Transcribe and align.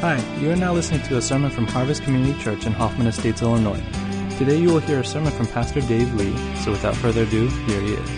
Hi, 0.00 0.16
you 0.38 0.50
are 0.50 0.56
now 0.56 0.72
listening 0.72 1.02
to 1.08 1.18
a 1.18 1.20
sermon 1.20 1.50
from 1.50 1.66
Harvest 1.66 2.02
Community 2.04 2.32
Church 2.42 2.64
in 2.64 2.72
Hoffman 2.72 3.06
Estates, 3.06 3.42
Illinois. 3.42 3.82
Today 4.38 4.56
you 4.56 4.68
will 4.68 4.78
hear 4.78 5.00
a 5.00 5.04
sermon 5.04 5.30
from 5.30 5.46
Pastor 5.46 5.82
Dave 5.82 6.14
Lee, 6.14 6.34
so 6.64 6.70
without 6.70 6.96
further 6.96 7.24
ado, 7.24 7.48
here 7.48 7.80
he 7.82 7.92
is. 7.92 8.10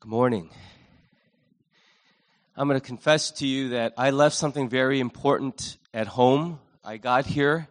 Good 0.00 0.08
morning. 0.08 0.50
I'm 2.56 2.66
going 2.66 2.80
to 2.80 2.84
confess 2.84 3.30
to 3.30 3.46
you 3.46 3.68
that 3.68 3.94
I 3.96 4.10
left 4.10 4.34
something 4.34 4.68
very 4.68 4.98
important 4.98 5.76
at 5.94 6.08
home. 6.08 6.58
I 6.82 6.96
got 6.96 7.24
here 7.24 7.68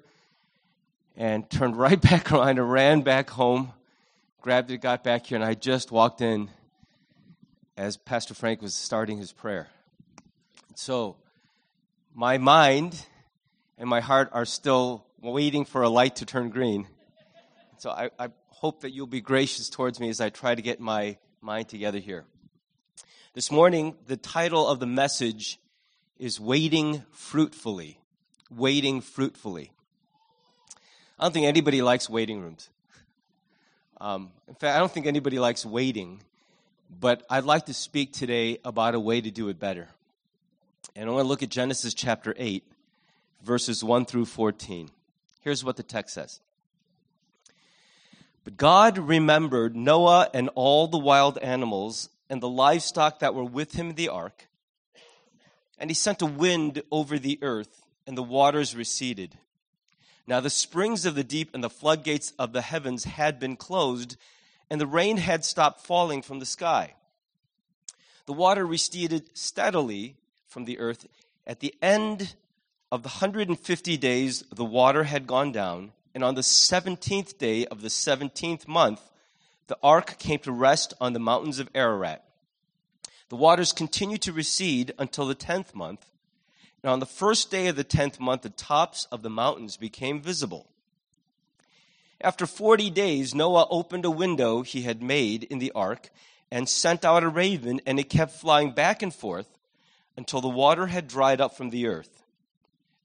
and 1.16 1.50
turned 1.50 1.78
right 1.78 2.00
back 2.10 2.32
around 2.32 2.60
and 2.60 2.72
ran 2.72 3.02
back 3.02 3.30
home, 3.30 3.74
grabbed 4.42 4.72
it, 4.72 4.80
got 4.80 5.04
back 5.04 5.28
here, 5.28 5.36
and 5.36 5.46
I 5.46 5.54
just 5.54 5.92
walked 5.92 6.22
in 6.22 6.50
as 7.78 7.98
Pastor 7.98 8.34
Frank 8.34 8.62
was 8.62 8.76
starting 8.76 9.18
his 9.18 9.32
prayer. 9.32 9.68
So, 10.76 11.18
my 12.14 12.38
mind 12.38 13.06
and 13.78 13.90
my 13.90 14.00
heart 14.00 14.30
are 14.32 14.46
still 14.46 15.06
waiting 15.22 15.66
for 15.66 15.82
a 15.82 15.90
light 15.90 16.18
to 16.18 16.26
turn 16.26 16.50
green. 16.50 16.88
So, 17.78 17.90
I, 17.90 18.10
I 18.20 18.30
hope 18.50 18.82
that 18.82 18.92
you'll 18.92 19.08
be 19.08 19.22
gracious 19.22 19.70
towards 19.70 20.00
me 20.00 20.10
as 20.10 20.22
I 20.22 20.30
try 20.30 20.56
to 20.56 20.62
get 20.62 20.80
my 20.80 21.18
mind 21.42 21.70
together 21.70 22.00
here. 22.00 22.26
This 23.34 23.52
morning, 23.52 23.96
the 24.06 24.18
title 24.18 24.68
of 24.68 24.80
the 24.80 24.86
message 24.86 25.60
is 26.18 26.40
Waiting 26.40 27.04
Fruitfully. 27.12 28.00
Waiting 28.52 29.02
Fruitfully. 29.02 29.72
I 31.20 31.24
don't 31.24 31.34
think 31.34 31.46
anybody 31.46 31.82
likes 31.82 32.10
waiting 32.10 32.42
rooms. 32.42 32.70
Um, 34.02 34.32
in 34.48 34.56
fact, 34.56 34.76
I 34.76 34.80
don't 34.80 34.92
think 34.92 35.06
anybody 35.06 35.40
likes 35.40 35.66
waiting, 35.66 36.22
but 37.00 37.24
I'd 37.30 37.46
like 37.46 37.68
to 37.68 37.74
speak 37.74 38.12
today 38.12 38.58
about 38.66 38.96
a 38.96 39.00
way 39.00 39.22
to 39.22 39.32
do 39.32 39.48
it 39.50 39.60
better. 39.60 39.90
And 40.96 41.10
I 41.10 41.14
want 41.14 41.24
to 41.24 41.28
look 41.28 41.44
at 41.44 41.50
Genesis 41.50 41.94
chapter 41.94 42.36
8, 42.38 42.64
verses 43.44 43.84
1 43.84 44.06
through 44.06 44.26
14. 44.26 44.90
Here's 45.42 45.64
what 45.64 45.78
the 45.78 45.84
text 45.84 46.16
says 46.16 46.40
But 48.44 48.58
God 48.58 48.98
remembered 48.98 49.76
Noah 49.76 50.30
and 50.34 50.50
all 50.56 50.88
the 50.88 50.98
wild 50.98 51.38
animals 51.38 52.10
and 52.30 52.42
the 52.42 52.50
livestock 52.50 53.20
that 53.20 53.36
were 53.36 53.44
with 53.44 53.74
him 53.74 53.90
in 53.90 53.96
the 53.96 54.10
ark. 54.10 54.48
And 55.78 55.90
he 55.90 55.94
sent 55.94 56.22
a 56.22 56.26
wind 56.26 56.82
over 56.92 57.20
the 57.20 57.40
earth, 57.42 57.86
and 58.08 58.18
the 58.18 58.24
waters 58.24 58.76
receded. 58.76 59.38
Now 60.26 60.40
the 60.40 60.50
springs 60.50 61.06
of 61.06 61.16
the 61.16 61.24
deep 61.24 61.54
and 61.54 61.64
the 61.64 61.70
floodgates 61.70 62.34
of 62.40 62.54
the 62.54 62.62
heavens 62.62 63.04
had 63.04 63.40
been 63.40 63.56
closed, 63.56 64.16
and 64.70 64.80
the 64.80 64.88
rain 64.88 65.18
had 65.18 65.44
stopped 65.44 65.82
falling 65.82 66.22
from 66.22 66.40
the 66.40 66.46
sky. 66.46 66.94
The 68.26 68.34
water 68.34 68.66
receded 68.66 69.38
steadily 69.38 70.16
from 70.48 70.66
the 70.66 70.80
earth. 70.80 71.08
At 71.46 71.60
the 71.60 71.76
end 71.82 72.36
of 72.92 73.04
the 73.04 73.10
150 73.10 73.98
days, 73.98 74.44
the 74.54 74.64
water 74.64 75.04
had 75.04 75.28
gone 75.28 75.52
down, 75.52 75.92
and 76.16 76.24
on 76.24 76.36
the 76.36 76.42
17th 76.42 77.38
day 77.38 77.66
of 77.66 77.82
the 77.82 77.90
17th 77.90 78.68
month, 78.68 79.02
the 79.68 79.78
ark 79.84 80.18
came 80.20 80.40
to 80.40 80.52
rest 80.52 80.94
on 81.02 81.14
the 81.14 81.20
mountains 81.20 81.60
of 81.60 81.70
Ararat. 81.76 82.24
The 83.30 83.36
waters 83.36 83.74
continued 83.74 84.22
to 84.22 84.32
recede 84.32 84.94
until 84.98 85.26
the 85.26 85.36
10th 85.36 85.74
month, 85.74 86.06
now, 86.84 86.92
on 86.92 87.00
the 87.00 87.06
first 87.06 87.50
day 87.50 87.68
of 87.68 87.78
the 87.78 87.84
tenth 87.86 88.20
month, 88.20 88.42
the 88.42 88.50
tops 88.50 89.08
of 89.10 89.22
the 89.22 89.30
mountains 89.30 89.78
became 89.78 90.22
visible. 90.22 90.68
After 92.20 92.46
40 92.46 92.90
days, 92.90 93.34
Noah 93.34 93.68
opened 93.70 94.04
a 94.04 94.12
window 94.12 94.64
he 94.64 94.82
had 94.82 95.02
made 95.02 95.44
in 95.46 95.60
the 95.60 95.72
ark 95.74 96.10
and 96.52 96.68
sent 96.68 97.06
out 97.06 97.24
a 97.24 97.30
raven, 97.30 97.80
and 97.86 98.00
it 98.00 98.10
kept 98.10 98.34
flying 98.34 98.72
back 98.72 99.02
and 99.02 99.14
forth 99.14 99.48
until 100.18 100.42
the 100.42 100.50
water 100.50 100.88
had 100.88 101.08
dried 101.08 101.40
up 101.40 101.56
from 101.56 101.70
the 101.70 101.88
earth. 101.88 102.22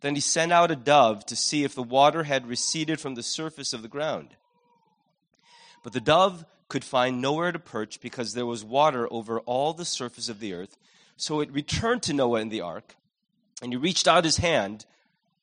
Then 0.01 0.15
he 0.15 0.21
sent 0.21 0.53
out 0.53 0.71
a 0.71 0.77
dove 0.77 1.25
to 1.27 1.37
see 1.37 1.63
if 1.63 1.75
the 1.75 1.83
water 1.83 2.25
had 2.25 2.47
receded 2.47 3.01
from 3.01 3.15
the 3.15 3.23
surface 3.23 3.73
of 3.73 3.83
the 3.83 3.89
ground. 3.89 4.31
But 5.85 5.93
the 5.93 6.01
dove 6.01 6.45
could 6.69 6.85
find 6.85 7.23
nowhere 7.23 7.53
to 7.53 7.59
perch 7.59 8.01
because 8.01 8.35
there 8.35 8.47
was 8.47 8.65
water 8.65 9.09
over 9.11 9.41
all 9.41 9.73
the 9.73 9.85
surface 9.85 10.29
of 10.29 10.41
the 10.41 10.53
earth. 10.53 10.77
So 11.17 11.41
it 11.41 11.53
returned 11.53 12.03
to 12.05 12.13
Noah 12.13 12.41
in 12.41 12.49
the 12.49 12.61
ark 12.61 12.97
and 13.63 13.73
he 13.73 13.77
reached 13.77 14.07
out 14.07 14.25
his 14.25 14.39
hand 14.39 14.87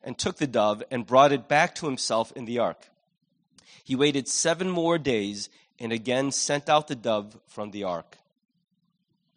and 0.03 0.18
took 0.18 0.38
the 0.38 0.48
dove 0.48 0.84
and 0.92 1.06
brought 1.06 1.31
it 1.31 1.48
back 1.48 1.76
to 1.76 1.86
himself 1.86 2.31
in 2.34 2.46
the 2.46 2.59
ark. 2.59 2.90
He 3.84 3.96
waited 3.96 4.28
seven 4.28 4.70
more 4.70 4.98
days 4.98 5.50
and 5.80 5.92
again 5.92 6.31
sent 6.31 6.70
out 6.70 6.88
the 6.88 6.96
dove 6.96 7.38
from 7.48 7.72
the 7.72 7.84
ark. 7.84 8.18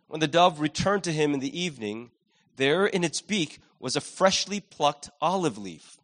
When 0.07 0.21
the 0.21 0.29
dove 0.29 0.61
returned 0.61 1.05
to 1.05 1.13
him 1.13 1.35
in 1.35 1.41
the 1.41 1.59
evening, 1.59 2.11
there 2.57 2.87
in 2.87 3.05
its 3.05 3.21
beak 3.21 3.61
was 3.79 3.97
a 3.97 4.01
freshly 4.01 4.61
plucked 4.61 5.11
olive 5.21 5.59
leaf. 5.59 5.99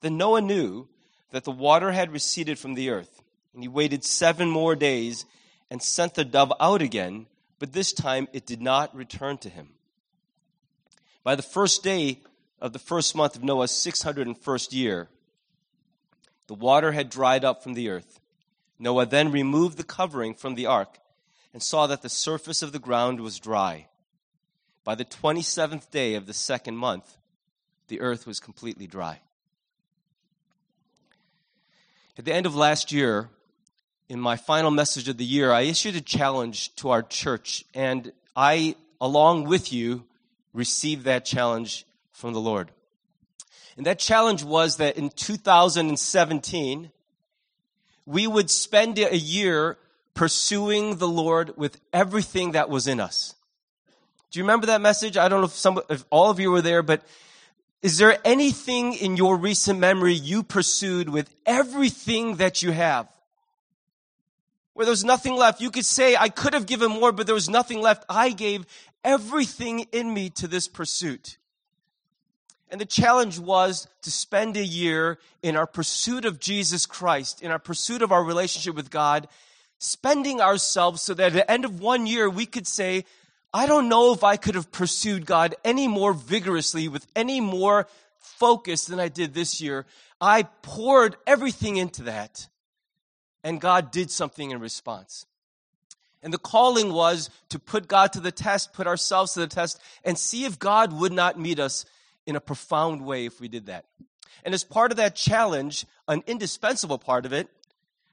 Then 0.00 0.16
Noah 0.16 0.40
knew 0.40 0.88
that 1.30 1.44
the 1.44 1.50
water 1.50 1.92
had 1.92 2.12
receded 2.12 2.58
from 2.58 2.74
the 2.74 2.90
earth, 2.90 3.22
and 3.54 3.62
he 3.62 3.68
waited 3.68 4.04
seven 4.04 4.50
more 4.50 4.76
days 4.76 5.24
and 5.70 5.82
sent 5.82 6.14
the 6.14 6.24
dove 6.24 6.52
out 6.60 6.82
again, 6.82 7.26
but 7.58 7.72
this 7.72 7.92
time 7.92 8.28
it 8.32 8.46
did 8.46 8.60
not 8.60 8.94
return 8.94 9.38
to 9.38 9.48
him. 9.48 9.73
By 11.24 11.34
the 11.34 11.42
first 11.42 11.82
day 11.82 12.20
of 12.60 12.74
the 12.74 12.78
first 12.78 13.16
month 13.16 13.34
of 13.34 13.42
Noah's 13.42 13.72
601st 13.72 14.72
year, 14.74 15.08
the 16.46 16.54
water 16.54 16.92
had 16.92 17.08
dried 17.08 17.44
up 17.44 17.62
from 17.62 17.72
the 17.72 17.88
earth. 17.88 18.20
Noah 18.78 19.06
then 19.06 19.32
removed 19.32 19.78
the 19.78 19.84
covering 19.84 20.34
from 20.34 20.54
the 20.54 20.66
ark 20.66 20.98
and 21.54 21.62
saw 21.62 21.86
that 21.86 22.02
the 22.02 22.10
surface 22.10 22.60
of 22.60 22.72
the 22.72 22.78
ground 22.78 23.20
was 23.20 23.40
dry. 23.40 23.86
By 24.84 24.94
the 24.94 25.04
27th 25.06 25.90
day 25.90 26.14
of 26.14 26.26
the 26.26 26.34
second 26.34 26.76
month, 26.76 27.16
the 27.88 28.00
earth 28.00 28.26
was 28.26 28.38
completely 28.38 28.86
dry. 28.86 29.20
At 32.18 32.26
the 32.26 32.34
end 32.34 32.44
of 32.44 32.54
last 32.54 32.92
year, 32.92 33.30
in 34.10 34.20
my 34.20 34.36
final 34.36 34.70
message 34.70 35.08
of 35.08 35.16
the 35.16 35.24
year, 35.24 35.52
I 35.52 35.62
issued 35.62 35.96
a 35.96 36.02
challenge 36.02 36.74
to 36.76 36.90
our 36.90 37.02
church, 37.02 37.64
and 37.72 38.12
I, 38.36 38.76
along 39.00 39.44
with 39.44 39.72
you, 39.72 40.04
received 40.54 41.04
that 41.04 41.26
challenge 41.26 41.84
from 42.12 42.32
the 42.32 42.40
Lord. 42.40 42.70
And 43.76 43.84
that 43.86 43.98
challenge 43.98 44.42
was 44.42 44.76
that 44.76 44.96
in 44.96 45.10
2017, 45.10 46.90
we 48.06 48.26
would 48.26 48.50
spend 48.50 48.98
a 48.98 49.16
year 49.16 49.76
pursuing 50.14 50.96
the 50.96 51.08
Lord 51.08 51.56
with 51.56 51.80
everything 51.92 52.52
that 52.52 52.70
was 52.70 52.86
in 52.86 53.00
us. 53.00 53.34
Do 54.30 54.38
you 54.38 54.44
remember 54.44 54.66
that 54.66 54.80
message? 54.80 55.16
I 55.16 55.28
don't 55.28 55.40
know 55.40 55.46
if 55.46 55.52
some, 55.52 55.80
if 55.90 56.04
all 56.10 56.30
of 56.30 56.38
you 56.38 56.50
were 56.50 56.62
there, 56.62 56.82
but 56.82 57.02
is 57.82 57.98
there 57.98 58.18
anything 58.24 58.94
in 58.94 59.16
your 59.16 59.36
recent 59.36 59.78
memory 59.78 60.14
you 60.14 60.42
pursued 60.42 61.08
with 61.08 61.28
everything 61.44 62.36
that 62.36 62.62
you 62.62 62.70
have? 62.70 63.08
Where 64.72 64.86
there's 64.86 65.04
nothing 65.04 65.36
left. 65.36 65.60
You 65.60 65.70
could 65.70 65.84
say, 65.84 66.16
I 66.16 66.28
could 66.28 66.54
have 66.54 66.66
given 66.66 66.90
more, 66.90 67.12
but 67.12 67.26
there 67.26 67.34
was 67.34 67.48
nothing 67.48 67.80
left. 67.80 68.04
I 68.08 68.30
gave 68.30 68.66
everything 69.04 69.86
in 69.92 70.12
me 70.12 70.30
to 70.30 70.48
this 70.48 70.66
pursuit. 70.66 71.36
And 72.70 72.80
the 72.80 72.86
challenge 72.86 73.38
was 73.38 73.86
to 74.02 74.10
spend 74.10 74.56
a 74.56 74.64
year 74.64 75.18
in 75.42 75.56
our 75.56 75.66
pursuit 75.66 76.24
of 76.24 76.40
Jesus 76.40 76.86
Christ, 76.86 77.42
in 77.42 77.50
our 77.50 77.58
pursuit 77.58 78.02
of 78.02 78.10
our 78.10 78.24
relationship 78.24 78.74
with 78.74 78.90
God, 78.90 79.28
spending 79.78 80.40
ourselves 80.40 81.02
so 81.02 81.14
that 81.14 81.26
at 81.26 81.32
the 81.34 81.50
end 81.50 81.64
of 81.64 81.80
one 81.80 82.06
year 82.06 82.28
we 82.28 82.46
could 82.46 82.66
say, 82.66 83.04
I 83.52 83.66
don't 83.66 83.88
know 83.88 84.12
if 84.12 84.24
I 84.24 84.36
could 84.36 84.56
have 84.56 84.72
pursued 84.72 85.26
God 85.26 85.54
any 85.62 85.86
more 85.86 86.12
vigorously 86.12 86.88
with 86.88 87.06
any 87.14 87.40
more 87.40 87.86
focus 88.18 88.86
than 88.86 88.98
I 88.98 89.08
did 89.08 89.34
this 89.34 89.60
year. 89.60 89.86
I 90.20 90.42
poured 90.42 91.16
everything 91.26 91.76
into 91.76 92.04
that, 92.04 92.48
and 93.44 93.60
God 93.60 93.92
did 93.92 94.10
something 94.10 94.50
in 94.50 94.58
response. 94.58 95.26
And 96.24 96.32
the 96.32 96.38
calling 96.38 96.92
was 96.92 97.28
to 97.50 97.58
put 97.58 97.86
God 97.86 98.14
to 98.14 98.20
the 98.20 98.32
test, 98.32 98.72
put 98.72 98.86
ourselves 98.86 99.34
to 99.34 99.40
the 99.40 99.46
test, 99.46 99.78
and 100.04 100.18
see 100.18 100.46
if 100.46 100.58
God 100.58 100.98
would 100.98 101.12
not 101.12 101.38
meet 101.38 101.60
us 101.60 101.84
in 102.26 102.34
a 102.34 102.40
profound 102.40 103.04
way 103.04 103.26
if 103.26 103.40
we 103.40 103.46
did 103.46 103.66
that. 103.66 103.84
And 104.42 104.54
as 104.54 104.64
part 104.64 104.90
of 104.90 104.96
that 104.96 105.14
challenge, 105.14 105.84
an 106.08 106.22
indispensable 106.26 106.98
part 106.98 107.26
of 107.26 107.34
it, 107.34 107.48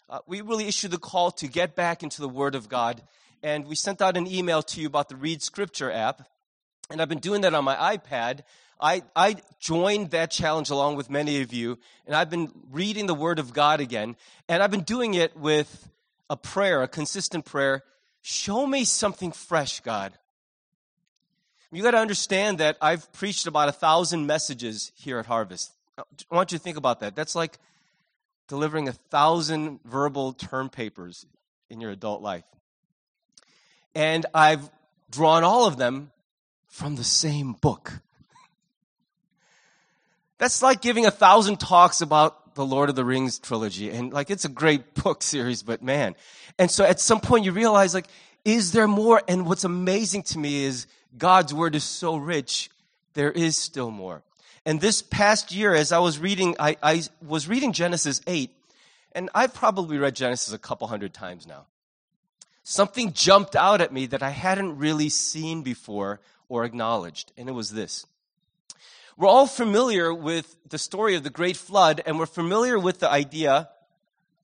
uh, 0.10 0.20
we 0.28 0.42
really 0.42 0.68
issued 0.68 0.92
the 0.92 0.98
call 0.98 1.32
to 1.32 1.48
get 1.48 1.74
back 1.74 2.04
into 2.04 2.20
the 2.20 2.28
Word 2.28 2.54
of 2.54 2.68
God. 2.68 3.02
And 3.42 3.66
we 3.66 3.76
sent 3.76 4.02
out 4.02 4.18
an 4.18 4.28
email 4.28 4.62
to 4.62 4.82
you 4.82 4.88
about 4.88 5.08
the 5.08 5.16
Read 5.16 5.42
Scripture 5.42 5.90
app. 5.90 6.28
And 6.90 7.02
I've 7.02 7.10
been 7.10 7.20
doing 7.20 7.42
that 7.42 7.54
on 7.54 7.64
my 7.64 7.98
iPad. 7.98 8.42
I, 8.78 9.04
I 9.16 9.38
joined 9.62 10.12
that 10.12 10.32
challenge 10.32 10.70
along 10.70 10.98
with 10.98 11.10
many 11.10 11.42
of 11.42 11.54
you, 11.54 11.78
and 12.06 12.16
I've 12.16 12.30
been 12.30 12.52
reading 12.72 13.06
the 13.06 13.14
Word 13.14 13.40
of 13.40 13.54
God 13.54 13.80
again. 13.80 14.18
And 14.50 14.62
I've 14.62 14.72
been 14.72 14.82
doing 14.82 15.14
it 15.14 15.38
with 15.38 15.88
a 16.30 16.36
prayer, 16.36 16.82
a 16.82 16.90
consistent 16.90 17.46
prayer 17.46 17.84
Show 18.22 18.68
me 18.68 18.86
something 18.86 19.32
fresh, 19.32 19.80
God. 19.80 20.14
You 21.72 21.82
got 21.82 21.92
to 21.92 21.98
understand 21.98 22.58
that 22.58 22.78
I've 22.82 23.12
preached 23.14 23.48
about 23.48 23.70
a 23.70 23.72
thousand 23.72 24.28
messages 24.28 24.92
here 24.96 25.20
at 25.20 25.26
Harvest. 25.26 25.72
Uh, 25.98 26.04
I 26.30 26.36
want 26.36 26.52
you 26.52 26.58
to 26.58 26.64
think 26.64 26.78
about 26.78 27.00
that. 27.00 27.16
That's 27.16 27.34
like 27.34 27.58
delivering 28.48 28.90
a 28.90 28.92
thousand 28.92 29.80
verbal 29.86 30.34
term 30.34 30.70
papers 30.70 31.26
in 31.70 31.80
your 31.80 31.92
adult 31.92 32.22
life. 32.22 32.44
And 33.96 34.26
I've 34.34 34.70
drawn 35.10 35.44
all 35.44 35.66
of 35.66 35.78
them 35.78 36.12
from 36.68 36.98
the 36.98 37.04
same 37.04 37.54
book. 37.54 38.02
That's 40.38 40.62
like 40.62 40.82
giving 40.82 41.06
a 41.06 41.12
thousand 41.12 41.60
talks 41.60 42.02
about 42.02 42.41
the 42.56 42.66
Lord 42.66 42.90
of 42.90 42.96
the 42.96 43.06
Rings 43.06 43.40
trilogy. 43.40 43.90
And 43.90 44.14
like, 44.14 44.30
it's 44.30 44.46
a 44.46 44.50
great 44.50 44.94
book 45.04 45.24
series, 45.24 45.64
but 45.64 45.82
man. 45.82 46.16
And 46.58 46.70
so 46.70 46.84
at 46.84 47.00
some 47.00 47.20
point 47.20 47.46
you 47.46 47.52
realize, 47.52 47.94
like, 47.94 48.08
is 48.44 48.72
there 48.72 48.88
more? 48.88 49.22
And 49.28 49.46
what's 49.46 49.64
amazing 49.64 50.24
to 50.24 50.40
me 50.40 50.64
is 50.64 50.88
God's 51.18 51.54
word 51.54 51.76
is 51.76 51.84
so 51.84 52.16
rich, 52.16 52.70
there 53.14 53.32
is 53.32 53.58
still 53.58 53.92
more. 53.92 54.24
And 54.66 54.80
this 54.80 55.02
past 55.02 55.52
year, 55.52 55.74
as 55.74 55.92
I 55.92 56.00
was 56.00 56.20
reading, 56.20 56.56
I, 56.60 56.78
I 56.84 57.04
was 57.26 57.48
reading 57.48 57.74
Genesis 57.74 58.22
8, 58.28 58.52
and 59.14 59.30
I've 59.34 59.54
probably 59.54 59.98
read 59.98 60.16
Genesis 60.16 60.54
a 60.54 60.60
couple 60.60 60.88
hundred 60.88 61.14
times 61.14 61.48
now. 61.48 61.66
Something 62.64 63.14
jumped 63.14 63.56
out 63.56 63.82
at 63.82 63.92
me 63.92 64.06
that 64.08 64.22
I 64.22 64.30
hadn't 64.30 64.78
really 64.78 65.10
seen 65.10 65.64
before 65.64 66.20
or 66.48 66.64
acknowledged, 66.64 67.32
and 67.38 67.50
it 67.50 67.54
was 67.54 67.72
this. 67.72 68.06
We're 69.18 69.28
all 69.28 69.48
familiar 69.48 70.14
with 70.14 70.56
the 70.70 70.78
story 70.78 71.16
of 71.16 71.24
the 71.24 71.30
great 71.30 71.58
flood, 71.58 72.02
and 72.06 72.18
we're 72.18 72.26
familiar 72.26 72.80
with 72.80 73.00
the 73.00 73.10
idea 73.10 73.70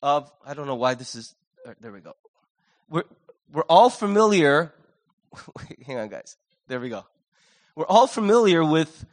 of, 0.03 0.31
I 0.45 0.53
don't 0.53 0.67
know 0.67 0.75
why 0.75 0.93
this 0.93 1.15
is, 1.15 1.35
uh, 1.65 1.73
there 1.79 1.91
we 1.91 2.01
go. 2.01 2.13
We're, 2.89 3.03
we're 3.51 3.63
all 3.63 3.89
familiar, 3.89 4.73
hang 5.85 5.97
on, 5.97 6.09
guys. 6.09 6.37
There 6.67 6.79
we 6.79 6.89
go. 6.89 7.05
We're 7.75 7.85
all 7.85 8.07
familiar 8.07 8.63
with 8.63 9.05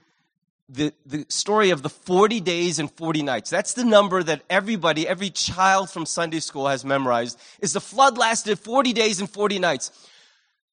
the, 0.68 0.92
the 1.06 1.26
story 1.28 1.70
of 1.70 1.82
the 1.82 1.88
40 1.88 2.40
days 2.40 2.78
and 2.78 2.90
40 2.90 3.22
nights. 3.22 3.50
That's 3.50 3.74
the 3.74 3.84
number 3.84 4.22
that 4.22 4.42
everybody, 4.50 5.06
every 5.06 5.30
child 5.30 5.90
from 5.90 6.06
Sunday 6.06 6.40
school 6.40 6.66
has 6.68 6.84
memorized, 6.84 7.38
is 7.60 7.74
the 7.74 7.80
flood 7.80 8.18
lasted 8.18 8.58
40 8.58 8.92
days 8.92 9.20
and 9.20 9.30
40 9.30 9.58
nights. 9.58 9.92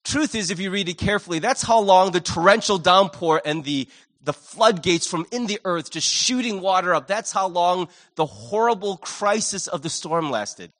Truth 0.03 0.33
is, 0.33 0.49
if 0.49 0.59
you 0.59 0.71
read 0.71 0.89
it 0.89 0.97
carefully, 0.97 1.39
that's 1.39 1.61
how 1.61 1.79
long 1.79 2.11
the 2.11 2.21
torrential 2.21 2.79
downpour 2.79 3.41
and 3.45 3.63
the, 3.63 3.87
the 4.23 4.33
floodgates 4.33 5.07
from 5.07 5.25
in 5.31 5.47
the 5.47 5.59
earth 5.65 5.89
just 5.89 6.07
shooting 6.07 6.61
water 6.61 6.93
up, 6.93 7.07
that's 7.07 7.31
how 7.31 7.47
long 7.47 7.87
the 8.15 8.25
horrible 8.25 8.97
crisis 8.97 9.67
of 9.67 9.81
the 9.81 9.89
storm 9.89 10.29
lasted. 10.29 10.71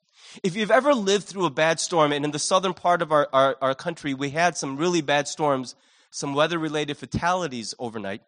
If 0.42 0.56
you've 0.56 0.70
ever 0.70 0.94
lived 0.94 1.24
through 1.24 1.44
a 1.44 1.50
bad 1.50 1.80
storm, 1.80 2.12
and 2.12 2.24
in 2.24 2.30
the 2.30 2.38
southern 2.38 2.72
part 2.72 3.02
of 3.02 3.12
our, 3.12 3.28
our, 3.32 3.56
our 3.60 3.74
country, 3.74 4.14
we 4.14 4.30
had 4.30 4.56
some 4.56 4.76
really 4.76 5.02
bad 5.02 5.28
storms, 5.28 5.74
some 6.10 6.34
weather 6.34 6.58
related 6.58 6.96
fatalities 6.96 7.74
overnight. 7.78 8.22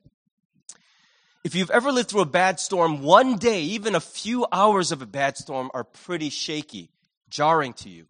If 1.44 1.54
you've 1.54 1.70
ever 1.70 1.92
lived 1.92 2.08
through 2.08 2.22
a 2.22 2.26
bad 2.26 2.58
storm, 2.58 3.02
one 3.02 3.36
day, 3.36 3.60
even 3.62 3.94
a 3.94 4.00
few 4.00 4.46
hours 4.50 4.92
of 4.92 5.02
a 5.02 5.06
bad 5.06 5.36
storm 5.36 5.70
are 5.74 5.84
pretty 5.84 6.30
shaky, 6.30 6.90
jarring 7.28 7.74
to 7.74 7.88
you. 7.88 8.06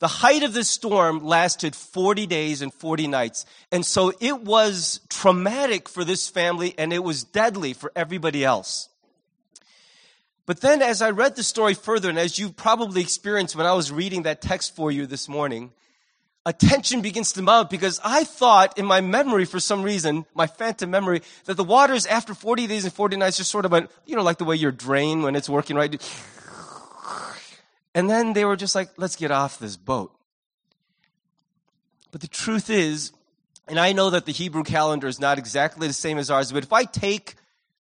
The 0.00 0.08
height 0.08 0.42
of 0.42 0.52
this 0.52 0.68
storm 0.68 1.24
lasted 1.24 1.76
40 1.76 2.26
days 2.26 2.62
and 2.62 2.74
40 2.74 3.06
nights. 3.06 3.46
And 3.70 3.86
so 3.86 4.12
it 4.20 4.42
was 4.42 5.00
traumatic 5.08 5.88
for 5.88 6.04
this 6.04 6.28
family 6.28 6.74
and 6.76 6.92
it 6.92 7.04
was 7.04 7.24
deadly 7.24 7.72
for 7.72 7.92
everybody 7.94 8.44
else. 8.44 8.88
But 10.46 10.60
then 10.60 10.82
as 10.82 11.00
I 11.00 11.10
read 11.10 11.36
the 11.36 11.42
story 11.42 11.74
further, 11.74 12.10
and 12.10 12.18
as 12.18 12.38
you 12.38 12.50
probably 12.50 13.00
experienced 13.00 13.56
when 13.56 13.66
I 13.66 13.72
was 13.72 13.90
reading 13.90 14.24
that 14.24 14.42
text 14.42 14.76
for 14.76 14.90
you 14.90 15.06
this 15.06 15.26
morning, 15.26 15.72
attention 16.44 17.00
begins 17.00 17.32
to 17.32 17.42
mount 17.42 17.70
because 17.70 17.98
I 18.04 18.24
thought 18.24 18.76
in 18.78 18.84
my 18.84 19.00
memory, 19.00 19.46
for 19.46 19.58
some 19.58 19.82
reason, 19.82 20.26
my 20.34 20.46
phantom 20.46 20.90
memory, 20.90 21.22
that 21.46 21.54
the 21.54 21.64
waters 21.64 22.04
after 22.04 22.34
40 22.34 22.66
days 22.66 22.84
and 22.84 22.92
40 22.92 23.16
nights 23.16 23.38
just 23.38 23.50
sort 23.50 23.64
of 23.64 23.72
went, 23.72 23.90
you 24.04 24.16
know, 24.16 24.22
like 24.22 24.36
the 24.36 24.44
way 24.44 24.56
your 24.56 24.72
drain 24.72 25.22
when 25.22 25.34
it's 25.34 25.48
working 25.48 25.76
right. 25.76 25.98
And 27.94 28.10
then 28.10 28.32
they 28.32 28.44
were 28.44 28.56
just 28.56 28.74
like, 28.74 28.90
let's 28.96 29.16
get 29.16 29.30
off 29.30 29.58
this 29.58 29.76
boat. 29.76 30.12
But 32.10 32.20
the 32.20 32.28
truth 32.28 32.70
is, 32.70 33.12
and 33.68 33.78
I 33.78 33.92
know 33.92 34.10
that 34.10 34.26
the 34.26 34.32
Hebrew 34.32 34.62
calendar 34.62 35.06
is 35.06 35.20
not 35.20 35.38
exactly 35.38 35.86
the 35.86 35.94
same 35.94 36.18
as 36.18 36.30
ours, 36.30 36.52
but 36.52 36.62
if 36.62 36.72
I 36.72 36.84
take 36.84 37.34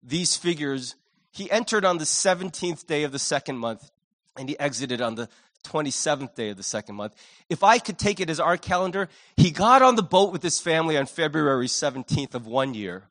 these 0.04 0.36
figures, 0.36 0.96
he 1.31 1.50
entered 1.50 1.86
on 1.86 1.98
the 1.98 2.06
17th 2.06 2.86
day 2.86 3.04
of 3.04 3.12
the 3.12 3.19
second 3.19 3.58
month 3.58 3.90
and 4.38 4.50
he 4.50 4.60
exited 4.60 5.02
on 5.02 5.16
the 5.16 5.28
27th 5.63 6.36
day 6.36 6.50
of 6.50 6.57
the 6.57 6.64
second 6.64 6.96
month. 6.96 7.16
If 7.50 7.64
I 7.64 7.78
could 7.78 7.98
take 7.98 8.19
it 8.19 8.30
as 8.30 8.40
our 8.40 8.57
calendar, 8.57 9.10
he 9.36 9.52
got 9.52 9.81
on 9.81 9.96
the 9.96 10.04
boat 10.04 10.31
with 10.31 10.44
his 10.44 10.60
family 10.60 10.98
on 10.98 11.06
February 11.06 11.68
17th 11.68 12.34
of 12.34 12.48
one 12.48 12.74
year, 12.74 13.04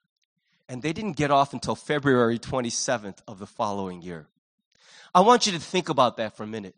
and 0.68 0.82
they 0.82 0.92
didn't 0.92 1.16
get 1.16 1.30
off 1.30 1.52
until 1.52 1.74
February 1.74 2.38
27th 2.38 3.18
of 3.28 3.38
the 3.38 3.46
following 3.46 4.02
year. 4.02 4.26
I 5.14 5.20
want 5.20 5.46
you 5.46 5.52
to 5.52 5.58
think 5.58 5.88
about 5.88 6.16
that 6.16 6.36
for 6.36 6.42
a 6.44 6.46
minute. 6.46 6.74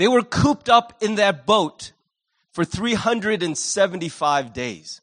They 0.00 0.08
were 0.08 0.22
cooped 0.22 0.70
up 0.70 1.02
in 1.02 1.16
that 1.16 1.44
boat 1.44 1.92
for 2.52 2.64
375 2.64 4.54
days. 4.54 5.02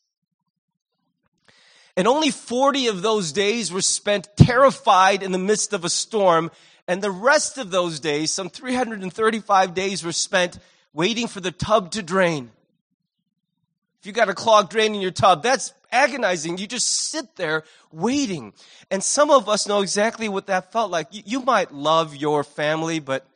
And 1.95 2.07
only 2.07 2.31
40 2.31 2.87
of 2.87 3.03
those 3.03 3.31
days 3.31 3.71
were 3.71 3.83
spent 3.83 4.27
terrified 4.35 5.21
in 5.21 5.31
the 5.31 5.37
midst 5.37 5.71
of 5.71 5.85
a 5.85 5.89
storm 5.89 6.49
and 6.87 6.99
the 6.99 7.11
rest 7.11 7.59
of 7.59 7.69
those 7.69 7.99
days, 7.99 8.31
some 8.31 8.49
335 8.49 9.75
days 9.75 10.03
were 10.03 10.11
spent 10.11 10.57
waiting 10.93 11.27
for 11.27 11.41
the 11.41 11.51
tub 11.51 11.91
to 11.91 12.01
drain. 12.01 12.49
If 13.99 14.07
you 14.07 14.13
got 14.13 14.29
a 14.29 14.33
clogged 14.33 14.71
drain 14.71 14.95
in 14.95 15.01
your 15.01 15.11
tub, 15.11 15.43
that's 15.43 15.73
agonizing. 15.91 16.57
You 16.57 16.65
just 16.65 16.87
sit 16.87 17.35
there 17.35 17.65
waiting. 17.91 18.51
And 18.89 19.03
some 19.03 19.29
of 19.29 19.47
us 19.47 19.67
know 19.67 19.83
exactly 19.83 20.27
what 20.27 20.47
that 20.47 20.71
felt 20.71 20.89
like. 20.89 21.09
You, 21.11 21.21
you 21.23 21.39
might 21.41 21.71
love 21.71 22.15
your 22.15 22.43
family, 22.43 22.97
but 22.97 23.27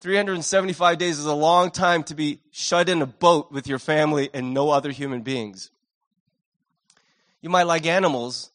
375 0.00 0.96
days 0.96 1.18
is 1.18 1.26
a 1.26 1.34
long 1.34 1.70
time 1.70 2.02
to 2.04 2.14
be 2.14 2.40
shut 2.50 2.88
in 2.88 3.02
a 3.02 3.06
boat 3.06 3.52
with 3.52 3.66
your 3.66 3.78
family 3.78 4.30
and 4.32 4.54
no 4.54 4.70
other 4.70 4.90
human 4.90 5.20
beings. 5.20 5.70
You 7.42 7.50
might 7.50 7.64
like 7.64 7.86
animals, 7.86 8.50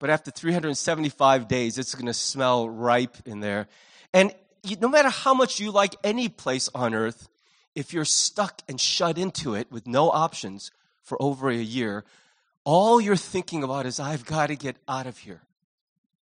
but 0.00 0.10
after 0.10 0.32
375 0.32 1.46
days, 1.46 1.78
it's 1.78 1.94
going 1.94 2.06
to 2.06 2.14
smell 2.14 2.68
ripe 2.68 3.16
in 3.24 3.38
there. 3.40 3.68
And 4.12 4.34
no 4.80 4.88
matter 4.88 5.10
how 5.10 5.32
much 5.32 5.60
you 5.60 5.70
like 5.70 5.94
any 6.02 6.28
place 6.28 6.68
on 6.74 6.92
earth, 6.92 7.28
if 7.76 7.92
you're 7.92 8.04
stuck 8.04 8.62
and 8.68 8.80
shut 8.80 9.16
into 9.16 9.54
it 9.54 9.70
with 9.70 9.86
no 9.86 10.10
options 10.10 10.72
for 11.02 11.20
over 11.22 11.50
a 11.50 11.56
year, 11.56 12.04
all 12.64 13.00
you're 13.00 13.14
thinking 13.14 13.62
about 13.62 13.86
is, 13.86 14.00
I've 14.00 14.24
got 14.24 14.48
to 14.48 14.56
get 14.56 14.76
out 14.88 15.06
of 15.06 15.18
here. 15.18 15.42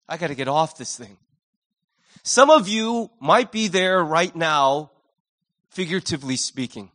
I 0.09 0.19
got 0.19 0.29
to 0.29 0.35
get 0.37 0.49
off 0.49 0.77
this 0.77 0.97
thing. 0.97 1.17
Some 2.27 2.51
of 2.51 2.67
you 2.67 3.13
might 3.21 3.53
be 3.53 3.69
there 3.69 4.03
right 4.03 4.35
now, 4.35 4.91
figuratively 5.69 6.35
speaking. 6.35 6.91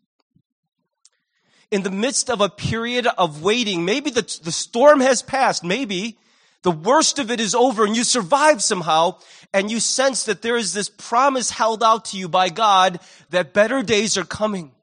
In 1.72 1.84
the 1.84 1.90
midst 1.90 2.30
of 2.30 2.42
a 2.42 2.50
period 2.50 3.08
of 3.18 3.42
waiting, 3.42 3.86
maybe 3.86 4.10
the, 4.10 4.24
the 4.44 4.52
storm 4.52 5.00
has 5.00 5.22
passed, 5.22 5.64
maybe, 5.64 6.18
the 6.64 6.72
worst 6.72 7.18
of 7.18 7.32
it 7.32 7.40
is 7.40 7.56
over 7.56 7.86
and 7.86 7.96
you 7.96 8.04
survive 8.04 8.62
somehow 8.62 9.20
and 9.54 9.72
you 9.72 9.80
sense 9.80 10.26
that 10.26 10.42
there 10.42 10.58
is 10.58 10.74
this 10.74 10.90
promise 10.90 11.50
held 11.50 11.82
out 11.82 12.04
to 12.06 12.18
you 12.18 12.28
by 12.28 12.50
God 12.50 13.00
that 13.30 13.54
better 13.54 13.82
days 13.84 14.18
are 14.18 14.26
coming. 14.26 14.74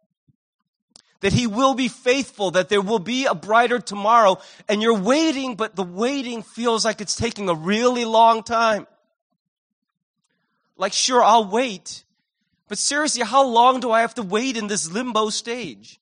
That 1.21 1.35
he 1.35 1.47
will 1.47 1.75
be 1.75 1.89
faithful, 1.89 2.53
that 2.53 2.71
there 2.71 2.81
will 2.81 3.01
be 3.01 3.27
a 3.27 3.35
brighter 3.35 3.81
tomorrow 3.81 4.39
and 4.67 4.81
you're 4.81 4.99
waiting, 4.99 5.57
but 5.57 5.77
the 5.77 5.85
waiting 5.85 6.43
feels 6.43 6.87
like 6.87 7.03
it's 7.03 7.17
taking 7.17 7.51
a 7.51 7.55
really 7.55 8.07
long 8.07 8.43
time. 8.43 8.87
Like, 10.79 10.93
sure, 10.93 11.23
I'll 11.23 11.45
wait, 11.45 12.05
but 12.69 12.79
seriously, 12.79 13.25
how 13.25 13.45
long 13.45 13.81
do 13.81 13.91
I 13.91 14.03
have 14.03 14.15
to 14.15 14.23
wait 14.23 14.57
in 14.57 14.69
this 14.69 14.91
limbo 14.91 15.29
stage? 15.29 15.99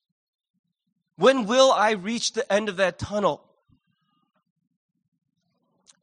When 1.15 1.47
will 1.47 1.71
I 1.71 1.91
reach 1.91 2.33
the 2.33 2.51
end 2.53 2.69
of 2.69 2.77
that 2.77 2.99
tunnel? 2.99 3.43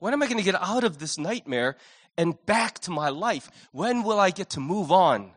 When 0.00 0.12
am 0.12 0.22
I 0.22 0.26
going 0.26 0.38
to 0.38 0.44
get 0.44 0.60
out 0.60 0.82
of 0.82 0.98
this 0.98 1.18
nightmare 1.18 1.76
and 2.18 2.34
back 2.46 2.80
to 2.80 2.90
my 2.90 3.10
life? 3.10 3.48
When 3.70 4.02
will 4.02 4.18
I 4.18 4.30
get 4.30 4.50
to 4.50 4.60
move 4.60 4.90
on 4.90 5.30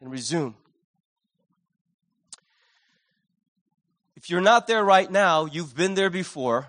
and 0.00 0.10
resume? 0.10 0.54
If 4.14 4.30
you're 4.30 4.40
not 4.40 4.68
there 4.68 4.84
right 4.84 5.10
now, 5.10 5.46
you've 5.46 5.74
been 5.74 5.94
there 5.94 6.10
before, 6.10 6.68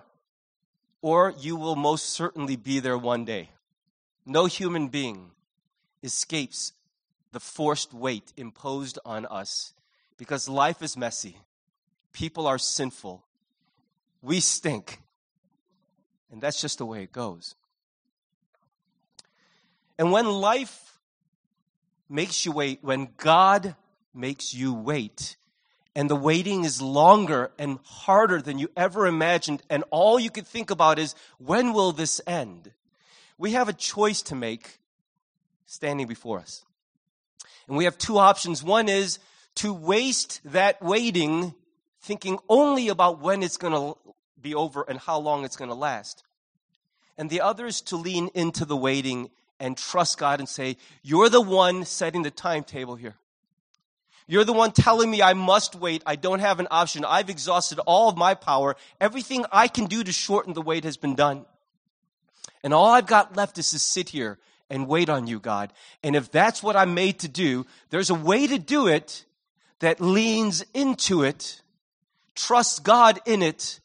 or 1.04 1.36
you 1.38 1.56
will 1.56 1.76
most 1.76 2.10
certainly 2.10 2.56
be 2.56 2.80
there 2.80 2.98
one 2.98 3.26
day. 3.26 3.52
No 4.26 4.48
human 4.48 4.88
being 4.88 5.33
escapes 6.04 6.74
the 7.32 7.40
forced 7.40 7.94
wait 7.94 8.34
imposed 8.38 9.00
on 9.06 9.26
us 9.26 9.74
because 10.18 10.48
life 10.48 10.82
is 10.82 10.96
messy. 10.96 11.38
People 12.12 12.46
are 12.46 12.60
sinful. 12.60 13.24
We 14.22 14.40
stink. 14.40 15.00
And 16.32 16.42
that's 16.42 16.62
just 16.62 16.78
the 16.78 16.86
way 16.86 17.04
it 17.04 17.12
goes. 17.12 17.56
And 19.98 20.12
when 20.12 20.26
life 20.26 21.00
makes 22.10 22.46
you 22.46 22.52
wait, 22.52 22.80
when 22.84 23.10
God 23.18 23.76
makes 24.14 24.54
you 24.54 24.74
wait, 24.74 25.38
and 25.96 26.10
the 26.10 26.16
waiting 26.16 26.66
is 26.66 26.82
longer 26.82 27.52
and 27.60 27.80
harder 27.84 28.42
than 28.42 28.60
you 28.60 28.70
ever 28.76 29.06
imagined, 29.06 29.62
and 29.70 29.84
all 29.92 30.20
you 30.20 30.30
could 30.30 30.48
think 30.48 30.72
about 30.72 30.98
is, 31.00 31.16
when 31.38 31.74
will 31.74 31.92
this 31.92 32.20
end? 32.26 32.72
we 33.38 33.52
have 33.52 33.70
a 33.70 33.74
choice 33.74 34.22
to 34.24 34.36
make 34.36 34.80
standing 35.66 36.08
before 36.08 36.40
us. 36.40 36.64
And 37.68 37.78
we 37.78 37.86
have 37.86 37.98
two 37.98 38.18
options. 38.18 38.64
One 38.64 38.90
is 38.90 39.20
to 39.56 39.74
waste 39.74 40.42
that 40.46 40.82
waiting 40.82 41.54
thinking 42.02 42.38
only 42.50 42.90
about 42.90 43.22
when 43.22 43.42
it's 43.44 43.58
going 43.58 43.74
to 43.74 43.98
be 44.42 44.54
over 44.54 44.86
and 44.88 45.00
how 45.00 45.18
long 45.18 45.46
it's 45.46 45.56
going 45.56 45.70
to 45.70 45.76
last. 45.76 46.24
And 47.18 47.30
the 47.30 47.42
other 47.42 47.66
is 47.66 47.82
to 47.82 47.96
lean 47.96 48.30
into 48.34 48.66
the 48.66 48.76
waiting 48.76 49.30
and 49.60 49.78
trust 49.78 50.18
God 50.18 50.40
and 50.40 50.50
say, 50.50 50.78
You're 51.02 51.30
the 51.30 51.42
one 51.42 51.86
setting 51.86 52.24
the 52.24 52.32
timetable 52.32 52.96
here. 52.96 53.16
You're 54.28 54.46
the 54.46 54.54
one 54.54 54.72
telling 54.72 55.12
me 55.12 55.22
I 55.22 55.34
must 55.34 55.76
wait. 55.76 56.02
I 56.06 56.16
don't 56.16 56.40
have 56.40 56.60
an 56.60 56.68
option. 56.72 57.06
I've 57.06 57.30
exhausted 57.30 57.80
all 57.80 58.10
of 58.10 58.18
my 58.18 58.34
power. 58.34 58.76
Everything 59.00 59.46
I 59.52 59.68
can 59.68 59.86
do 59.86 60.04
to 60.04 60.12
shorten 60.12 60.54
the 60.54 60.62
wait 60.62 60.86
has 60.86 60.98
been 60.98 61.16
done. 61.16 61.46
And 62.64 62.74
all 62.74 62.88
I've 62.88 63.08
got 63.08 63.36
left 63.36 63.58
is 63.58 63.72
to 63.72 63.80
sit 63.80 64.10
here 64.10 64.40
and 64.70 64.88
wait 64.88 65.10
on 65.10 65.28
you, 65.28 65.40
God. 65.40 65.72
And 66.04 66.16
if 66.16 66.32
that's 66.32 66.64
what 66.64 66.76
I'm 66.76 66.94
made 66.94 67.20
to 67.20 67.28
do, 67.28 67.66
there's 67.90 68.10
a 68.10 68.16
way 68.16 68.48
to 68.48 68.58
do 68.58 68.88
it 68.88 69.26
that 69.80 70.00
leans 70.00 70.64
into 70.74 71.24
it, 71.24 71.62
trusts 72.36 72.80
God 72.80 73.20
in 73.26 73.42
it, 73.42 73.80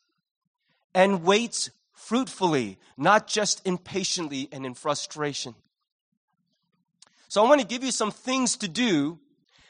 and 0.94 1.24
waits 1.24 1.70
fruitfully, 1.92 2.78
not 2.96 3.26
just 3.26 3.66
impatiently 3.66 4.48
and 4.50 4.64
in 4.64 4.74
frustration. 4.74 5.54
So 7.28 7.44
I 7.44 7.48
want 7.48 7.60
to 7.60 7.66
give 7.66 7.84
you 7.84 7.92
some 7.92 8.10
things 8.10 8.56
to 8.58 8.68
do 8.68 9.18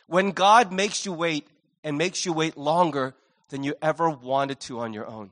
when 0.06 0.30
God 0.30 0.72
makes 0.72 1.04
you 1.04 1.12
wait 1.12 1.48
and 1.82 1.98
makes 1.98 2.24
you 2.24 2.32
wait 2.32 2.56
longer 2.56 3.14
than 3.48 3.64
you 3.64 3.74
ever 3.82 4.08
wanted 4.08 4.60
to 4.60 4.80
on 4.80 4.92
your 4.92 5.06
own. 5.06 5.30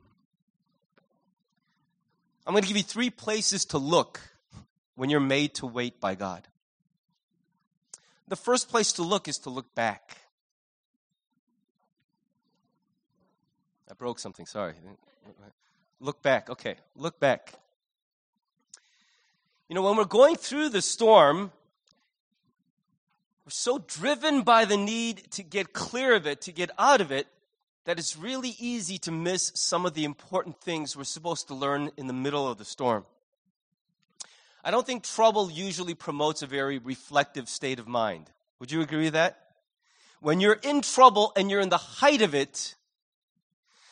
I'm 2.45 2.53
going 2.53 2.63
to 2.63 2.67
give 2.67 2.77
you 2.77 2.83
three 2.83 3.09
places 3.09 3.65
to 3.65 3.77
look 3.77 4.21
when 4.97 5.11
you're 5.11 5.19
made 5.19 5.53
to 5.53 5.67
wait 5.67 6.01
by 6.01 6.15
God. 6.15 6.47
The 8.27 8.35
first 8.35 8.67
place 8.67 8.91
to 8.93 9.03
look 9.03 9.27
is 9.27 9.37
to 9.39 9.51
look 9.51 9.73
back. 9.75 10.17
I 13.89 13.93
broke 13.93 14.19
something, 14.19 14.47
sorry. 14.47 14.73
Look 16.01 16.21
back, 16.23 16.49
okay, 16.49 16.75
look 16.95 17.19
back. 17.19 17.53
You 19.69 19.75
know, 19.75 19.83
when 19.83 19.97
we're 19.97 20.05
going 20.05 20.35
through 20.35 20.69
the 20.69 20.81
storm, 20.81 21.51
we're 23.45 23.51
so 23.51 23.77
driven 23.77 24.41
by 24.41 24.65
the 24.65 24.77
need 24.77 25.29
to 25.31 25.43
get 25.43 25.73
clear 25.73 26.15
of 26.15 26.25
it, 26.25 26.41
to 26.41 26.51
get 26.51 26.71
out 26.79 27.01
of 27.01 27.11
it, 27.11 27.27
that 27.85 27.99
it's 27.99 28.17
really 28.17 28.55
easy 28.57 28.97
to 28.97 29.11
miss 29.11 29.51
some 29.53 29.85
of 29.85 29.93
the 29.93 30.05
important 30.05 30.59
things 30.59 30.97
we're 30.97 31.03
supposed 31.03 31.47
to 31.49 31.53
learn 31.53 31.91
in 31.97 32.07
the 32.07 32.13
middle 32.13 32.47
of 32.47 32.57
the 32.57 32.65
storm. 32.65 33.05
I 34.67 34.71
don't 34.71 34.85
think 34.85 35.03
trouble 35.03 35.49
usually 35.49 35.93
promotes 35.93 36.41
a 36.41 36.45
very 36.45 36.77
reflective 36.77 37.47
state 37.47 37.79
of 37.79 37.87
mind. 37.87 38.29
Would 38.59 38.69
you 38.69 38.81
agree 38.81 39.05
with 39.05 39.13
that? 39.13 39.39
When 40.19 40.41
you're 40.41 40.59
in 40.61 40.81
trouble 40.81 41.31
and 41.37 41.49
you're 41.49 41.61
in 41.61 41.69
the 41.69 41.77
height 41.77 42.21
of 42.21 42.35
it, 42.35 42.75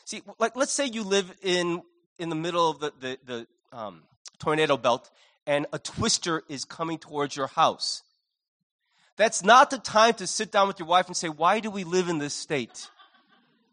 see, 0.04 0.22
like 0.38 0.58
let's 0.58 0.74
say 0.74 0.86
you 0.86 1.04
live 1.04 1.34
in 1.42 1.82
in 2.20 2.28
the 2.28 2.36
middle 2.36 2.70
of 2.70 2.82
the 2.82 2.92
the, 3.00 3.20
the 3.26 3.48
um, 3.72 4.04
tornado 4.38 4.76
belt 4.76 5.10
and 5.48 5.66
a 5.72 5.80
twister 5.80 6.44
is 6.50 6.66
coming 6.66 6.98
towards 6.98 7.38
your 7.38 7.48
house. 7.48 8.04
That's 9.16 9.46
not 9.46 9.70
the 9.70 9.78
time 9.78 10.16
to 10.16 10.28
sit 10.28 10.52
down 10.52 10.68
with 10.68 10.78
your 10.78 10.90
wife 10.90 11.08
and 11.08 11.16
say, 11.16 11.30
Why 11.30 11.62
do 11.62 11.72
we 11.72 11.86
live 11.86 12.10
in 12.10 12.18
this 12.18 12.34
state? 12.34 12.90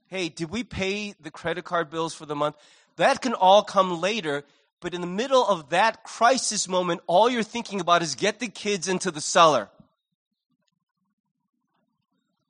Hey, 0.06 0.28
did 0.28 0.50
we 0.50 0.62
pay 0.62 1.14
the 1.21 1.32
credit 1.32 1.64
card 1.64 1.90
bills 1.90 2.14
for 2.14 2.26
the 2.26 2.37
month? 2.37 2.54
That 2.94 3.21
can 3.21 3.35
all 3.35 3.64
come 3.64 4.00
later. 4.00 4.44
But 4.82 4.94
in 4.94 5.00
the 5.00 5.06
middle 5.06 5.46
of 5.46 5.70
that 5.70 6.02
crisis 6.02 6.66
moment, 6.66 7.02
all 7.06 7.30
you're 7.30 7.44
thinking 7.44 7.80
about 7.80 8.02
is 8.02 8.16
get 8.16 8.40
the 8.40 8.48
kids 8.48 8.88
into 8.88 9.12
the 9.12 9.20
cellar. 9.20 9.68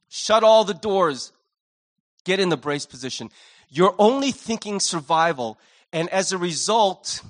Shut 0.09 0.43
all 0.43 0.65
the 0.65 0.73
doors. 0.75 1.31
Get 2.25 2.41
in 2.41 2.49
the 2.49 2.57
brace 2.57 2.87
position. 2.87 3.31
You're 3.69 3.95
only 3.99 4.33
thinking 4.33 4.81
survival. 4.81 5.59
And 5.93 6.09
as 6.09 6.33
a 6.33 6.39
result, 6.39 7.23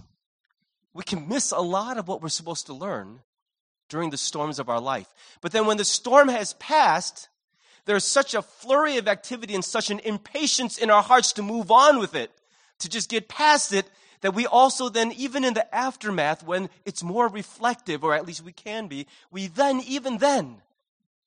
we 0.94 1.02
can 1.02 1.28
miss 1.28 1.50
a 1.50 1.58
lot 1.58 1.98
of 1.98 2.06
what 2.06 2.22
we're 2.22 2.28
supposed 2.28 2.66
to 2.66 2.72
learn 2.72 3.22
during 3.88 4.10
the 4.10 4.16
storms 4.16 4.60
of 4.60 4.68
our 4.68 4.80
life. 4.80 5.12
But 5.40 5.50
then 5.50 5.66
when 5.66 5.78
the 5.78 5.84
storm 5.84 6.28
has 6.28 6.52
passed, 6.54 7.28
there's 7.86 8.04
such 8.04 8.34
a 8.34 8.42
flurry 8.42 8.98
of 8.98 9.08
activity 9.08 9.56
and 9.56 9.64
such 9.64 9.90
an 9.90 9.98
impatience 9.98 10.78
in 10.78 10.90
our 10.90 11.02
hearts 11.02 11.32
to 11.32 11.42
move 11.42 11.72
on 11.72 11.98
with 11.98 12.14
it, 12.14 12.30
to 12.78 12.88
just 12.88 13.10
get 13.10 13.26
past 13.26 13.72
it, 13.72 13.84
that 14.22 14.34
we 14.34 14.46
also 14.46 14.88
then, 14.88 15.12
even 15.12 15.44
in 15.44 15.54
the 15.54 15.72
aftermath, 15.74 16.42
when 16.44 16.70
it's 16.84 17.02
more 17.02 17.28
reflective, 17.28 18.02
or 18.02 18.14
at 18.14 18.26
least 18.26 18.42
we 18.42 18.52
can 18.52 18.86
be, 18.86 19.06
we 19.30 19.48
then, 19.48 19.80
even 19.86 20.18
then, 20.18 20.62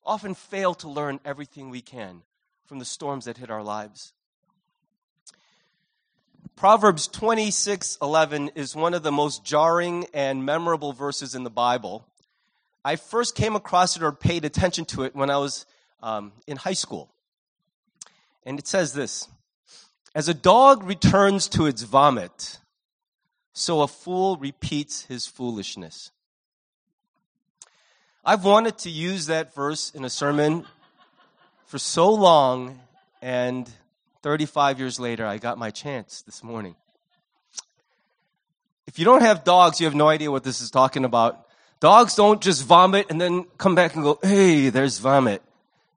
often 0.04 0.34
fail 0.34 0.74
to 0.74 0.88
learn 0.88 1.20
everything 1.24 1.70
we 1.70 1.80
can 1.80 2.22
from 2.64 2.78
the 2.78 2.84
storms 2.84 3.26
that 3.26 3.36
hit 3.36 3.50
our 3.50 3.62
lives. 3.62 4.12
Proverbs 6.56 7.06
26:11 7.08 8.50
is 8.54 8.74
one 8.74 8.94
of 8.94 9.02
the 9.02 9.12
most 9.12 9.44
jarring 9.44 10.06
and 10.14 10.44
memorable 10.44 10.92
verses 10.92 11.34
in 11.34 11.44
the 11.44 11.50
Bible. 11.50 12.06
I 12.82 12.96
first 12.96 13.34
came 13.34 13.56
across 13.56 13.96
it 13.96 14.02
or 14.02 14.12
paid 14.12 14.44
attention 14.44 14.84
to 14.86 15.02
it 15.02 15.14
when 15.14 15.28
I 15.28 15.36
was 15.36 15.66
um, 16.02 16.32
in 16.46 16.56
high 16.56 16.72
school. 16.72 17.10
And 18.44 18.58
it 18.58 18.66
says 18.66 18.94
this 18.94 19.28
As 20.14 20.28
a 20.28 20.34
dog 20.34 20.82
returns 20.84 21.46
to 21.48 21.66
its 21.66 21.82
vomit, 21.82 22.58
so 23.58 23.80
a 23.80 23.88
fool 23.88 24.36
repeats 24.36 25.06
his 25.06 25.26
foolishness. 25.26 26.10
I've 28.22 28.44
wanted 28.44 28.76
to 28.80 28.90
use 28.90 29.26
that 29.26 29.54
verse 29.54 29.90
in 29.94 30.04
a 30.04 30.10
sermon 30.10 30.66
for 31.64 31.78
so 31.78 32.12
long, 32.12 32.78
and 33.22 33.66
35 34.22 34.78
years 34.78 35.00
later, 35.00 35.24
I 35.24 35.38
got 35.38 35.56
my 35.56 35.70
chance 35.70 36.20
this 36.20 36.44
morning. 36.44 36.76
If 38.86 38.98
you 38.98 39.06
don't 39.06 39.22
have 39.22 39.42
dogs, 39.42 39.80
you 39.80 39.86
have 39.86 39.94
no 39.94 40.08
idea 40.08 40.30
what 40.30 40.44
this 40.44 40.60
is 40.60 40.70
talking 40.70 41.06
about. 41.06 41.46
Dogs 41.80 42.14
don't 42.14 42.42
just 42.42 42.62
vomit 42.62 43.06
and 43.08 43.18
then 43.18 43.44
come 43.56 43.74
back 43.74 43.94
and 43.94 44.04
go, 44.04 44.18
hey, 44.22 44.68
there's 44.68 44.98
vomit. 44.98 45.40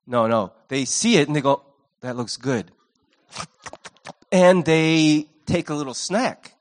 No, 0.08 0.28
no. 0.28 0.54
They 0.70 0.86
see 0.86 1.18
it 1.18 1.28
and 1.28 1.36
they 1.36 1.42
go, 1.42 1.62
that 2.00 2.16
looks 2.16 2.38
good. 2.38 2.72
And 4.32 4.63
they 4.63 5.28
take 5.46 5.70
a 5.70 5.74
little 5.74 5.94
snack. 5.94 6.54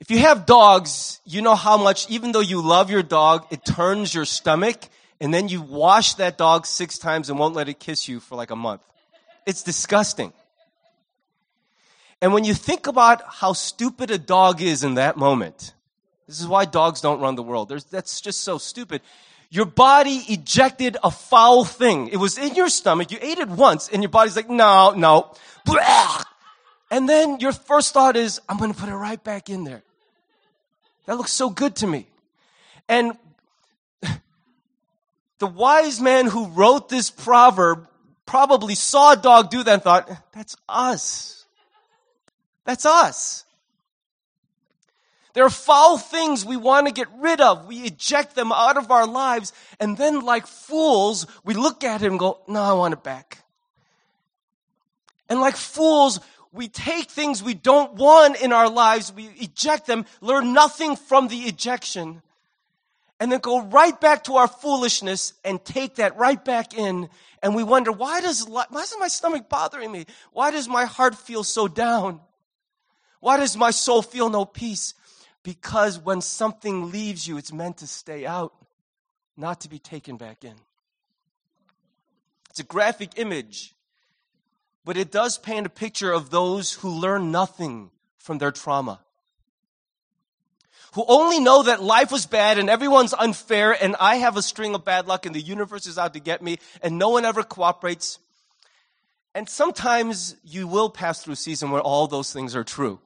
If 0.00 0.10
you 0.10 0.18
have 0.20 0.46
dogs, 0.46 1.20
you 1.24 1.42
know 1.42 1.54
how 1.54 1.76
much, 1.76 2.10
even 2.10 2.32
though 2.32 2.40
you 2.40 2.62
love 2.62 2.90
your 2.90 3.02
dog, 3.02 3.46
it 3.50 3.64
turns 3.64 4.14
your 4.14 4.24
stomach, 4.24 4.88
and 5.20 5.32
then 5.32 5.48
you 5.48 5.60
wash 5.60 6.14
that 6.14 6.38
dog 6.38 6.66
six 6.66 6.98
times 6.98 7.28
and 7.28 7.38
won't 7.38 7.54
let 7.54 7.68
it 7.68 7.78
kiss 7.78 8.08
you 8.08 8.18
for 8.18 8.34
like 8.34 8.50
a 8.50 8.56
month. 8.56 8.80
It's 9.46 9.62
disgusting. 9.62 10.32
And 12.22 12.32
when 12.32 12.44
you 12.44 12.54
think 12.54 12.86
about 12.86 13.22
how 13.26 13.52
stupid 13.52 14.10
a 14.10 14.18
dog 14.18 14.62
is 14.62 14.84
in 14.84 14.94
that 14.94 15.18
moment, 15.18 15.74
this 16.26 16.40
is 16.40 16.46
why 16.46 16.64
dogs 16.64 17.00
don't 17.00 17.20
run 17.20 17.34
the 17.34 17.42
world. 17.42 17.68
There's, 17.68 17.84
that's 17.84 18.20
just 18.20 18.40
so 18.40 18.56
stupid. 18.56 19.02
Your 19.50 19.66
body 19.66 20.22
ejected 20.28 20.96
a 21.02 21.10
foul 21.10 21.64
thing. 21.64 22.08
It 22.08 22.18
was 22.18 22.38
in 22.38 22.54
your 22.54 22.68
stomach. 22.68 23.10
You 23.10 23.18
ate 23.20 23.38
it 23.38 23.48
once 23.48 23.88
and 23.88 24.02
your 24.02 24.10
body's 24.10 24.36
like, 24.36 24.48
no, 24.48 24.92
no. 24.92 25.34
And 26.90 27.08
then 27.08 27.40
your 27.40 27.52
first 27.52 27.92
thought 27.92 28.16
is, 28.16 28.40
I'm 28.48 28.58
going 28.58 28.72
to 28.72 28.78
put 28.78 28.88
it 28.88 28.94
right 28.94 29.22
back 29.22 29.50
in 29.50 29.64
there. 29.64 29.82
That 31.10 31.16
looks 31.16 31.32
so 31.32 31.50
good 31.50 31.74
to 31.76 31.88
me. 31.88 32.06
And 32.88 33.18
the 35.40 35.46
wise 35.48 36.00
man 36.00 36.26
who 36.26 36.46
wrote 36.46 36.88
this 36.88 37.10
proverb 37.10 37.88
probably 38.26 38.76
saw 38.76 39.14
a 39.14 39.16
dog 39.16 39.50
do 39.50 39.64
that 39.64 39.72
and 39.72 39.82
thought, 39.82 40.08
that's 40.32 40.54
us. 40.68 41.46
That's 42.64 42.86
us. 42.86 43.44
There 45.34 45.44
are 45.44 45.50
foul 45.50 45.98
things 45.98 46.44
we 46.44 46.56
want 46.56 46.86
to 46.86 46.92
get 46.92 47.08
rid 47.18 47.40
of. 47.40 47.66
We 47.66 47.78
eject 47.78 48.36
them 48.36 48.52
out 48.52 48.76
of 48.76 48.92
our 48.92 49.08
lives. 49.08 49.52
And 49.80 49.96
then, 49.96 50.20
like 50.20 50.46
fools, 50.46 51.26
we 51.42 51.54
look 51.54 51.82
at 51.82 52.02
it 52.02 52.06
and 52.06 52.20
go, 52.20 52.38
No, 52.46 52.62
I 52.62 52.72
want 52.74 52.94
it 52.94 53.02
back. 53.02 53.42
And 55.28 55.40
like 55.40 55.56
fools, 55.56 56.20
we 56.52 56.68
take 56.68 57.10
things 57.10 57.42
we 57.42 57.54
don't 57.54 57.94
want 57.94 58.40
in 58.40 58.52
our 58.52 58.68
lives, 58.68 59.12
we 59.12 59.30
eject 59.38 59.86
them, 59.86 60.04
learn 60.20 60.52
nothing 60.52 60.96
from 60.96 61.28
the 61.28 61.42
ejection, 61.42 62.22
and 63.20 63.30
then 63.30 63.38
go 63.40 63.62
right 63.62 63.98
back 64.00 64.24
to 64.24 64.36
our 64.36 64.48
foolishness 64.48 65.34
and 65.44 65.64
take 65.64 65.96
that 65.96 66.16
right 66.16 66.42
back 66.44 66.76
in. 66.76 67.08
And 67.42 67.54
we 67.54 67.62
wonder, 67.62 67.92
why 67.92 68.20
does, 68.20 68.46
why 68.48 68.64
is 68.82 68.94
my 68.98 69.08
stomach 69.08 69.48
bothering 69.48 69.92
me? 69.92 70.06
Why 70.32 70.50
does 70.50 70.68
my 70.68 70.86
heart 70.86 71.14
feel 71.14 71.44
so 71.44 71.68
down? 71.68 72.20
Why 73.20 73.36
does 73.36 73.56
my 73.56 73.70
soul 73.70 74.02
feel 74.02 74.30
no 74.30 74.44
peace? 74.44 74.94
Because 75.42 75.98
when 75.98 76.20
something 76.20 76.90
leaves 76.90 77.28
you, 77.28 77.38
it's 77.38 77.52
meant 77.52 77.78
to 77.78 77.86
stay 77.86 78.26
out, 78.26 78.54
not 79.36 79.60
to 79.60 79.68
be 79.68 79.78
taken 79.78 80.16
back 80.16 80.44
in. 80.44 80.54
It's 82.50 82.60
a 82.60 82.64
graphic 82.64 83.12
image, 83.16 83.74
but 84.84 84.96
it 84.96 85.10
does 85.10 85.38
paint 85.38 85.66
a 85.66 85.70
picture 85.70 86.12
of 86.12 86.30
those 86.30 86.74
who 86.74 86.88
learn 86.88 87.30
nothing 87.30 87.90
from 88.18 88.38
their 88.38 88.52
trauma. 88.52 89.00
who 90.94 91.04
only 91.06 91.38
know 91.38 91.62
that 91.62 91.80
life 91.80 92.10
was 92.10 92.26
bad 92.26 92.58
and 92.58 92.68
everyone's 92.68 93.14
unfair 93.14 93.72
and 93.80 93.94
I 94.00 94.16
have 94.16 94.36
a 94.36 94.42
string 94.42 94.74
of 94.74 94.84
bad 94.84 95.06
luck 95.06 95.24
and 95.24 95.32
the 95.32 95.40
universe 95.40 95.86
is 95.86 95.98
out 95.98 96.14
to 96.14 96.20
get 96.20 96.42
me 96.42 96.58
and 96.82 96.98
no 96.98 97.10
one 97.10 97.24
ever 97.24 97.44
cooperates. 97.44 98.18
And 99.32 99.48
sometimes 99.48 100.34
you 100.42 100.66
will 100.66 100.90
pass 100.90 101.22
through 101.22 101.34
a 101.34 101.36
season 101.36 101.70
where 101.70 101.80
all 101.80 102.08
those 102.08 102.32
things 102.32 102.56
are 102.56 102.64
true. 102.64 102.98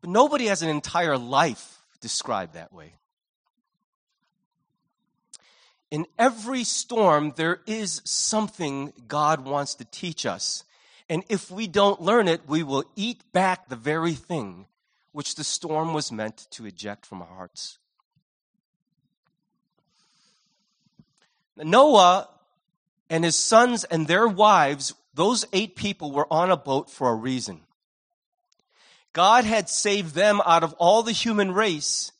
But 0.00 0.08
nobody 0.08 0.46
has 0.46 0.62
an 0.62 0.70
entire 0.70 1.18
life 1.18 1.82
described 2.00 2.54
that 2.54 2.72
way. 2.72 2.94
In 5.90 6.06
every 6.18 6.62
storm, 6.62 7.32
there 7.36 7.60
is 7.66 8.00
something 8.04 8.92
God 9.08 9.44
wants 9.44 9.74
to 9.76 9.84
teach 9.84 10.24
us. 10.24 10.64
And 11.08 11.24
if 11.28 11.50
we 11.50 11.66
don't 11.66 12.00
learn 12.00 12.28
it, 12.28 12.42
we 12.46 12.62
will 12.62 12.84
eat 12.94 13.32
back 13.32 13.68
the 13.68 13.76
very 13.76 14.14
thing 14.14 14.66
which 15.12 15.34
the 15.34 15.42
storm 15.42 15.92
was 15.92 16.12
meant 16.12 16.46
to 16.52 16.66
eject 16.66 17.04
from 17.04 17.20
our 17.20 17.28
hearts. 17.28 17.78
Noah 21.56 22.28
and 23.10 23.24
his 23.24 23.34
sons 23.34 23.82
and 23.82 24.06
their 24.06 24.28
wives, 24.28 24.94
those 25.12 25.44
eight 25.52 25.74
people 25.74 26.12
were 26.12 26.32
on 26.32 26.52
a 26.52 26.56
boat 26.56 26.88
for 26.88 27.10
a 27.10 27.14
reason. 27.14 27.62
God 29.12 29.44
had 29.44 29.68
saved 29.68 30.14
them 30.14 30.40
out 30.46 30.62
of 30.62 30.72
all 30.74 31.02
the 31.02 31.10
human 31.10 31.50
race 31.50 32.12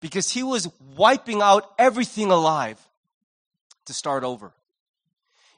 because 0.00 0.30
he 0.30 0.42
was 0.42 0.70
wiping 0.96 1.42
out 1.42 1.70
everything 1.78 2.30
alive 2.30 2.87
to 3.88 3.94
start 3.94 4.24
over. 4.24 4.52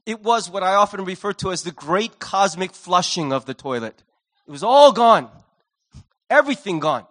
It 0.06 0.22
was 0.22 0.50
what 0.50 0.62
I 0.62 0.74
often 0.74 1.04
refer 1.04 1.32
to 1.34 1.52
as 1.52 1.62
the 1.62 1.70
great 1.70 2.18
cosmic 2.18 2.72
flushing 2.72 3.32
of 3.32 3.44
the 3.44 3.54
toilet. 3.54 4.02
It 4.46 4.50
was 4.50 4.64
all 4.64 4.92
gone. 4.92 5.28
Everything 6.28 6.80
gone. 6.80 7.06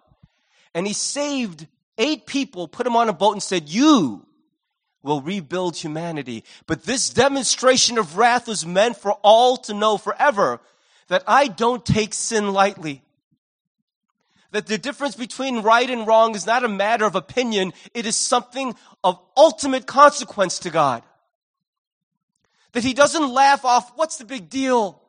And 0.74 0.86
he 0.86 0.92
saved 0.92 1.66
eight 1.96 2.26
people, 2.26 2.68
put 2.68 2.84
them 2.84 2.96
on 2.96 3.08
a 3.08 3.12
boat 3.12 3.32
and 3.32 3.42
said, 3.42 3.68
you 3.68 4.26
will 5.02 5.22
rebuild 5.22 5.76
humanity. 5.76 6.44
But 6.66 6.84
this 6.84 7.10
demonstration 7.10 7.96
of 7.96 8.16
wrath 8.16 8.48
was 8.48 8.66
meant 8.66 8.96
for 8.96 9.12
all 9.22 9.56
to 9.58 9.74
know 9.74 9.96
forever 9.96 10.60
that 11.08 11.22
I 11.26 11.48
don't 11.48 11.84
take 11.84 12.12
sin 12.12 12.52
lightly. 12.52 13.02
That 14.52 14.66
the 14.66 14.78
difference 14.78 15.14
between 15.14 15.62
right 15.62 15.88
and 15.88 16.06
wrong 16.06 16.34
is 16.34 16.46
not 16.46 16.64
a 16.64 16.68
matter 16.68 17.04
of 17.04 17.14
opinion. 17.14 17.72
It 17.94 18.04
is 18.04 18.16
something 18.16 18.74
of 19.04 19.20
ultimate 19.36 19.86
consequence 19.86 20.58
to 20.60 20.70
God. 20.70 21.02
That 22.72 22.84
he 22.84 22.94
doesn't 22.94 23.32
laugh 23.32 23.64
off, 23.64 23.92
what's 23.96 24.16
the 24.18 24.24
big 24.24 24.48
deal? 24.48 25.00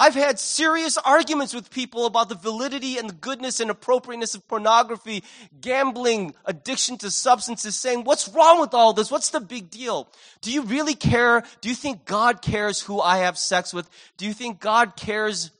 I've 0.00 0.14
had 0.14 0.38
serious 0.38 0.96
arguments 0.96 1.52
with 1.52 1.70
people 1.70 2.06
about 2.06 2.28
the 2.28 2.36
validity 2.36 2.98
and 2.98 3.10
the 3.10 3.14
goodness 3.14 3.58
and 3.58 3.68
appropriateness 3.68 4.36
of 4.36 4.46
pornography, 4.46 5.24
gambling, 5.60 6.34
addiction 6.44 6.98
to 6.98 7.10
substances, 7.10 7.74
saying, 7.74 8.04
what's 8.04 8.28
wrong 8.28 8.60
with 8.60 8.74
all 8.74 8.92
this? 8.92 9.10
What's 9.10 9.30
the 9.30 9.40
big 9.40 9.70
deal? 9.70 10.08
Do 10.40 10.52
you 10.52 10.62
really 10.62 10.94
care? 10.94 11.42
Do 11.60 11.68
you 11.68 11.74
think 11.74 12.04
God 12.04 12.42
cares 12.42 12.80
who 12.80 13.00
I 13.00 13.18
have 13.18 13.36
sex 13.36 13.74
with? 13.74 13.90
Do 14.16 14.24
you 14.24 14.32
think 14.32 14.60
God 14.60 14.94
cares 14.94 15.50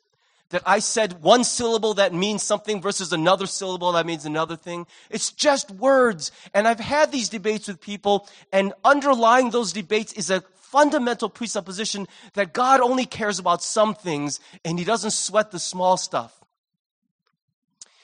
that 0.51 0.63
I 0.65 0.79
said 0.79 1.23
one 1.23 1.45
syllable 1.45 1.95
that 1.95 2.15
means 2.15 2.43
something 2.43 2.81
versus 2.81 3.13
another 3.13 3.47
syllable 3.47 3.93
that 3.93 4.07
means 4.07 4.25
another 4.25 4.57
thing. 4.57 4.87
It's 5.11 5.31
just 5.31 5.71
words. 5.71 6.33
And 6.55 6.67
I've 6.67 6.81
had 6.81 7.13
these 7.13 7.29
debates 7.29 7.69
with 7.69 7.81
people 7.81 8.27
and 8.51 8.73
underlying 8.85 9.51
those 9.51 9.73
debates 9.73 10.15
is 10.15 10.31
a 10.31 10.43
fundamental 10.71 11.29
presupposition 11.29 12.07
that 12.35 12.53
God 12.53 12.81
only 12.81 13.07
cares 13.07 13.39
about 13.39 13.63
some 13.63 13.95
things 13.95 14.41
and 14.65 14.79
he 14.79 14.85
doesn't 14.85 15.13
sweat 15.13 15.51
the 15.51 15.59
small 15.59 15.97
stuff. 15.97 16.35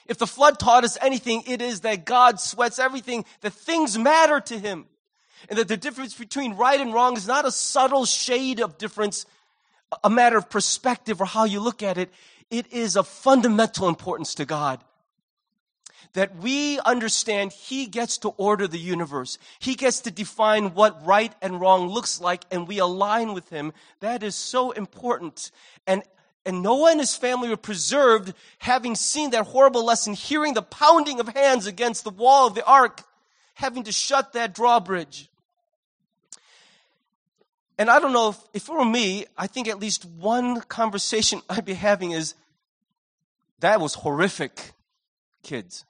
If 0.07 0.17
the 0.17 0.27
flood 0.27 0.59
taught 0.59 0.83
us 0.83 0.97
anything, 1.01 1.43
it 1.47 1.61
is 1.61 1.81
that 1.81 2.05
God 2.05 2.39
sweats 2.39 2.79
everything, 2.79 3.25
that 3.41 3.53
things 3.53 3.97
matter 3.97 4.39
to 4.39 4.59
him. 4.59 4.85
And 5.49 5.59
that 5.59 5.67
the 5.67 5.77
difference 5.77 6.15
between 6.15 6.55
right 6.55 6.79
and 6.79 6.93
wrong 6.93 7.17
is 7.17 7.27
not 7.27 7.45
a 7.45 7.51
subtle 7.51 8.05
shade 8.05 8.59
of 8.59 8.77
difference, 8.77 9.25
a 10.03 10.09
matter 10.09 10.37
of 10.37 10.49
perspective 10.49 11.21
or 11.21 11.25
how 11.25 11.45
you 11.45 11.59
look 11.59 11.83
at 11.83 11.97
it. 11.97 12.11
It 12.49 12.71
is 12.71 12.97
of 12.97 13.07
fundamental 13.07 13.87
importance 13.87 14.35
to 14.35 14.45
God 14.45 14.83
that 16.15 16.35
we 16.37 16.79
understand 16.79 17.53
He 17.53 17.85
gets 17.85 18.17
to 18.19 18.29
order 18.29 18.67
the 18.67 18.79
universe. 18.79 19.37
He 19.59 19.75
gets 19.75 20.01
to 20.01 20.11
define 20.11 20.73
what 20.73 21.05
right 21.05 21.33
and 21.41 21.61
wrong 21.61 21.87
looks 21.87 22.19
like, 22.19 22.43
and 22.51 22.67
we 22.67 22.79
align 22.79 23.33
with 23.33 23.49
Him. 23.49 23.71
That 24.01 24.23
is 24.23 24.35
so 24.35 24.71
important. 24.71 25.51
And 25.87 26.03
and 26.45 26.61
Noah 26.61 26.91
and 26.91 26.99
his 26.99 27.15
family 27.15 27.49
were 27.49 27.57
preserved, 27.57 28.33
having 28.59 28.95
seen 28.95 29.31
that 29.31 29.47
horrible 29.47 29.83
lesson, 29.83 30.13
hearing 30.13 30.53
the 30.53 30.61
pounding 30.61 31.19
of 31.19 31.27
hands 31.29 31.65
against 31.65 32.03
the 32.03 32.11
wall 32.11 32.45
of 32.45 32.53
the 32.53 32.63
ark, 32.65 33.01
having 33.55 33.83
to 33.83 33.91
shut 33.91 34.33
that 34.33 34.53
drawbridge. 34.53 35.27
And 37.79 37.89
I 37.89 37.99
don't 37.99 38.13
know 38.13 38.29
if, 38.29 38.37
if 38.53 38.69
it 38.69 38.71
were 38.71 38.85
me, 38.85 39.25
I 39.35 39.47
think 39.47 39.67
at 39.67 39.79
least 39.79 40.05
one 40.05 40.61
conversation 40.61 41.41
I'd 41.49 41.65
be 41.65 41.73
having 41.73 42.11
is 42.11 42.35
that 43.59 43.81
was 43.81 43.95
horrific, 43.95 44.73
kids. 45.41 45.83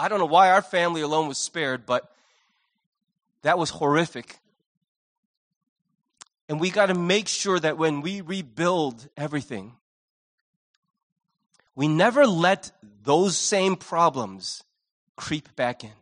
I 0.00 0.08
don't 0.08 0.18
know 0.18 0.24
why 0.24 0.50
our 0.50 0.62
family 0.62 1.02
alone 1.02 1.28
was 1.28 1.36
spared, 1.36 1.84
but 1.84 2.10
that 3.42 3.58
was 3.58 3.68
horrific. 3.68 4.38
And 6.48 6.58
we 6.58 6.70
got 6.70 6.86
to 6.86 6.94
make 6.94 7.28
sure 7.28 7.60
that 7.60 7.76
when 7.76 8.00
we 8.00 8.22
rebuild 8.22 9.06
everything, 9.14 9.72
we 11.74 11.86
never 11.86 12.26
let 12.26 12.72
those 13.02 13.36
same 13.36 13.76
problems 13.76 14.64
creep 15.16 15.54
back 15.54 15.84
in. 15.84 15.92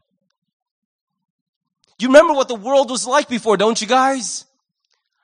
You 1.99 2.07
remember 2.07 2.35
what 2.35 2.47
the 2.47 2.55
world 2.55 2.91
was 2.91 3.05
like 3.05 3.29
before, 3.29 3.57
don't 3.57 3.81
you 3.81 3.89
guys? 3.89 4.45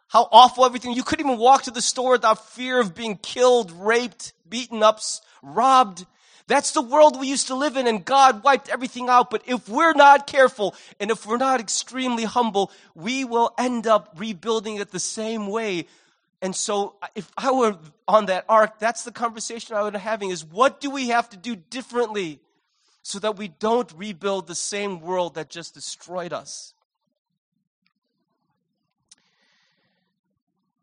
How 0.08 0.28
awful 0.32 0.64
everything. 0.64 0.94
You 0.94 1.04
couldn't 1.04 1.24
even 1.24 1.38
walk 1.38 1.62
to 1.62 1.70
the 1.70 1.80
store 1.80 2.10
without 2.12 2.48
fear 2.48 2.80
of 2.80 2.92
being 2.92 3.18
killed, 3.18 3.70
raped, 3.70 4.32
beaten 4.48 4.82
up, 4.82 4.98
robbed. 5.42 6.06
That's 6.46 6.72
the 6.72 6.82
world 6.82 7.18
we 7.18 7.26
used 7.26 7.46
to 7.46 7.54
live 7.54 7.76
in 7.76 7.86
and 7.86 8.04
God 8.04 8.44
wiped 8.44 8.68
everything 8.68 9.08
out. 9.08 9.30
But 9.30 9.42
if 9.46 9.68
we're 9.68 9.94
not 9.94 10.26
careful 10.26 10.74
and 11.00 11.10
if 11.10 11.24
we're 11.24 11.38
not 11.38 11.60
extremely 11.60 12.24
humble, 12.24 12.70
we 12.94 13.24
will 13.24 13.54
end 13.56 13.86
up 13.86 14.14
rebuilding 14.16 14.76
it 14.76 14.90
the 14.90 15.00
same 15.00 15.46
way. 15.46 15.86
And 16.42 16.54
so 16.54 16.96
if 17.14 17.32
I 17.38 17.50
were 17.50 17.78
on 18.06 18.26
that 18.26 18.44
ark, 18.46 18.78
that's 18.78 19.04
the 19.04 19.12
conversation 19.12 19.74
I 19.74 19.82
would 19.82 19.94
be 19.94 19.98
having 19.98 20.28
is 20.28 20.44
what 20.44 20.80
do 20.80 20.90
we 20.90 21.08
have 21.08 21.30
to 21.30 21.38
do 21.38 21.56
differently 21.56 22.40
so 23.02 23.18
that 23.20 23.38
we 23.38 23.48
don't 23.48 23.90
rebuild 23.96 24.46
the 24.46 24.54
same 24.54 25.00
world 25.00 25.36
that 25.36 25.48
just 25.48 25.72
destroyed 25.72 26.34
us? 26.34 26.74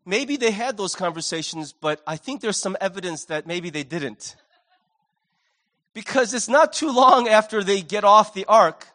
Maybe 0.04 0.36
they 0.36 0.50
had 0.50 0.76
those 0.76 0.96
conversations, 0.96 1.72
but 1.72 2.02
I 2.04 2.16
think 2.16 2.40
there's 2.40 2.56
some 2.56 2.76
evidence 2.80 3.26
that 3.26 3.46
maybe 3.46 3.70
they 3.70 3.84
didn't. 3.84 4.34
Because 5.94 6.32
it's 6.32 6.48
not 6.48 6.72
too 6.72 6.90
long 6.90 7.28
after 7.28 7.62
they 7.62 7.82
get 7.82 8.04
off 8.04 8.34
the 8.34 8.46
ark 8.46 8.88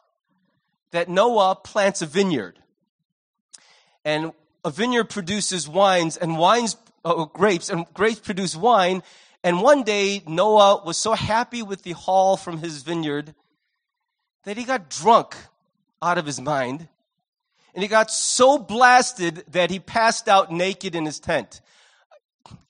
that 0.92 1.10
Noah 1.10 1.56
plants 1.56 2.02
a 2.02 2.06
vineyard. 2.06 2.60
And 4.04 4.32
a 4.64 4.72
vineyard 4.72 5.06
produces 5.06 5.68
wines, 5.68 6.18
and 6.18 6.38
wines, 6.38 6.76
uh, 7.06 7.26
grapes, 7.26 7.70
and 7.70 7.86
grapes 7.94 8.20
produce 8.20 8.56
wine. 8.56 9.04
And 9.44 9.62
one 9.62 9.84
day, 9.84 10.24
Noah 10.26 10.84
was 10.84 10.98
so 10.98 11.14
happy 11.14 11.62
with 11.62 11.84
the 11.84 11.92
haul 11.92 12.38
from 12.38 12.58
his 12.58 12.84
vineyard 12.84 13.36
that 14.44 14.58
he 14.58 14.64
got 14.64 14.90
drunk 14.90 15.36
out 16.02 16.18
of 16.18 16.26
his 16.26 16.42
mind. 16.42 16.88
And 17.74 17.84
he 17.84 17.88
got 17.88 18.10
so 18.10 18.58
blasted 18.58 19.44
that 19.52 19.70
he 19.70 19.80
passed 19.80 20.28
out 20.28 20.52
naked 20.52 20.96
in 20.96 21.06
his 21.06 21.20
tent. 21.20 21.62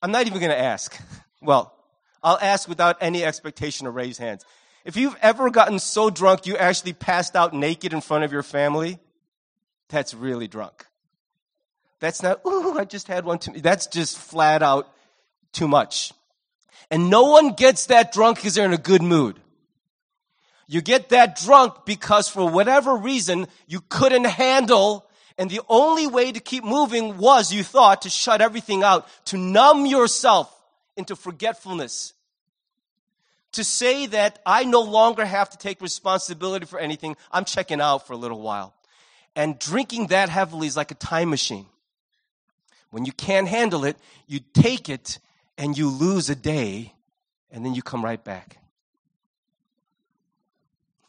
I'm 0.01 0.11
not 0.11 0.27
even 0.27 0.39
going 0.39 0.51
to 0.51 0.59
ask. 0.59 0.99
Well, 1.39 1.71
I'll 2.23 2.39
ask 2.41 2.67
without 2.67 2.97
any 3.01 3.23
expectation 3.23 3.85
to 3.85 3.91
raise 3.91 4.17
hands. 4.17 4.45
If 4.85 4.95
you've 4.95 5.17
ever 5.21 5.49
gotten 5.49 5.79
so 5.79 6.09
drunk 6.09 6.45
you 6.45 6.55
actually 6.57 6.93
passed 6.93 7.35
out 7.35 7.53
naked 7.53 7.93
in 7.93 8.01
front 8.01 8.23
of 8.23 8.31
your 8.31 8.43
family, 8.43 8.99
that's 9.89 10.13
really 10.13 10.47
drunk. 10.47 10.85
That's 11.99 12.21
not, 12.21 12.41
ooh, 12.45 12.77
I 12.77 12.85
just 12.85 13.07
had 13.07 13.25
one 13.25 13.39
too 13.39 13.53
That's 13.59 13.87
just 13.87 14.17
flat 14.17 14.61
out 14.61 14.87
too 15.51 15.67
much. 15.67 16.13
And 16.89 17.09
no 17.09 17.23
one 17.23 17.53
gets 17.53 17.87
that 17.87 18.13
drunk 18.13 18.37
because 18.37 18.55
they're 18.55 18.65
in 18.65 18.73
a 18.73 18.77
good 18.77 19.01
mood. 19.01 19.39
You 20.67 20.81
get 20.81 21.09
that 21.09 21.37
drunk 21.37 21.85
because 21.85 22.29
for 22.29 22.49
whatever 22.49 22.95
reason 22.95 23.47
you 23.67 23.81
couldn't 23.89 24.25
handle 24.25 25.05
and 25.37 25.49
the 25.49 25.61
only 25.69 26.07
way 26.07 26.31
to 26.31 26.39
keep 26.39 26.63
moving 26.63 27.17
was, 27.17 27.53
you 27.53 27.63
thought, 27.63 28.01
to 28.03 28.09
shut 28.09 28.41
everything 28.41 28.83
out, 28.83 29.07
to 29.25 29.37
numb 29.37 29.85
yourself 29.85 30.53
into 30.97 31.15
forgetfulness. 31.15 32.13
To 33.53 33.63
say 33.63 34.07
that 34.07 34.39
I 34.45 34.65
no 34.65 34.81
longer 34.81 35.25
have 35.25 35.49
to 35.51 35.57
take 35.57 35.81
responsibility 35.81 36.65
for 36.65 36.79
anything, 36.79 37.15
I'm 37.31 37.45
checking 37.45 37.79
out 37.79 38.05
for 38.05 38.13
a 38.13 38.17
little 38.17 38.41
while. 38.41 38.73
And 39.35 39.57
drinking 39.57 40.07
that 40.07 40.29
heavily 40.29 40.67
is 40.67 40.75
like 40.75 40.91
a 40.91 40.95
time 40.95 41.29
machine. 41.29 41.67
When 42.89 43.05
you 43.05 43.11
can't 43.11 43.47
handle 43.47 43.85
it, 43.85 43.97
you 44.27 44.39
take 44.53 44.89
it 44.89 45.19
and 45.57 45.77
you 45.77 45.89
lose 45.89 46.29
a 46.29 46.35
day, 46.35 46.93
and 47.51 47.65
then 47.65 47.73
you 47.73 47.81
come 47.81 48.03
right 48.03 48.23
back. 48.23 48.57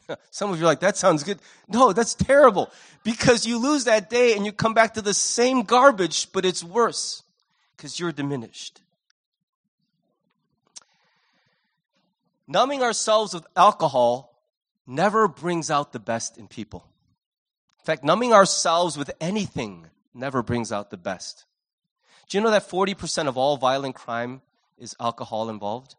Some 0.31 0.51
of 0.51 0.57
you 0.57 0.63
are 0.63 0.67
like, 0.67 0.79
that 0.79 0.97
sounds 0.97 1.23
good. 1.23 1.39
No, 1.67 1.93
that's 1.93 2.15
terrible. 2.15 2.71
Because 3.03 3.45
you 3.45 3.59
lose 3.59 3.83
that 3.85 4.09
day 4.09 4.35
and 4.35 4.45
you 4.45 4.51
come 4.51 4.73
back 4.73 4.95
to 4.95 5.01
the 5.01 5.13
same 5.13 5.63
garbage, 5.63 6.31
but 6.31 6.45
it's 6.45 6.63
worse 6.63 7.23
because 7.77 7.99
you're 7.99 8.11
diminished. 8.11 8.81
Numbing 12.51 12.81
ourselves 12.81 13.35
with 13.35 13.45
alcohol 13.55 14.41
never 14.87 15.27
brings 15.27 15.69
out 15.69 15.93
the 15.93 15.99
best 15.99 16.35
in 16.35 16.47
people. 16.47 16.83
In 17.79 17.85
fact, 17.85 18.03
numbing 18.03 18.33
ourselves 18.33 18.97
with 18.97 19.11
anything 19.21 19.85
never 20.15 20.41
brings 20.41 20.71
out 20.71 20.89
the 20.89 20.97
best. 20.97 21.45
Do 22.27 22.37
you 22.37 22.43
know 22.43 22.49
that 22.49 22.67
40% 22.67 23.27
of 23.27 23.37
all 23.37 23.55
violent 23.57 23.93
crime 23.93 24.41
is 24.79 24.95
alcohol 24.99 25.47
involved? 25.47 25.93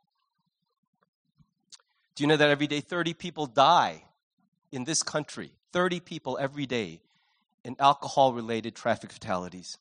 Do 2.16 2.24
you 2.24 2.26
know 2.26 2.36
that 2.36 2.50
every 2.50 2.66
day 2.66 2.80
30 2.80 3.14
people 3.14 3.46
die 3.46 4.02
in 4.72 4.82
this 4.82 5.04
country? 5.04 5.52
30 5.72 6.00
people 6.00 6.36
every 6.40 6.66
day 6.66 7.00
in 7.64 7.76
alcohol 7.78 8.32
related 8.32 8.74
traffic 8.74 9.12
fatalities. 9.12 9.78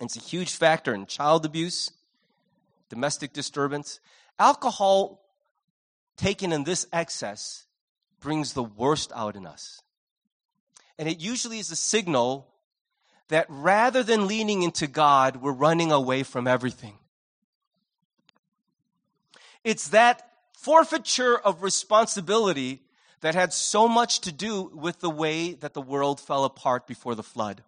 It's 0.00 0.16
a 0.16 0.20
huge 0.20 0.56
factor 0.56 0.92
in 0.92 1.06
child 1.06 1.46
abuse, 1.46 1.92
domestic 2.88 3.32
disturbance. 3.32 4.00
Alcohol 4.40 5.20
taken 6.18 6.52
in 6.52 6.64
this 6.64 6.86
excess 6.92 7.64
brings 8.20 8.52
the 8.52 8.62
worst 8.62 9.10
out 9.14 9.36
in 9.36 9.46
us. 9.46 9.80
And 10.98 11.08
it 11.08 11.20
usually 11.20 11.58
is 11.58 11.70
a 11.70 11.76
signal 11.76 12.48
that 13.28 13.46
rather 13.48 14.02
than 14.02 14.26
leaning 14.26 14.62
into 14.62 14.86
God, 14.86 15.36
we're 15.36 15.52
running 15.52 15.92
away 15.92 16.22
from 16.22 16.46
everything. 16.46 16.94
It's 19.64 19.88
that 19.88 20.28
forfeiture 20.58 21.38
of 21.38 21.62
responsibility 21.62 22.82
that 23.20 23.34
had 23.34 23.52
so 23.52 23.88
much 23.88 24.20
to 24.20 24.32
do 24.32 24.70
with 24.74 25.00
the 25.00 25.10
way 25.10 25.52
that 25.54 25.74
the 25.74 25.80
world 25.80 26.20
fell 26.20 26.44
apart 26.44 26.86
before 26.86 27.14
the 27.14 27.22
flood. 27.22 27.62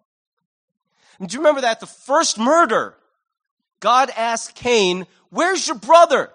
And 1.19 1.29
do 1.29 1.35
you 1.35 1.39
remember 1.39 1.61
that? 1.61 1.79
The 1.79 1.85
first 1.85 2.39
murder, 2.39 2.95
God 3.79 4.09
asked 4.15 4.55
Cain, 4.55 5.05
Where's 5.29 5.67
your 5.67 5.77
brother? 5.77 6.31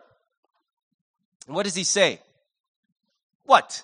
And 1.46 1.54
what 1.54 1.64
does 1.64 1.74
he 1.74 1.84
say? 1.84 2.20
What? 3.44 3.82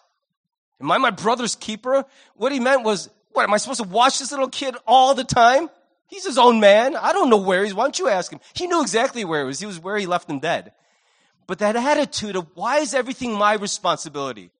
Am 0.80 0.90
I 0.90 0.98
my 0.98 1.10
brother's 1.10 1.54
keeper? 1.54 2.04
What 2.34 2.52
he 2.52 2.60
meant 2.60 2.82
was, 2.82 3.08
what, 3.32 3.44
am 3.44 3.54
I 3.54 3.56
supposed 3.56 3.82
to 3.82 3.88
watch 3.88 4.18
this 4.18 4.32
little 4.32 4.48
kid 4.48 4.76
all 4.86 5.14
the 5.14 5.24
time? 5.24 5.70
He's 6.06 6.26
his 6.26 6.38
own 6.38 6.60
man. 6.60 6.96
I 6.96 7.12
don't 7.12 7.30
know 7.30 7.38
where 7.38 7.64
he's. 7.64 7.72
Why 7.72 7.84
don't 7.84 7.98
you 7.98 8.08
ask 8.08 8.30
him? 8.30 8.40
He 8.54 8.66
knew 8.66 8.82
exactly 8.82 9.24
where 9.24 9.40
he 9.40 9.46
was. 9.46 9.60
He 9.60 9.66
was 9.66 9.80
where 9.80 9.96
he 9.96 10.06
left 10.06 10.28
him 10.28 10.40
dead. 10.40 10.72
But 11.46 11.60
that 11.60 11.76
attitude 11.76 12.36
of 12.36 12.48
why 12.54 12.78
is 12.78 12.94
everything 12.94 13.32
my 13.32 13.54
responsibility? 13.54 14.50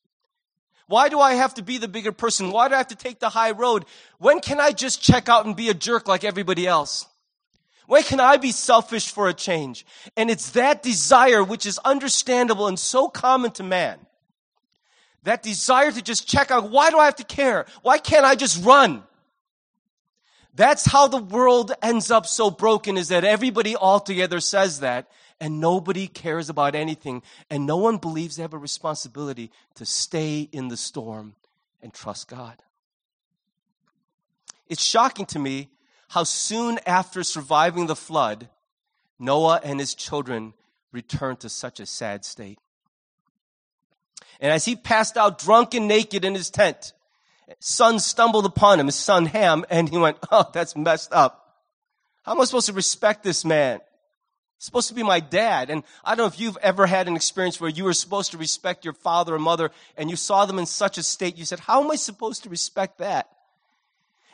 Why 0.87 1.09
do 1.09 1.21
I 1.21 1.35
have 1.35 1.55
to 1.55 1.63
be 1.63 1.79
the 1.79 1.89
bigger 1.89 2.13
person? 2.13 2.51
Why 2.51 2.69
do 2.69 2.75
I 2.75 2.79
have 2.79 2.89
to 2.89 2.97
take 2.97 3.19
the 3.19 3.29
high 3.29 3.53
road? 3.53 3.85
When 4.19 4.41
can 4.41 4.61
I 4.61 4.73
just 4.73 5.03
check 5.03 5.29
out 5.29 5.47
and 5.47 5.57
be 5.57 5.69
a 5.69 5.75
jerk 5.75 6.09
like 6.09 6.25
everybody 6.25 6.67
else? 6.67 7.07
When 7.87 8.03
can 8.03 8.21
I 8.21 8.37
be 8.37 8.53
selfish 8.53 9.11
for 9.11 9.29
a 9.29 9.35
change? 9.35 9.85
And 10.17 10.31
it's 10.31 10.51
that 10.51 10.83
desire 10.83 11.43
which 11.43 11.67
is 11.67 11.79
understandable 11.79 12.69
and 12.69 12.79
so 12.79 13.09
common 13.09 13.51
to 13.53 13.63
man. 13.63 13.99
That 15.25 15.43
desire 15.43 15.93
to 15.93 16.03
just 16.03 16.29
check 16.29 16.51
out, 16.51 16.71
why 16.71 16.91
do 16.91 16.99
I 16.99 17.05
have 17.07 17.17
to 17.17 17.25
care? 17.25 17.67
Why 17.83 17.99
can't 17.99 18.25
I 18.25 18.35
just 18.35 18.65
run? 18.65 19.03
That's 20.55 20.85
how 20.85 21.09
the 21.09 21.23
world 21.23 21.73
ends 21.81 22.11
up 22.11 22.27
so 22.27 22.51
broken 22.51 22.97
is 22.97 23.09
that 23.09 23.25
everybody 23.25 23.75
altogether 23.75 24.41
says 24.41 24.81
that 24.81 25.11
and 25.41 25.61
nobody 25.61 26.07
cares 26.07 26.49
about 26.49 26.77
anything, 26.77 27.21
and 27.51 27.67
no 27.67 27.77
one 27.77 27.97
believes 27.97 28.37
they 28.37 28.43
have 28.43 28.53
a 28.53 28.59
responsibility 28.59 29.51
to 29.75 29.85
stay 29.85 30.49
in 30.53 30.69
the 30.69 30.77
storm 30.77 31.35
and 31.83 31.93
trust 31.93 32.29
God. 32.29 32.63
It's 34.69 34.85
shocking 34.85 35.27
to 35.27 35.41
me 35.41 35.71
how 36.13 36.25
soon 36.25 36.79
after 36.85 37.23
surviving 37.23 37.87
the 37.87 37.97
flood, 37.97 38.51
Noah 39.19 39.63
and 39.65 39.81
his 39.81 39.95
children 39.95 40.53
returned 40.93 41.41
to 41.41 41.49
such 41.49 41.81
a 41.81 41.87
sad 41.87 42.27
state. 42.27 42.59
And 44.39 44.53
as 44.53 44.67
he 44.67 44.77
passed 44.77 45.17
out 45.17 45.39
drunk 45.39 45.73
and 45.73 45.89
naked 45.89 46.23
in 46.23 46.35
his 46.35 46.51
tent, 46.51 46.93
son 47.61 47.99
stumbled 47.99 48.45
upon 48.45 48.79
him, 48.79 48.87
his 48.87 48.95
son 48.95 49.25
Ham, 49.25 49.65
and 49.71 49.89
he 49.89 49.97
went, 49.97 50.19
Oh, 50.31 50.51
that's 50.53 50.77
messed 50.77 51.15
up. 51.15 51.63
How 52.25 52.33
am 52.33 52.43
I 52.43 52.45
supposed 52.45 52.67
to 52.67 52.75
respect 52.75 53.23
this 53.23 53.43
man? 53.43 53.81
supposed 54.59 54.89
to 54.89 54.95
be 54.95 55.03
my 55.03 55.19
dad. 55.19 55.71
And 55.71 55.83
I 56.05 56.11
don't 56.11 56.19
know 56.19 56.33
if 56.33 56.39
you've 56.39 56.59
ever 56.59 56.87
had 56.87 57.09
an 57.09 57.17
experience 57.17 57.59
where 57.59 57.71
you 57.71 57.85
were 57.85 57.95
supposed 57.95 58.33
to 58.33 58.39
respect 58.39 58.85
your 58.85 58.95
father 58.95 59.35
or 59.35 59.39
mother 59.39 59.71
and 59.97 60.11
you 60.11 60.17
saw 60.17 60.45
them 60.45 60.59
in 60.59 60.67
such 60.67 60.99
a 60.99 61.03
state, 61.03 61.37
you 61.37 61.47
said, 61.47 61.59
How 61.59 61.83
am 61.83 61.91
I 61.91 61.97
supposed 61.97 62.43
to 62.43 62.51
respect 62.51 62.99
that? 62.99 63.29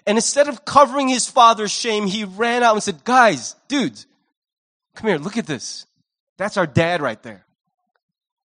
And 0.07 0.17
instead 0.17 0.49
of 0.49 0.65
covering 0.65 1.09
his 1.09 1.29
father's 1.29 1.71
shame, 1.71 2.07
he 2.07 2.25
ran 2.25 2.63
out 2.63 2.75
and 2.75 2.83
said, 2.83 3.05
Guys, 3.05 3.55
dudes, 3.69 4.07
come 4.95 5.09
here, 5.09 5.19
look 5.19 5.37
at 5.37 5.47
this. 5.47 5.87
That's 6.37 6.57
our 6.57 6.67
dad 6.67 7.03
right 7.03 7.23
there. 7.23 7.45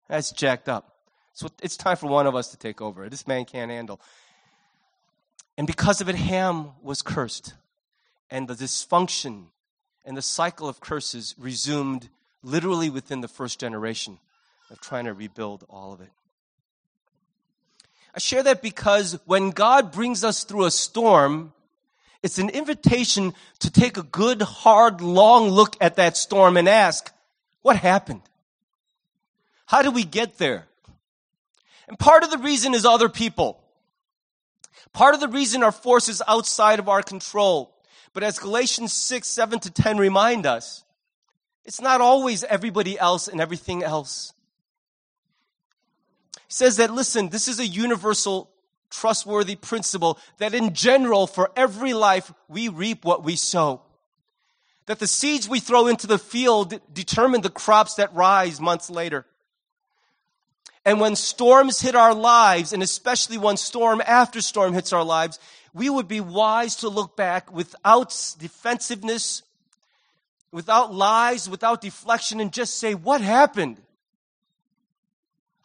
That's 0.07 0.31
jacked 0.31 0.69
up. 0.69 0.93
So 1.33 1.49
it's 1.61 1.77
time 1.77 1.97
for 1.97 2.07
one 2.07 2.27
of 2.27 2.35
us 2.35 2.49
to 2.49 2.57
take 2.57 2.81
over. 2.81 3.09
This 3.09 3.27
man 3.27 3.45
can't 3.45 3.71
handle. 3.71 3.99
And 5.57 5.67
because 5.67 6.01
of 6.01 6.09
it, 6.09 6.15
Ham 6.15 6.71
was 6.81 7.01
cursed. 7.01 7.53
And 8.29 8.47
the 8.47 8.53
dysfunction 8.53 9.45
and 10.05 10.15
the 10.15 10.21
cycle 10.21 10.67
of 10.67 10.79
curses 10.79 11.35
resumed 11.37 12.09
literally 12.43 12.89
within 12.89 13.21
the 13.21 13.27
first 13.27 13.59
generation 13.59 14.19
of 14.69 14.79
trying 14.79 15.05
to 15.05 15.13
rebuild 15.13 15.65
all 15.69 15.93
of 15.93 16.01
it. 16.01 16.09
I 18.17 18.19
share 18.19 18.41
that 18.41 18.63
because 18.63 19.19
when 19.25 19.51
God 19.51 19.91
brings 19.91 20.23
us 20.23 20.43
through 20.43 20.65
a 20.65 20.71
storm, 20.71 21.53
it's 22.23 22.39
an 22.39 22.49
invitation 22.49 23.35
to 23.59 23.69
take 23.69 23.95
a 23.95 24.01
good, 24.01 24.41
hard, 24.41 25.01
long 25.01 25.49
look 25.49 25.77
at 25.79 25.97
that 25.97 26.17
storm 26.17 26.57
and 26.57 26.67
ask, 26.67 27.13
what 27.61 27.75
happened? 27.75 28.23
How 29.67 29.83
did 29.83 29.93
we 29.93 30.03
get 30.03 30.39
there? 30.39 30.65
And 31.87 31.99
part 31.99 32.23
of 32.23 32.31
the 32.31 32.39
reason 32.39 32.73
is 32.73 32.87
other 32.87 33.07
people. 33.07 33.61
Part 34.93 35.13
of 35.13 35.19
the 35.19 35.27
reason 35.27 35.61
are 35.61 35.71
forces 35.71 36.19
outside 36.27 36.79
of 36.79 36.89
our 36.89 37.03
control. 37.03 37.71
But 38.13 38.23
as 38.23 38.39
Galatians 38.39 38.93
6, 38.93 39.27
7 39.27 39.59
to 39.59 39.69
10 39.69 39.99
remind 39.99 40.47
us, 40.47 40.83
it's 41.65 41.81
not 41.81 42.01
always 42.01 42.43
everybody 42.43 42.97
else 42.97 43.27
and 43.27 43.39
everything 43.39 43.83
else. 43.83 44.33
Says 46.47 46.77
that, 46.77 46.93
listen, 46.93 47.29
this 47.29 47.47
is 47.47 47.59
a 47.59 47.67
universal, 47.67 48.49
trustworthy 48.89 49.55
principle 49.55 50.17
that 50.37 50.53
in 50.53 50.73
general, 50.73 51.27
for 51.27 51.51
every 51.55 51.93
life, 51.93 52.33
we 52.47 52.69
reap 52.69 53.03
what 53.03 53.23
we 53.23 53.35
sow. 53.35 53.81
That 54.85 54.99
the 54.99 55.07
seeds 55.07 55.49
we 55.49 55.59
throw 55.59 55.87
into 55.87 56.07
the 56.07 56.17
field 56.17 56.79
determine 56.93 57.41
the 57.41 57.49
crops 57.49 57.95
that 57.95 58.13
rise 58.15 58.61
months 58.61 58.89
later. 58.89 59.25
And 60.85 61.01
when 61.01 61.17
storms 61.17 61.81
hit 61.81 61.95
our 61.95 62.13
lives, 62.13 62.71
and 62.71 62.81
especially 62.81 63.37
when 63.37 63.57
storm 63.57 64.01
after 64.05 64.39
storm 64.39 64.73
hits 64.73 64.93
our 64.93 65.03
lives, 65.03 65.37
we 65.73 65.89
would 65.89 66.07
be 66.07 66.21
wise 66.21 66.77
to 66.77 66.87
look 66.87 67.17
back 67.17 67.51
without 67.51 68.15
defensiveness, 68.39 69.43
without 70.53 70.93
lies, 70.93 71.49
without 71.49 71.81
deflection, 71.81 72.39
and 72.39 72.53
just 72.53 72.79
say, 72.79 72.95
What 72.95 73.19
happened? 73.19 73.81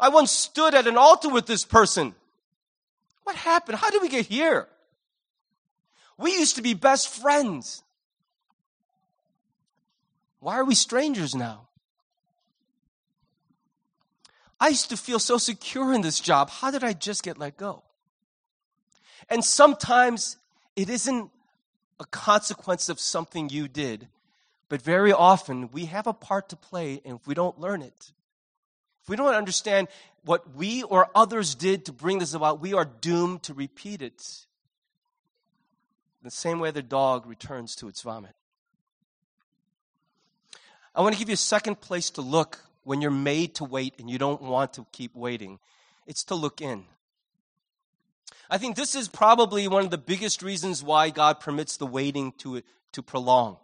I 0.02 0.08
once 0.08 0.32
stood 0.32 0.74
at 0.74 0.88
an 0.88 0.96
altar 0.96 1.28
with 1.28 1.46
this 1.46 1.64
person. 1.64 2.12
What 3.22 3.36
happened? 3.36 3.78
How 3.78 3.88
did 3.88 4.02
we 4.02 4.08
get 4.08 4.26
here? 4.26 4.66
We 6.18 6.32
used 6.32 6.56
to 6.56 6.62
be 6.62 6.74
best 6.74 7.08
friends. 7.08 7.84
Why 10.40 10.56
are 10.56 10.64
we 10.64 10.74
strangers 10.74 11.36
now? 11.36 11.68
I 14.58 14.70
used 14.70 14.90
to 14.90 14.96
feel 14.96 15.20
so 15.20 15.38
secure 15.38 15.94
in 15.94 16.00
this 16.00 16.18
job. 16.18 16.50
How 16.50 16.72
did 16.72 16.82
I 16.82 16.94
just 16.94 17.22
get 17.22 17.38
let 17.38 17.56
go? 17.56 17.84
And 19.30 19.44
sometimes 19.44 20.36
it 20.74 20.90
isn't 20.90 21.30
a 22.00 22.04
consequence 22.06 22.88
of 22.88 22.98
something 22.98 23.50
you 23.50 23.68
did, 23.68 24.08
but 24.68 24.82
very 24.82 25.12
often 25.12 25.70
we 25.70 25.84
have 25.84 26.08
a 26.08 26.12
part 26.12 26.48
to 26.48 26.56
play, 26.56 27.00
and 27.04 27.20
if 27.20 27.26
we 27.28 27.34
don't 27.34 27.60
learn 27.60 27.82
it, 27.82 28.10
if 29.02 29.08
we 29.08 29.16
don't 29.16 29.34
understand 29.34 29.88
what 30.24 30.54
we 30.54 30.82
or 30.84 31.08
others 31.14 31.54
did 31.54 31.86
to 31.86 31.92
bring 31.92 32.18
this 32.18 32.34
about, 32.34 32.60
we 32.60 32.74
are 32.74 32.84
doomed 32.84 33.42
to 33.44 33.54
repeat 33.54 34.02
it. 34.02 34.46
The 36.22 36.30
same 36.30 36.60
way 36.60 36.70
the 36.70 36.82
dog 36.82 37.26
returns 37.26 37.74
to 37.76 37.88
its 37.88 38.02
vomit. 38.02 38.34
I 40.94 41.00
want 41.00 41.14
to 41.14 41.18
give 41.18 41.28
you 41.28 41.34
a 41.34 41.36
second 41.36 41.80
place 41.80 42.10
to 42.10 42.20
look 42.20 42.60
when 42.84 43.00
you're 43.00 43.10
made 43.10 43.56
to 43.56 43.64
wait 43.64 43.94
and 43.98 44.08
you 44.08 44.18
don't 44.18 44.42
want 44.42 44.74
to 44.74 44.86
keep 44.92 45.16
waiting. 45.16 45.58
It's 46.06 46.24
to 46.24 46.34
look 46.34 46.60
in. 46.60 46.84
I 48.48 48.58
think 48.58 48.76
this 48.76 48.94
is 48.94 49.08
probably 49.08 49.66
one 49.66 49.84
of 49.84 49.90
the 49.90 49.98
biggest 49.98 50.42
reasons 50.42 50.82
why 50.82 51.10
God 51.10 51.40
permits 51.40 51.76
the 51.76 51.86
waiting 51.86 52.32
to, 52.38 52.62
to 52.92 53.02
prolong. 53.02 53.56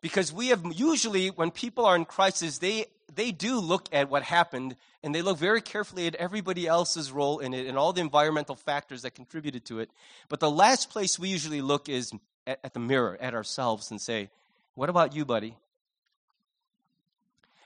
Because 0.00 0.32
we 0.32 0.48
have 0.48 0.62
usually, 0.72 1.28
when 1.28 1.50
people 1.50 1.84
are 1.84 1.96
in 1.96 2.04
crisis, 2.04 2.58
they, 2.58 2.86
they 3.16 3.32
do 3.32 3.58
look 3.58 3.88
at 3.92 4.08
what 4.08 4.22
happened 4.22 4.76
and 5.02 5.14
they 5.14 5.22
look 5.22 5.38
very 5.38 5.60
carefully 5.60 6.06
at 6.06 6.14
everybody 6.14 6.66
else's 6.66 7.10
role 7.10 7.38
in 7.38 7.54
it 7.54 7.66
and 7.66 7.76
all 7.76 7.92
the 7.92 8.00
environmental 8.00 8.54
factors 8.54 9.02
that 9.02 9.14
contributed 9.14 9.64
to 9.64 9.80
it. 9.80 9.90
But 10.28 10.38
the 10.40 10.50
last 10.50 10.90
place 10.90 11.18
we 11.18 11.28
usually 11.28 11.62
look 11.62 11.88
is 11.88 12.12
at, 12.46 12.60
at 12.62 12.74
the 12.74 12.80
mirror, 12.80 13.16
at 13.20 13.34
ourselves, 13.34 13.90
and 13.90 14.00
say, 14.00 14.30
What 14.74 14.88
about 14.88 15.14
you, 15.14 15.24
buddy? 15.24 15.56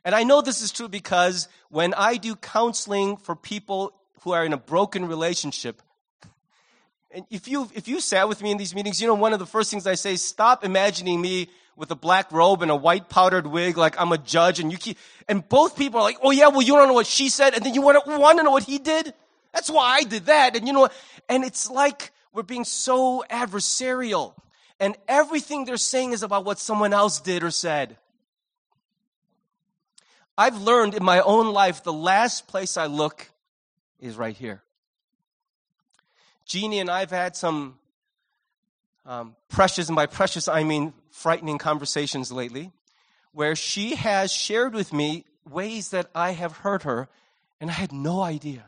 And 0.05 0.15
I 0.15 0.23
know 0.23 0.41
this 0.41 0.63
is 0.63 0.73
true 0.73 0.89
because 0.89 1.49
when 1.69 1.93
I 1.95 2.17
do 2.17 2.37
counseling 2.37 3.19
for 3.19 3.37
people 3.37 3.93
who 4.23 4.33
are 4.33 4.45
in 4.45 4.53
a 4.53 4.57
broken 4.57 5.07
relationship, 5.07 5.83
and 7.11 7.27
if 7.29 7.49
you 7.49 7.69
if 7.75 7.89
you 7.89 8.01
sat 8.01 8.29
with 8.29 8.41
me 8.41 8.53
in 8.53 8.57
these 8.57 8.75
meetings, 8.75 9.01
you 9.01 9.09
know 9.09 9.15
one 9.15 9.33
of 9.33 9.41
the 9.41 9.47
first 9.47 9.71
things 9.71 9.87
I 9.87 9.97
say 9.97 10.15
stop 10.17 10.65
imagining 10.65 11.21
me 11.21 11.49
with 11.81 11.91
a 11.91 11.97
black 11.97 12.31
robe 12.31 12.61
and 12.61 12.71
a 12.71 12.77
white 12.77 13.09
powdered 13.09 13.47
wig 13.47 13.79
like 13.79 13.99
I'm 13.99 14.13
a 14.13 14.19
judge 14.19 14.61
and 14.61 14.71
you 14.71 14.77
keep 14.77 14.99
and 15.27 15.49
both 15.49 15.77
people 15.77 15.99
are 15.99 16.03
like, 16.03 16.19
"Oh 16.23 16.31
yeah, 16.31 16.49
well 16.49 16.61
you 16.61 16.75
don't 16.75 16.87
know 16.87 16.95
what 16.95 17.07
she 17.07 17.31
said 17.31 17.55
and 17.55 17.65
then 17.65 17.73
you 17.73 17.81
want 17.81 18.05
to 18.05 18.19
want 18.19 18.37
to 18.37 18.45
know 18.45 18.51
what 18.51 18.65
he 18.65 18.79
did?" 18.79 19.15
That's 19.55 19.71
why 19.71 19.97
I 19.97 20.03
did 20.03 20.27
that. 20.27 20.57
And 20.57 20.67
you 20.67 20.75
know 20.75 20.91
and 21.27 21.43
it's 21.43 21.71
like 21.71 22.13
we're 22.35 22.43
being 22.43 22.65
so 22.65 23.25
adversarial 23.31 24.35
and 24.79 24.95
everything 25.09 25.65
they're 25.65 25.79
saying 25.79 26.13
is 26.13 26.23
about 26.23 26.45
what 26.45 26.59
someone 26.59 26.93
else 26.93 27.19
did 27.19 27.43
or 27.43 27.51
said. 27.51 27.97
I've 30.37 30.61
learned 30.61 30.95
in 30.95 31.03
my 31.03 31.21
own 31.21 31.53
life 31.55 31.83
the 31.83 31.95
last 31.95 32.47
place 32.47 32.77
I 32.77 32.87
look 32.87 33.31
is 33.99 34.17
right 34.19 34.37
here. 34.37 34.63
Jeannie 36.45 36.79
and 36.79 36.91
I 36.91 37.01
have 37.01 37.11
had 37.11 37.37
some 37.37 37.80
um, 39.11 39.35
precious, 39.49 39.89
and 39.89 39.97
by 39.97 40.07
precious 40.07 40.47
I 40.47 40.63
mean 40.63 40.95
frightening 41.11 41.59
conversations 41.59 42.31
lately, 42.31 42.71
where 43.33 43.57
she 43.57 43.97
has 43.97 44.33
shared 44.33 44.73
with 44.73 44.93
me 44.93 45.25
ways 45.51 45.91
that 45.91 46.09
I 46.15 46.31
have 46.31 46.59
hurt 46.59 46.85
her 46.85 47.09
and 47.61 47.71
I 47.71 47.73
had 47.73 47.91
no 47.91 48.23
idea. 48.23 48.67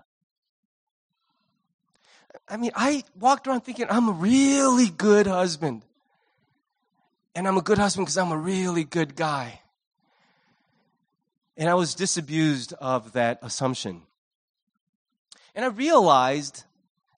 I 2.48 2.56
mean, 2.56 2.72
I 2.74 3.04
walked 3.16 3.46
around 3.46 3.60
thinking 3.60 3.86
I'm 3.88 4.08
a 4.08 4.12
really 4.12 4.88
good 4.88 5.28
husband. 5.28 5.84
And 7.36 7.46
I'm 7.46 7.56
a 7.56 7.62
good 7.62 7.78
husband 7.78 8.06
because 8.06 8.18
I'm 8.18 8.32
a 8.32 8.36
really 8.36 8.82
good 8.82 9.14
guy. 9.14 9.60
And 11.56 11.70
I 11.70 11.74
was 11.74 11.94
disabused 11.94 12.72
of 12.74 13.12
that 13.12 13.38
assumption. 13.42 14.02
And 15.54 15.64
I 15.64 15.68
realized 15.68 16.64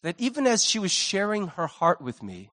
that 0.02 0.14
even 0.20 0.46
as 0.46 0.62
she 0.62 0.78
was 0.78 0.92
sharing 0.92 1.48
her 1.48 1.66
heart 1.66 2.02
with 2.02 2.22
me, 2.22 2.50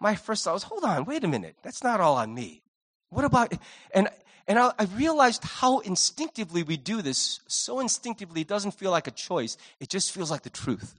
my 0.00 0.14
first 0.14 0.44
thought 0.44 0.54
was, 0.54 0.62
hold 0.64 0.82
on, 0.82 1.04
wait 1.04 1.22
a 1.22 1.28
minute. 1.28 1.56
That's 1.62 1.84
not 1.84 2.00
all 2.00 2.16
on 2.16 2.34
me. 2.34 2.62
What 3.10 3.24
about, 3.24 3.52
and, 3.92 4.08
and 4.48 4.58
I, 4.58 4.72
I 4.78 4.84
realized 4.96 5.44
how 5.44 5.80
instinctively 5.80 6.62
we 6.62 6.76
do 6.78 7.02
this. 7.02 7.40
So 7.46 7.80
instinctively, 7.80 8.40
it 8.40 8.48
doesn't 8.48 8.72
feel 8.72 8.90
like 8.90 9.06
a 9.06 9.12
choice. 9.12 9.58
It 9.78 9.90
just 9.90 10.12
feels 10.12 10.30
like 10.30 10.42
the 10.42 10.50
truth. 10.50 10.94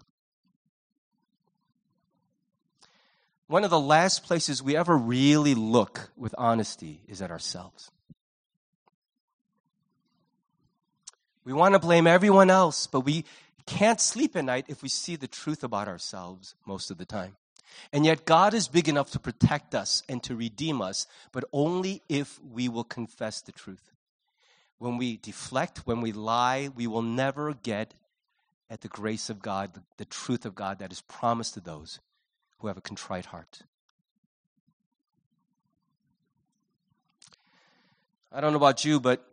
One 3.47 3.63
of 3.63 3.69
the 3.69 3.79
last 3.79 4.23
places 4.23 4.63
we 4.63 4.77
ever 4.77 4.95
really 4.95 5.55
look 5.55 6.11
with 6.15 6.33
honesty 6.37 7.01
is 7.07 7.21
at 7.21 7.31
ourselves. 7.31 7.91
We 11.43 11.53
want 11.53 11.73
to 11.73 11.79
blame 11.79 12.07
everyone 12.07 12.49
else, 12.49 12.87
but 12.87 13.01
we 13.01 13.25
can't 13.65 13.99
sleep 13.99 14.35
at 14.35 14.45
night 14.45 14.65
if 14.67 14.83
we 14.83 14.89
see 14.89 15.15
the 15.15 15.27
truth 15.27 15.63
about 15.63 15.87
ourselves 15.87 16.55
most 16.65 16.91
of 16.91 16.97
the 16.97 17.05
time. 17.05 17.35
And 17.91 18.05
yet, 18.05 18.25
God 18.25 18.53
is 18.53 18.67
big 18.67 18.87
enough 18.87 19.11
to 19.11 19.19
protect 19.19 19.75
us 19.75 20.03
and 20.07 20.21
to 20.23 20.35
redeem 20.35 20.81
us, 20.81 21.07
but 21.31 21.45
only 21.51 22.01
if 22.09 22.39
we 22.43 22.69
will 22.69 22.83
confess 22.83 23.41
the 23.41 23.51
truth. 23.51 23.91
When 24.77 24.97
we 24.97 25.17
deflect, 25.17 25.79
when 25.85 26.01
we 26.01 26.11
lie, 26.11 26.69
we 26.75 26.87
will 26.87 27.01
never 27.01 27.53
get 27.53 27.93
at 28.69 28.81
the 28.81 28.87
grace 28.87 29.29
of 29.29 29.41
God, 29.41 29.73
the, 29.73 29.81
the 29.97 30.05
truth 30.05 30.45
of 30.45 30.55
God 30.55 30.79
that 30.79 30.91
is 30.91 31.01
promised 31.01 31.53
to 31.55 31.59
those 31.59 31.99
who 32.59 32.67
have 32.67 32.77
a 32.77 32.81
contrite 32.81 33.25
heart. 33.25 33.61
I 38.31 38.39
don't 38.39 38.53
know 38.53 38.57
about 38.57 38.85
you, 38.85 38.99
but 38.99 39.25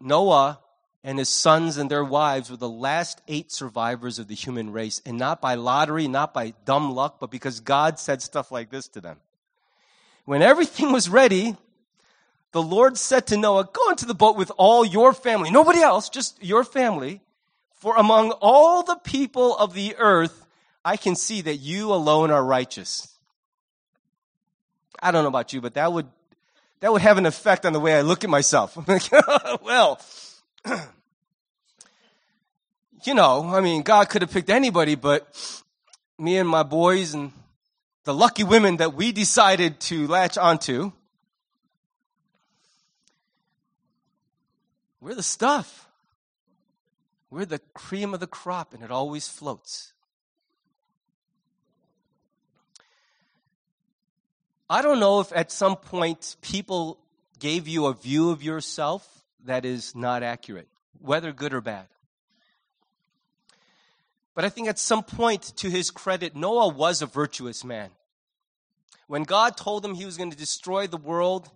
Noah 0.00 0.60
and 1.04 1.18
his 1.18 1.28
sons 1.28 1.76
and 1.76 1.90
their 1.90 2.04
wives 2.04 2.50
were 2.50 2.56
the 2.56 2.68
last 2.68 3.22
eight 3.28 3.52
survivors 3.52 4.18
of 4.18 4.28
the 4.28 4.34
human 4.34 4.72
race, 4.72 5.00
and 5.06 5.16
not 5.16 5.40
by 5.40 5.54
lottery, 5.54 6.08
not 6.08 6.34
by 6.34 6.54
dumb 6.64 6.92
luck, 6.94 7.18
but 7.20 7.30
because 7.30 7.60
God 7.60 7.98
said 7.98 8.20
stuff 8.20 8.50
like 8.50 8.70
this 8.70 8.88
to 8.88 9.00
them. 9.00 9.18
When 10.24 10.42
everything 10.42 10.92
was 10.92 11.08
ready, 11.08 11.56
the 12.52 12.62
Lord 12.62 12.98
said 12.98 13.26
to 13.28 13.36
Noah, 13.36 13.68
Go 13.72 13.90
into 13.90 14.06
the 14.06 14.14
boat 14.14 14.36
with 14.36 14.50
all 14.56 14.84
your 14.84 15.12
family, 15.12 15.50
nobody 15.50 15.80
else, 15.80 16.08
just 16.08 16.42
your 16.42 16.64
family, 16.64 17.20
for 17.74 17.96
among 17.96 18.32
all 18.40 18.82
the 18.82 18.96
people 18.96 19.56
of 19.56 19.72
the 19.72 19.94
earth, 19.96 20.44
I 20.84 20.96
can 20.96 21.14
see 21.14 21.42
that 21.42 21.56
you 21.56 21.92
alone 21.92 22.30
are 22.30 22.44
righteous. 22.44 23.14
I 25.00 25.12
don't 25.12 25.22
know 25.22 25.28
about 25.28 25.52
you, 25.52 25.60
but 25.60 25.74
that 25.74 25.92
would 25.92 26.06
that 26.80 26.92
would 26.92 27.02
have 27.02 27.18
an 27.18 27.26
effect 27.26 27.66
on 27.66 27.72
the 27.72 27.80
way 27.80 27.96
I 27.96 28.02
look 28.02 28.24
at 28.24 28.30
myself. 28.30 28.76
well, 29.62 30.00
you 33.04 33.14
know, 33.14 33.54
I 33.54 33.60
mean, 33.60 33.82
God 33.82 34.08
could 34.08 34.22
have 34.22 34.30
picked 34.30 34.50
anybody, 34.50 34.94
but 34.94 35.26
me 36.18 36.36
and 36.38 36.48
my 36.48 36.62
boys 36.62 37.14
and 37.14 37.32
the 38.04 38.14
lucky 38.14 38.44
women 38.44 38.78
that 38.78 38.94
we 38.94 39.12
decided 39.12 39.80
to 39.80 40.06
latch 40.06 40.38
onto, 40.38 40.92
we're 45.00 45.14
the 45.14 45.22
stuff. 45.22 45.86
We're 47.30 47.44
the 47.44 47.60
cream 47.74 48.14
of 48.14 48.20
the 48.20 48.26
crop, 48.26 48.72
and 48.72 48.82
it 48.82 48.90
always 48.90 49.28
floats. 49.28 49.92
I 54.70 54.82
don't 54.82 55.00
know 55.00 55.20
if 55.20 55.32
at 55.34 55.50
some 55.50 55.76
point 55.76 56.36
people 56.42 56.98
gave 57.38 57.68
you 57.68 57.86
a 57.86 57.94
view 57.94 58.30
of 58.30 58.42
yourself 58.42 59.17
that 59.44 59.64
is 59.64 59.94
not 59.94 60.22
accurate, 60.22 60.68
whether 61.00 61.32
good 61.32 61.54
or 61.54 61.60
bad. 61.60 61.86
But 64.34 64.44
I 64.44 64.50
think 64.50 64.68
at 64.68 64.78
some 64.78 65.02
point, 65.02 65.42
to 65.56 65.68
his 65.68 65.90
credit, 65.90 66.36
Noah 66.36 66.68
was 66.68 67.02
a 67.02 67.06
virtuous 67.06 67.64
man. 67.64 67.90
When 69.08 69.24
God 69.24 69.56
told 69.56 69.84
him 69.84 69.94
he 69.94 70.04
was 70.04 70.16
going 70.16 70.30
to 70.30 70.36
destroy 70.36 70.86
the 70.86 70.96
world, 70.96 71.50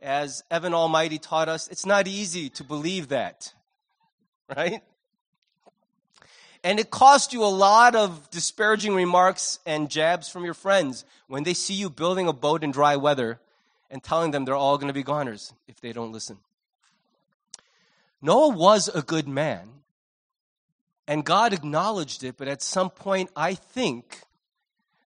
as 0.00 0.42
Evan 0.50 0.74
Almighty 0.74 1.18
taught 1.18 1.48
us, 1.48 1.68
it's 1.68 1.86
not 1.86 2.06
easy 2.06 2.48
to 2.50 2.64
believe 2.64 3.08
that, 3.08 3.52
right? 4.56 4.82
And 6.64 6.80
it 6.80 6.90
cost 6.90 7.32
you 7.32 7.44
a 7.44 7.46
lot 7.46 7.94
of 7.94 8.30
disparaging 8.30 8.94
remarks 8.94 9.58
and 9.66 9.90
jabs 9.90 10.28
from 10.28 10.44
your 10.44 10.54
friends 10.54 11.04
when 11.28 11.42
they 11.44 11.54
see 11.54 11.74
you 11.74 11.90
building 11.90 12.26
a 12.26 12.32
boat 12.32 12.64
in 12.64 12.70
dry 12.70 12.96
weather 12.96 13.38
and 13.90 14.02
telling 14.02 14.30
them 14.30 14.44
they're 14.44 14.56
all 14.56 14.78
going 14.78 14.88
to 14.88 14.94
be 14.94 15.02
goners 15.02 15.52
if 15.68 15.80
they 15.80 15.92
don't 15.92 16.10
listen. 16.10 16.38
Noah 18.24 18.56
was 18.56 18.88
a 18.88 19.02
good 19.02 19.28
man, 19.28 19.68
and 21.06 21.26
God 21.26 21.52
acknowledged 21.52 22.24
it, 22.24 22.38
but 22.38 22.48
at 22.48 22.62
some 22.62 22.88
point, 22.88 23.28
I 23.36 23.52
think 23.52 24.22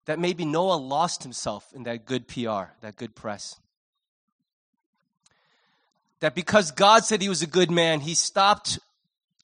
that 0.06 0.19
maybe 0.19 0.45
Noah 0.45 0.75
lost 0.75 1.23
himself 1.23 1.73
in 1.73 1.82
that 1.84 2.06
good 2.06 2.27
PR, 2.27 2.65
that 2.82 2.95
good 2.95 3.15
press. 3.15 3.60
That 6.19 6.36
because 6.36 6.69
God 6.69 7.06
said 7.06 7.23
he 7.23 7.27
was 7.27 7.41
a 7.41 7.47
good 7.47 7.71
man, 7.71 8.01
he 8.01 8.13
stopped 8.13 8.77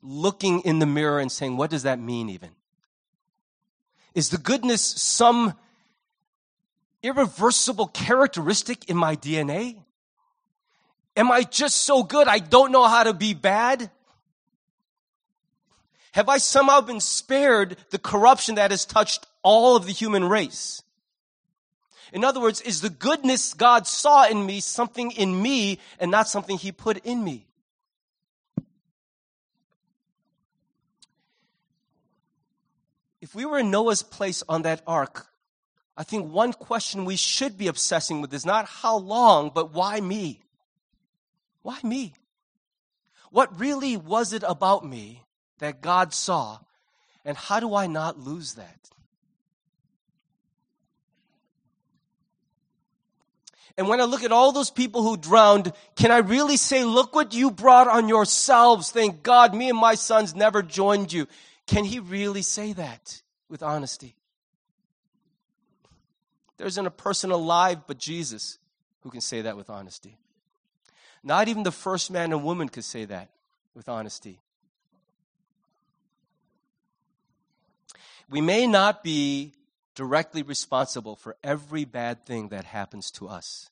looking 0.04 0.60
in 0.60 0.78
the 0.78 0.86
mirror 0.86 1.20
and 1.20 1.32
saying, 1.32 1.58
What 1.58 1.72
does 1.72 1.82
that 1.82 1.98
mean, 1.98 2.30
even? 2.30 2.52
Is 4.14 4.30
the 4.30 4.38
goodness 4.38 4.84
some 4.84 5.56
irreversible 7.02 7.88
characteristic 7.88 8.88
in 8.88 8.98
my 8.98 9.16
DNA? 9.16 9.78
Am 11.16 11.32
I 11.32 11.44
just 11.44 11.78
so 11.78 12.04
good 12.04 12.28
I 12.28 12.40
don't 12.40 12.72
know 12.72 12.86
how 12.86 13.04
to 13.04 13.14
be 13.14 13.34
bad? 13.34 13.92
Have 16.14 16.30
I 16.30 16.38
somehow 16.38 16.82
been 16.82 17.00
spared 17.00 17.78
the 17.90 18.00
corruption 18.00 18.56
that 18.56 18.72
has 18.72 18.86
touched 18.86 19.26
all 19.42 19.76
of 19.76 19.86
the 19.86 19.92
human 19.92 20.24
race? 20.26 20.84
In 22.12 22.24
other 22.24 22.40
words, 22.40 22.62
is 22.62 22.82
the 22.82 22.92
goodness 22.92 23.56
God 23.56 23.88
saw 23.88 24.28
in 24.28 24.46
me 24.46 24.60
something 24.60 25.12
in 25.12 25.42
me 25.42 25.80
and 26.00 26.12
not 26.12 26.28
something 26.28 26.58
He 26.58 26.72
put 26.72 26.98
in 27.00 27.24
me? 27.24 27.48
If 33.20 33.34
we 33.34 33.46
were 33.46 33.58
in 33.58 33.72
Noah's 33.72 34.04
place 34.04 34.44
on 34.48 34.64
that 34.64 34.84
ark, 34.86 35.28
I 35.98 36.04
think 36.04 36.32
one 36.32 36.54
question 36.54 37.06
we 37.06 37.16
should 37.16 37.58
be 37.58 37.68
obsessing 37.68 38.22
with 38.22 38.34
is 38.34 38.46
not 38.46 38.66
how 38.66 38.98
long, 38.98 39.52
but 39.54 39.74
why 39.74 40.00
me? 40.02 40.42
Why 41.64 41.80
me? 41.82 42.14
What 43.32 43.60
really 43.60 43.98
was 43.98 44.32
it 44.32 44.44
about 44.46 44.86
me 44.86 45.24
that 45.58 45.82
God 45.82 46.14
saw? 46.14 46.60
And 47.26 47.36
how 47.36 47.60
do 47.60 47.74
I 47.74 47.88
not 47.88 48.20
lose 48.20 48.54
that? 48.56 48.84
And 53.76 53.88
when 53.88 54.00
I 54.00 54.04
look 54.04 54.24
at 54.24 54.32
all 54.32 54.52
those 54.52 54.70
people 54.70 55.02
who 55.02 55.18
drowned, 55.18 55.74
can 55.96 56.12
I 56.12 56.18
really 56.18 56.58
say, 56.58 56.84
look 56.84 57.16
what 57.16 57.34
you 57.34 57.50
brought 57.50 57.88
on 57.88 58.08
yourselves? 58.08 58.92
Thank 58.92 59.24
God 59.24 59.56
me 59.56 59.70
and 59.70 59.78
my 59.78 59.96
sons 59.96 60.36
never 60.36 60.62
joined 60.62 61.12
you. 61.12 61.28
Can 61.66 61.84
he 61.86 62.00
really 62.00 62.44
say 62.44 62.74
that 62.74 63.22
with 63.50 63.64
honesty? 63.64 64.16
There 66.58 66.68
isn't 66.68 66.86
a 66.86 66.92
person 66.92 67.32
alive 67.32 67.80
but 67.88 67.98
Jesus 67.98 68.60
who 69.02 69.10
can 69.10 69.22
say 69.22 69.42
that 69.42 69.58
with 69.58 69.72
honesty. 69.72 70.18
Not 71.24 71.48
even 71.48 71.64
the 71.64 71.72
first 71.72 72.12
man 72.12 72.34
and 72.34 72.44
woman 72.44 72.70
could 72.70 72.84
say 72.84 73.06
that 73.06 73.30
with 73.74 73.88
honesty. 73.88 74.40
We 78.30 78.42
may 78.42 78.68
not 78.68 79.04
be 79.04 79.54
directly 79.96 80.44
responsible 80.44 81.16
for 81.16 81.36
every 81.44 81.86
bad 81.86 82.26
thing 82.26 82.50
that 82.50 82.66
happens 82.66 83.12
to 83.12 83.28
us. 83.28 83.70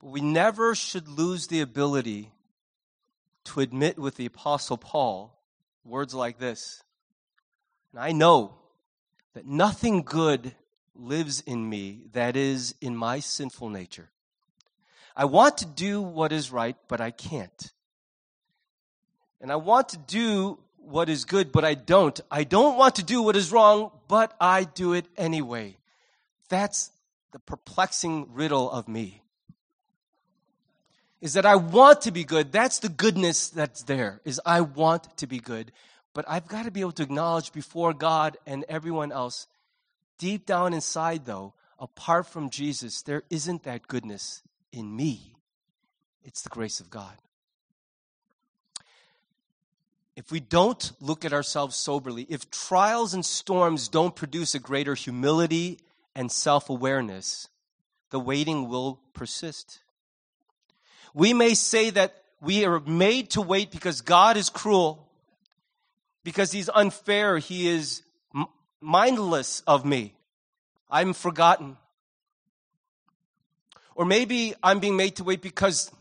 But 0.00 0.10
we 0.10 0.20
never 0.20 0.74
should 0.74 1.08
lose 1.08 1.48
the 1.48 1.60
ability 1.60 2.30
to 3.44 3.60
admit 3.60 3.98
with 3.98 4.16
the 4.16 4.26
Apostle 4.26 4.76
Paul 4.76 5.36
words 5.84 6.14
like 6.14 6.38
this. 6.38 6.82
And 7.92 8.00
I 8.00 8.12
know 8.12 8.54
that 9.34 9.46
nothing 9.46 10.02
good 10.02 10.54
lives 10.94 11.40
in 11.40 11.68
me 11.68 12.02
that 12.12 12.36
is 12.36 12.74
in 12.80 12.96
my 12.96 13.18
sinful 13.18 13.68
nature. 13.68 14.10
I 15.14 15.26
want 15.26 15.58
to 15.58 15.66
do 15.66 16.00
what 16.00 16.32
is 16.32 16.50
right, 16.50 16.76
but 16.88 17.00
I 17.00 17.10
can't. 17.10 17.72
And 19.40 19.52
I 19.52 19.56
want 19.56 19.90
to 19.90 19.98
do 19.98 20.58
what 20.78 21.08
is 21.08 21.24
good, 21.24 21.52
but 21.52 21.64
I 21.64 21.74
don't. 21.74 22.18
I 22.30 22.44
don't 22.44 22.76
want 22.76 22.96
to 22.96 23.02
do 23.02 23.22
what 23.22 23.36
is 23.36 23.52
wrong, 23.52 23.90
but 24.08 24.34
I 24.40 24.64
do 24.64 24.94
it 24.94 25.06
anyway. 25.16 25.76
That's 26.48 26.90
the 27.32 27.38
perplexing 27.38 28.28
riddle 28.32 28.70
of 28.70 28.88
me. 28.88 29.22
Is 31.20 31.34
that 31.34 31.46
I 31.46 31.56
want 31.56 32.02
to 32.02 32.10
be 32.10 32.24
good. 32.24 32.50
That's 32.50 32.80
the 32.80 32.88
goodness 32.88 33.48
that's 33.48 33.84
there. 33.84 34.20
Is 34.24 34.40
I 34.44 34.60
want 34.60 35.16
to 35.18 35.26
be 35.26 35.38
good. 35.38 35.72
But 36.14 36.24
I've 36.28 36.48
got 36.48 36.64
to 36.64 36.70
be 36.70 36.80
able 36.80 36.92
to 36.92 37.02
acknowledge 37.02 37.52
before 37.52 37.94
God 37.94 38.36
and 38.46 38.64
everyone 38.68 39.12
else, 39.12 39.46
deep 40.18 40.46
down 40.46 40.74
inside 40.74 41.24
though, 41.24 41.54
apart 41.78 42.26
from 42.26 42.50
Jesus, 42.50 43.02
there 43.02 43.22
isn't 43.30 43.62
that 43.62 43.88
goodness 43.88 44.42
in 44.72 44.94
me. 44.94 45.34
It's 46.24 46.42
the 46.42 46.48
grace 46.48 46.80
of 46.80 46.90
God 46.90 47.16
if 50.16 50.30
we 50.30 50.40
don't 50.40 50.92
look 51.00 51.24
at 51.24 51.32
ourselves 51.32 51.76
soberly, 51.76 52.26
if 52.28 52.50
trials 52.50 53.14
and 53.14 53.24
storms 53.24 53.88
don't 53.88 54.14
produce 54.14 54.54
a 54.54 54.58
greater 54.58 54.94
humility 54.94 55.80
and 56.14 56.30
self 56.30 56.68
awareness, 56.68 57.48
the 58.10 58.20
waiting 58.20 58.68
will 58.68 59.00
persist. 59.14 59.80
We 61.14 61.32
may 61.32 61.54
say 61.54 61.90
that 61.90 62.14
we 62.40 62.64
are 62.64 62.80
made 62.80 63.30
to 63.30 63.42
wait 63.42 63.70
because 63.70 64.00
God 64.00 64.36
is 64.36 64.50
cruel, 64.50 65.08
because 66.24 66.52
He's 66.52 66.68
unfair, 66.74 67.38
He 67.38 67.68
is 67.68 68.02
mindless 68.80 69.62
of 69.66 69.84
me. 69.84 70.14
I'm 70.90 71.14
forgotten. 71.14 71.78
Or 74.02 74.04
maybe 74.04 74.52
I'm 74.64 74.80
being 74.80 74.96
made 74.96 75.14
to 75.16 75.22
wait 75.22 75.42
because 75.42 75.92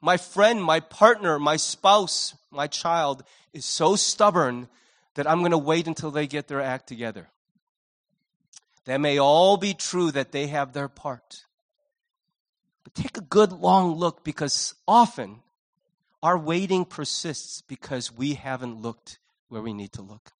my 0.00 0.16
friend, 0.16 0.60
my 0.60 0.80
partner, 0.80 1.38
my 1.38 1.54
spouse, 1.54 2.34
my 2.50 2.66
child 2.66 3.22
is 3.52 3.64
so 3.64 3.94
stubborn 3.94 4.66
that 5.14 5.30
I'm 5.30 5.38
going 5.38 5.52
to 5.52 5.58
wait 5.58 5.86
until 5.86 6.10
they 6.10 6.26
get 6.26 6.48
their 6.48 6.60
act 6.60 6.88
together. 6.88 7.28
That 8.86 9.00
may 9.00 9.20
all 9.20 9.56
be 9.56 9.72
true 9.72 10.10
that 10.10 10.32
they 10.32 10.48
have 10.48 10.72
their 10.72 10.88
part. 10.88 11.44
But 12.82 12.96
take 12.96 13.18
a 13.18 13.20
good 13.20 13.52
long 13.52 13.94
look 13.94 14.24
because 14.24 14.74
often 14.88 15.36
our 16.24 16.36
waiting 16.36 16.84
persists 16.84 17.62
because 17.62 18.10
we 18.10 18.34
haven't 18.34 18.82
looked 18.82 19.20
where 19.48 19.62
we 19.62 19.72
need 19.72 19.92
to 19.92 20.02
look. 20.02 20.32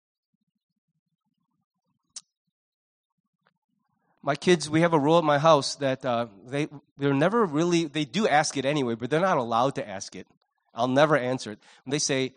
My 4.25 4.37
kids, 4.37 4.71
we 4.71 4.81
have 4.81 4.95
a 4.95 4.99
rule 4.99 5.19
at 5.19 5.25
my 5.25 5.39
house 5.39 5.77
that 5.77 6.03
uh, 6.03 6.29
they, 6.47 6.69
they're 6.97 7.13
never 7.13 7.45
really, 7.45 7.85
they 7.85 8.07
do 8.07 8.27
ask 8.27 8.57
it 8.57 8.65
anyway, 8.65 8.95
but 8.95 9.11
they're 9.11 9.21
not 9.21 9.37
allowed 9.37 9.75
to 9.75 9.87
ask 9.87 10.17
it. 10.17 10.27
I'll 10.75 10.89
never 10.89 11.15
answer 11.15 11.53
it. 11.53 11.59
When 11.85 11.91
they 11.91 11.99
say, 11.99 12.33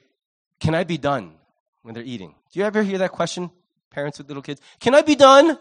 can 0.59 0.75
I 0.75 0.83
be 0.83 0.97
done 0.97 1.35
when 1.83 1.95
they're 1.95 2.03
eating? 2.03 2.35
Do 2.51 2.59
you 2.59 2.65
ever 2.65 2.83
hear 2.83 2.97
that 2.97 3.13
question? 3.13 3.51
Parents 3.89 4.17
with 4.17 4.27
little 4.27 4.43
kids. 4.43 4.59
Can 4.81 4.95
I 4.95 5.01
be 5.01 5.15
done? 5.15 5.57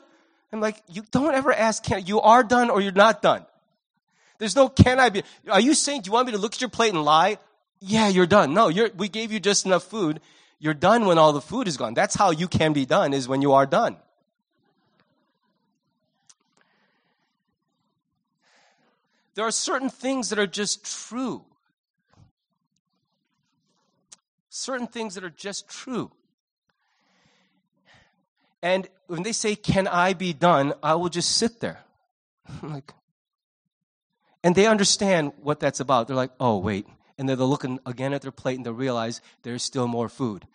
I'm 0.52 0.60
like, 0.60 0.82
you 0.88 1.04
don't 1.12 1.32
ever 1.32 1.52
ask, 1.52 1.84
can, 1.84 2.04
you 2.06 2.20
are 2.20 2.42
done 2.42 2.70
or 2.70 2.80
you're 2.80 2.90
not 2.90 3.22
done. 3.22 3.46
There's 4.38 4.56
no 4.56 4.68
can 4.68 4.98
I 4.98 5.10
be. 5.10 5.22
Are 5.48 5.60
you 5.60 5.74
saying, 5.74 6.02
do 6.02 6.08
you 6.08 6.12
want 6.12 6.26
me 6.26 6.32
to 6.32 6.38
look 6.38 6.54
at 6.54 6.60
your 6.60 6.70
plate 6.70 6.92
and 6.92 7.04
lie? 7.04 7.38
Yeah, 7.78 8.08
you're 8.08 8.26
done. 8.26 8.52
No, 8.52 8.66
you're, 8.66 8.90
we 8.96 9.08
gave 9.08 9.30
you 9.30 9.38
just 9.38 9.64
enough 9.64 9.84
food. 9.84 10.20
You're 10.58 10.74
done 10.74 11.06
when 11.06 11.18
all 11.18 11.32
the 11.32 11.40
food 11.40 11.68
is 11.68 11.76
gone. 11.76 11.94
That's 11.94 12.16
how 12.16 12.32
you 12.32 12.48
can 12.48 12.72
be 12.72 12.84
done, 12.84 13.12
is 13.12 13.28
when 13.28 13.42
you 13.42 13.52
are 13.52 13.64
done. 13.64 13.96
There 19.36 19.46
are 19.46 19.52
certain 19.52 19.90
things 19.90 20.30
that 20.30 20.38
are 20.40 20.46
just 20.48 20.84
true 20.84 21.44
certain 24.56 24.86
things 24.86 25.14
that 25.14 25.24
are 25.24 25.30
just 25.30 25.68
true. 25.68 26.10
And 28.62 28.88
when 29.06 29.22
they 29.22 29.32
say, 29.32 29.54
Can 29.54 29.86
I 29.86 30.14
be 30.14 30.32
done? 30.32 30.72
I 30.82 30.94
will 30.94 31.10
just 31.10 31.36
sit 31.36 31.60
there. 31.60 31.84
like, 32.62 32.92
and 34.42 34.54
they 34.54 34.66
understand 34.66 35.32
what 35.42 35.60
that's 35.60 35.80
about. 35.80 36.08
They're 36.08 36.16
like, 36.16 36.32
Oh, 36.40 36.58
wait. 36.58 36.86
And 37.18 37.28
they're 37.28 37.36
looking 37.36 37.78
again 37.86 38.12
at 38.12 38.22
their 38.22 38.32
plate 38.32 38.56
and 38.56 38.66
they 38.66 38.70
realize 38.70 39.20
there's 39.42 39.62
still 39.62 39.86
more 39.86 40.08
food. 40.08 40.46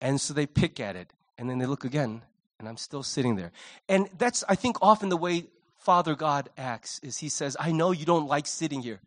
And 0.00 0.20
so 0.20 0.32
they 0.34 0.46
pick 0.46 0.80
at 0.80 0.96
it. 0.96 1.12
And 1.36 1.48
then 1.48 1.58
they 1.58 1.66
look 1.66 1.84
again, 1.84 2.22
and 2.58 2.68
I'm 2.68 2.76
still 2.76 3.04
sitting 3.04 3.36
there. 3.36 3.52
And 3.88 4.08
that's, 4.18 4.42
I 4.48 4.56
think, 4.56 4.76
often 4.82 5.08
the 5.08 5.16
way 5.16 5.44
Father 5.88 6.14
God 6.14 6.50
acts 6.58 7.00
is 7.02 7.16
he 7.16 7.30
says, 7.30 7.56
I 7.58 7.72
know 7.72 7.92
you 7.92 8.04
don't 8.04 8.28
like 8.28 8.46
sitting 8.46 8.82
here. 8.82 9.00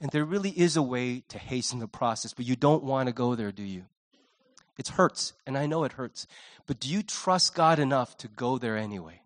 And 0.00 0.10
there 0.10 0.24
really 0.24 0.48
is 0.48 0.74
a 0.74 0.82
way 0.82 1.24
to 1.28 1.38
hasten 1.38 1.78
the 1.78 1.86
process, 1.86 2.32
but 2.32 2.46
you 2.46 2.56
don't 2.56 2.82
want 2.82 3.08
to 3.08 3.12
go 3.12 3.34
there, 3.34 3.52
do 3.52 3.62
you? 3.62 3.84
It 4.78 4.88
hurts, 4.88 5.34
and 5.46 5.58
I 5.58 5.66
know 5.66 5.84
it 5.84 5.92
hurts. 5.92 6.26
But 6.66 6.80
do 6.80 6.88
you 6.88 7.02
trust 7.02 7.54
God 7.54 7.78
enough 7.78 8.16
to 8.16 8.28
go 8.28 8.56
there 8.56 8.78
anyway? 8.78 9.20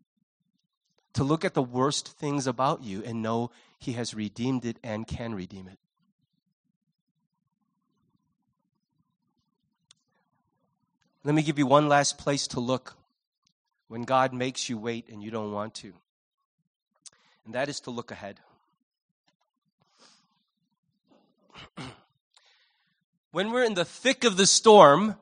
To 1.12 1.22
look 1.22 1.44
at 1.44 1.54
the 1.54 1.62
worst 1.62 2.08
things 2.18 2.44
about 2.48 2.82
you 2.82 3.04
and 3.04 3.22
know 3.22 3.52
He 3.78 3.92
has 3.92 4.12
redeemed 4.12 4.64
it 4.64 4.78
and 4.82 5.06
can 5.06 5.32
redeem 5.32 5.68
it? 5.68 5.78
Let 11.22 11.36
me 11.36 11.42
give 11.42 11.56
you 11.56 11.68
one 11.68 11.88
last 11.88 12.18
place 12.18 12.48
to 12.48 12.58
look 12.58 12.96
when 13.86 14.02
God 14.02 14.32
makes 14.32 14.68
you 14.68 14.76
wait 14.76 15.08
and 15.08 15.22
you 15.22 15.30
don't 15.30 15.52
want 15.52 15.74
to. 15.76 15.94
And 17.44 17.54
that 17.54 17.68
is 17.68 17.80
to 17.80 17.90
look 17.90 18.10
ahead. 18.10 18.40
when 23.32 23.50
we're 23.50 23.64
in 23.64 23.74
the 23.74 23.84
thick 23.84 24.24
of 24.24 24.36
the 24.36 24.46
storm, 24.46 25.16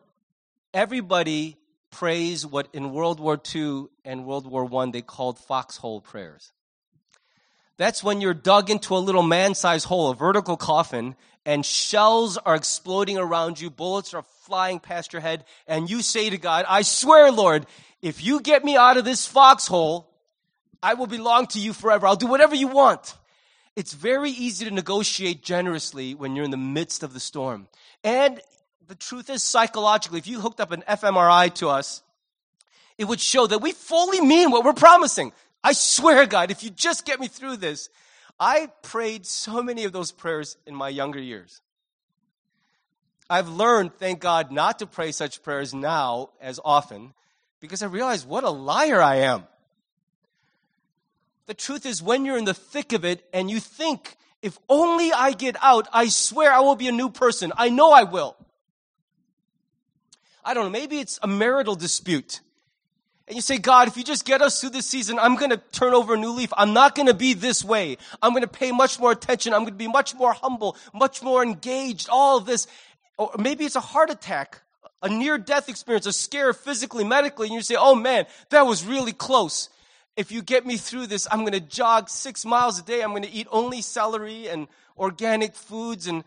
everybody 0.72 1.56
prays 1.90 2.46
what 2.46 2.68
in 2.72 2.92
World 2.92 3.20
War 3.20 3.40
II 3.54 3.86
and 4.04 4.24
World 4.24 4.46
War 4.46 4.68
I 4.82 4.90
they 4.90 5.02
called 5.02 5.38
foxhole 5.38 6.00
prayers. 6.00 6.52
That's 7.76 8.04
when 8.04 8.20
you're 8.20 8.34
dug 8.34 8.70
into 8.70 8.96
a 8.96 8.98
little 8.98 9.22
man 9.22 9.54
sized 9.54 9.86
hole, 9.86 10.10
a 10.10 10.14
vertical 10.14 10.56
coffin, 10.56 11.16
and 11.44 11.66
shells 11.66 12.38
are 12.38 12.54
exploding 12.54 13.18
around 13.18 13.60
you, 13.60 13.70
bullets 13.70 14.14
are 14.14 14.22
flying 14.42 14.78
past 14.78 15.12
your 15.12 15.22
head, 15.22 15.44
and 15.66 15.90
you 15.90 16.02
say 16.02 16.30
to 16.30 16.38
God, 16.38 16.64
I 16.68 16.82
swear, 16.82 17.32
Lord, 17.32 17.66
if 18.00 18.22
you 18.22 18.40
get 18.40 18.64
me 18.64 18.76
out 18.76 18.96
of 18.96 19.04
this 19.04 19.26
foxhole, 19.26 20.11
I 20.82 20.94
will 20.94 21.06
belong 21.06 21.46
to 21.48 21.60
you 21.60 21.72
forever. 21.72 22.06
I'll 22.06 22.16
do 22.16 22.26
whatever 22.26 22.54
you 22.54 22.68
want. 22.68 23.16
It's 23.76 23.92
very 23.92 24.30
easy 24.30 24.64
to 24.64 24.70
negotiate 24.70 25.42
generously 25.42 26.14
when 26.14 26.36
you're 26.36 26.44
in 26.44 26.50
the 26.50 26.56
midst 26.56 27.02
of 27.02 27.14
the 27.14 27.20
storm. 27.20 27.68
And 28.04 28.40
the 28.86 28.94
truth 28.94 29.30
is, 29.30 29.42
psychologically, 29.42 30.18
if 30.18 30.26
you 30.26 30.40
hooked 30.40 30.60
up 30.60 30.72
an 30.72 30.82
fMRI 30.88 31.54
to 31.54 31.68
us, 31.68 32.02
it 32.98 33.04
would 33.04 33.20
show 33.20 33.46
that 33.46 33.60
we 33.60 33.72
fully 33.72 34.20
mean 34.20 34.50
what 34.50 34.64
we're 34.64 34.72
promising. 34.74 35.32
I 35.64 35.72
swear, 35.72 36.26
God, 36.26 36.50
if 36.50 36.62
you 36.62 36.70
just 36.70 37.06
get 37.06 37.20
me 37.20 37.28
through 37.28 37.56
this. 37.56 37.88
I 38.38 38.70
prayed 38.82 39.24
so 39.24 39.62
many 39.62 39.84
of 39.84 39.92
those 39.92 40.10
prayers 40.10 40.56
in 40.66 40.74
my 40.74 40.88
younger 40.88 41.20
years. 41.20 41.60
I've 43.30 43.48
learned, 43.48 43.94
thank 43.94 44.20
God, 44.20 44.50
not 44.50 44.80
to 44.80 44.86
pray 44.86 45.12
such 45.12 45.42
prayers 45.42 45.72
now 45.72 46.30
as 46.40 46.58
often 46.64 47.14
because 47.60 47.82
I 47.82 47.86
realize 47.86 48.26
what 48.26 48.44
a 48.44 48.50
liar 48.50 49.00
I 49.00 49.16
am. 49.16 49.44
The 51.46 51.54
truth 51.54 51.86
is, 51.86 52.02
when 52.02 52.24
you're 52.24 52.38
in 52.38 52.44
the 52.44 52.54
thick 52.54 52.92
of 52.92 53.04
it 53.04 53.24
and 53.32 53.50
you 53.50 53.60
think, 53.60 54.16
if 54.42 54.58
only 54.68 55.12
I 55.12 55.32
get 55.32 55.56
out, 55.62 55.88
I 55.92 56.08
swear 56.08 56.52
I 56.52 56.60
will 56.60 56.76
be 56.76 56.88
a 56.88 56.92
new 56.92 57.10
person. 57.10 57.52
I 57.56 57.68
know 57.68 57.92
I 57.92 58.04
will. 58.04 58.36
I 60.44 60.54
don't 60.54 60.64
know, 60.64 60.70
maybe 60.70 60.98
it's 60.98 61.18
a 61.22 61.28
marital 61.28 61.74
dispute. 61.74 62.40
And 63.28 63.36
you 63.36 63.42
say, 63.42 63.58
God, 63.58 63.86
if 63.86 63.96
you 63.96 64.02
just 64.02 64.24
get 64.24 64.42
us 64.42 64.60
through 64.60 64.70
this 64.70 64.86
season, 64.86 65.18
I'm 65.18 65.36
going 65.36 65.50
to 65.50 65.56
turn 65.56 65.94
over 65.94 66.14
a 66.14 66.18
new 66.18 66.32
leaf. 66.32 66.52
I'm 66.56 66.72
not 66.72 66.96
going 66.96 67.06
to 67.06 67.14
be 67.14 67.34
this 67.34 67.64
way. 67.64 67.96
I'm 68.20 68.32
going 68.32 68.42
to 68.42 68.48
pay 68.48 68.72
much 68.72 68.98
more 68.98 69.12
attention. 69.12 69.54
I'm 69.54 69.60
going 69.60 69.74
to 69.74 69.78
be 69.78 69.86
much 69.86 70.14
more 70.14 70.32
humble, 70.32 70.76
much 70.92 71.22
more 71.22 71.42
engaged, 71.42 72.08
all 72.10 72.38
of 72.38 72.46
this. 72.46 72.66
Or 73.16 73.30
maybe 73.38 73.64
it's 73.64 73.76
a 73.76 73.80
heart 73.80 74.10
attack, 74.10 74.60
a 75.02 75.08
near 75.08 75.38
death 75.38 75.68
experience, 75.68 76.06
a 76.06 76.12
scare 76.12 76.52
physically, 76.52 77.04
medically. 77.04 77.46
And 77.46 77.54
you 77.54 77.62
say, 77.62 77.76
oh 77.78 77.94
man, 77.94 78.26
that 78.50 78.66
was 78.66 78.84
really 78.84 79.12
close. 79.12 79.68
If 80.16 80.30
you 80.30 80.42
get 80.42 80.66
me 80.66 80.76
through 80.76 81.06
this, 81.06 81.26
I'm 81.30 81.40
going 81.40 81.52
to 81.52 81.60
jog 81.60 82.08
six 82.08 82.44
miles 82.44 82.78
a 82.78 82.82
day. 82.82 83.02
I'm 83.02 83.10
going 83.10 83.22
to 83.22 83.30
eat 83.30 83.46
only 83.50 83.80
celery 83.80 84.48
and 84.48 84.68
organic 84.98 85.54
foods. 85.54 86.06
And 86.06 86.22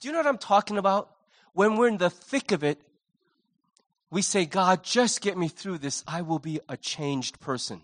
do 0.00 0.08
you 0.08 0.12
know 0.12 0.18
what 0.18 0.26
I'm 0.26 0.38
talking 0.38 0.78
about? 0.78 1.10
When 1.54 1.76
we're 1.76 1.88
in 1.88 1.98
the 1.98 2.10
thick 2.10 2.52
of 2.52 2.62
it, 2.62 2.80
we 4.10 4.22
say, 4.22 4.44
God, 4.44 4.84
just 4.84 5.20
get 5.20 5.36
me 5.36 5.48
through 5.48 5.78
this. 5.78 6.04
I 6.06 6.22
will 6.22 6.38
be 6.38 6.60
a 6.68 6.76
changed 6.76 7.40
person. 7.40 7.80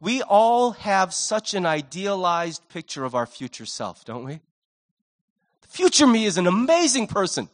We 0.00 0.22
all 0.22 0.72
have 0.72 1.12
such 1.12 1.54
an 1.54 1.66
idealized 1.66 2.68
picture 2.68 3.04
of 3.04 3.16
our 3.16 3.26
future 3.26 3.66
self, 3.66 4.04
don't 4.04 4.24
we? 4.24 4.40
The 5.62 5.68
future 5.68 6.06
me 6.06 6.24
is 6.24 6.38
an 6.38 6.46
amazing 6.46 7.08
person. 7.08 7.48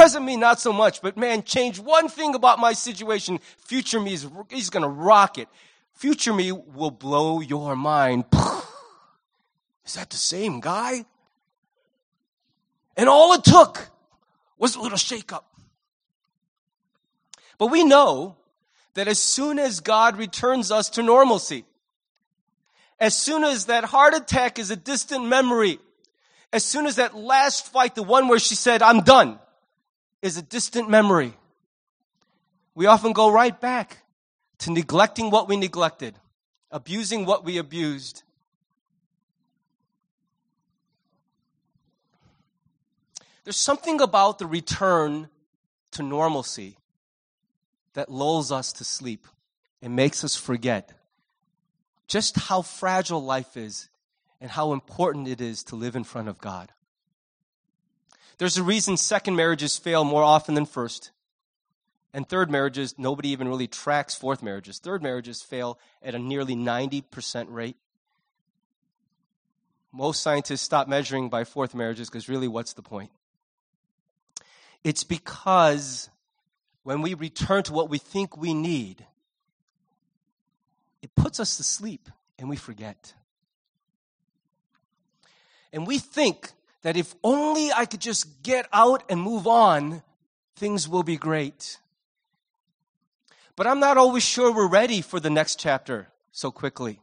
Present 0.00 0.24
me, 0.24 0.38
not 0.38 0.58
so 0.58 0.72
much, 0.72 1.02
but 1.02 1.18
man, 1.18 1.42
change 1.42 1.78
one 1.78 2.08
thing 2.08 2.34
about 2.34 2.58
my 2.58 2.72
situation. 2.72 3.38
Future 3.58 4.00
me 4.00 4.14
is, 4.14 4.26
he's 4.48 4.70
gonna 4.70 4.88
rock 4.88 5.36
it. 5.36 5.46
Future 5.92 6.32
me 6.32 6.52
will 6.52 6.90
blow 6.90 7.40
your 7.40 7.76
mind. 7.76 8.24
Is 9.84 9.92
that 9.96 10.08
the 10.08 10.16
same 10.16 10.60
guy? 10.60 11.04
And 12.96 13.10
all 13.10 13.34
it 13.34 13.44
took 13.44 13.90
was 14.56 14.74
a 14.74 14.80
little 14.80 14.96
shakeup. 14.96 15.44
But 17.58 17.66
we 17.66 17.84
know 17.84 18.38
that 18.94 19.06
as 19.06 19.18
soon 19.18 19.58
as 19.58 19.80
God 19.80 20.16
returns 20.16 20.70
us 20.70 20.88
to 20.90 21.02
normalcy, 21.02 21.66
as 22.98 23.14
soon 23.14 23.44
as 23.44 23.66
that 23.66 23.84
heart 23.84 24.14
attack 24.14 24.58
is 24.58 24.70
a 24.70 24.76
distant 24.76 25.26
memory, 25.26 25.78
as 26.54 26.64
soon 26.64 26.86
as 26.86 26.96
that 26.96 27.14
last 27.14 27.66
fight, 27.70 27.94
the 27.94 28.02
one 28.02 28.28
where 28.28 28.38
she 28.38 28.54
said, 28.54 28.80
I'm 28.80 29.02
done, 29.02 29.38
is 30.22 30.36
a 30.36 30.42
distant 30.42 30.88
memory, 30.88 31.34
we 32.74 32.86
often 32.86 33.12
go 33.12 33.30
right 33.30 33.58
back 33.60 33.98
to 34.58 34.70
neglecting 34.70 35.30
what 35.30 35.48
we 35.48 35.56
neglected, 35.56 36.14
abusing 36.70 37.26
what 37.26 37.44
we 37.44 37.58
abused. 37.58 38.22
There's 43.44 43.56
something 43.56 44.00
about 44.00 44.38
the 44.38 44.46
return 44.46 45.28
to 45.92 46.02
normalcy 46.02 46.76
that 47.94 48.10
lulls 48.10 48.52
us 48.52 48.72
to 48.74 48.84
sleep 48.84 49.26
and 49.82 49.96
makes 49.96 50.22
us 50.22 50.36
forget 50.36 50.92
just 52.06 52.36
how 52.36 52.62
fragile 52.62 53.22
life 53.22 53.56
is 53.56 53.88
and 54.40 54.50
how 54.50 54.72
important 54.72 55.28
it 55.28 55.40
is 55.40 55.62
to 55.64 55.76
live 55.76 55.96
in 55.96 56.04
front 56.04 56.28
of 56.28 56.38
God. 56.38 56.72
There's 58.40 58.56
a 58.56 58.62
reason 58.62 58.96
second 58.96 59.36
marriages 59.36 59.76
fail 59.76 60.02
more 60.02 60.22
often 60.22 60.54
than 60.54 60.64
first. 60.64 61.10
And 62.14 62.26
third 62.26 62.50
marriages, 62.50 62.94
nobody 62.96 63.28
even 63.28 63.46
really 63.48 63.66
tracks 63.66 64.14
fourth 64.14 64.42
marriages. 64.42 64.78
Third 64.78 65.02
marriages 65.02 65.42
fail 65.42 65.78
at 66.02 66.14
a 66.14 66.18
nearly 66.18 66.56
90% 66.56 67.48
rate. 67.50 67.76
Most 69.92 70.22
scientists 70.22 70.62
stop 70.62 70.88
measuring 70.88 71.28
by 71.28 71.44
fourth 71.44 71.74
marriages 71.74 72.08
because 72.08 72.30
really, 72.30 72.48
what's 72.48 72.72
the 72.72 72.80
point? 72.80 73.10
It's 74.82 75.04
because 75.04 76.08
when 76.82 77.02
we 77.02 77.12
return 77.12 77.62
to 77.64 77.74
what 77.74 77.90
we 77.90 77.98
think 77.98 78.38
we 78.38 78.54
need, 78.54 79.04
it 81.02 81.14
puts 81.14 81.40
us 81.40 81.58
to 81.58 81.62
sleep 81.62 82.08
and 82.38 82.48
we 82.48 82.56
forget. 82.56 83.12
And 85.74 85.86
we 85.86 85.98
think 85.98 86.52
that 86.82 86.96
if 86.96 87.14
only 87.22 87.72
I 87.72 87.84
could 87.84 88.00
just 88.00 88.42
get 88.42 88.66
out 88.72 89.02
and 89.08 89.20
move 89.20 89.46
on, 89.46 90.02
things 90.56 90.88
will 90.88 91.02
be 91.02 91.16
great. 91.16 91.78
But 93.56 93.66
I'm 93.66 93.80
not 93.80 93.98
always 93.98 94.22
sure 94.22 94.52
we're 94.52 94.68
ready 94.68 95.00
for 95.00 95.20
the 95.20 95.30
next 95.30 95.58
chapter 95.58 96.08
so 96.32 96.50
quickly. 96.50 97.00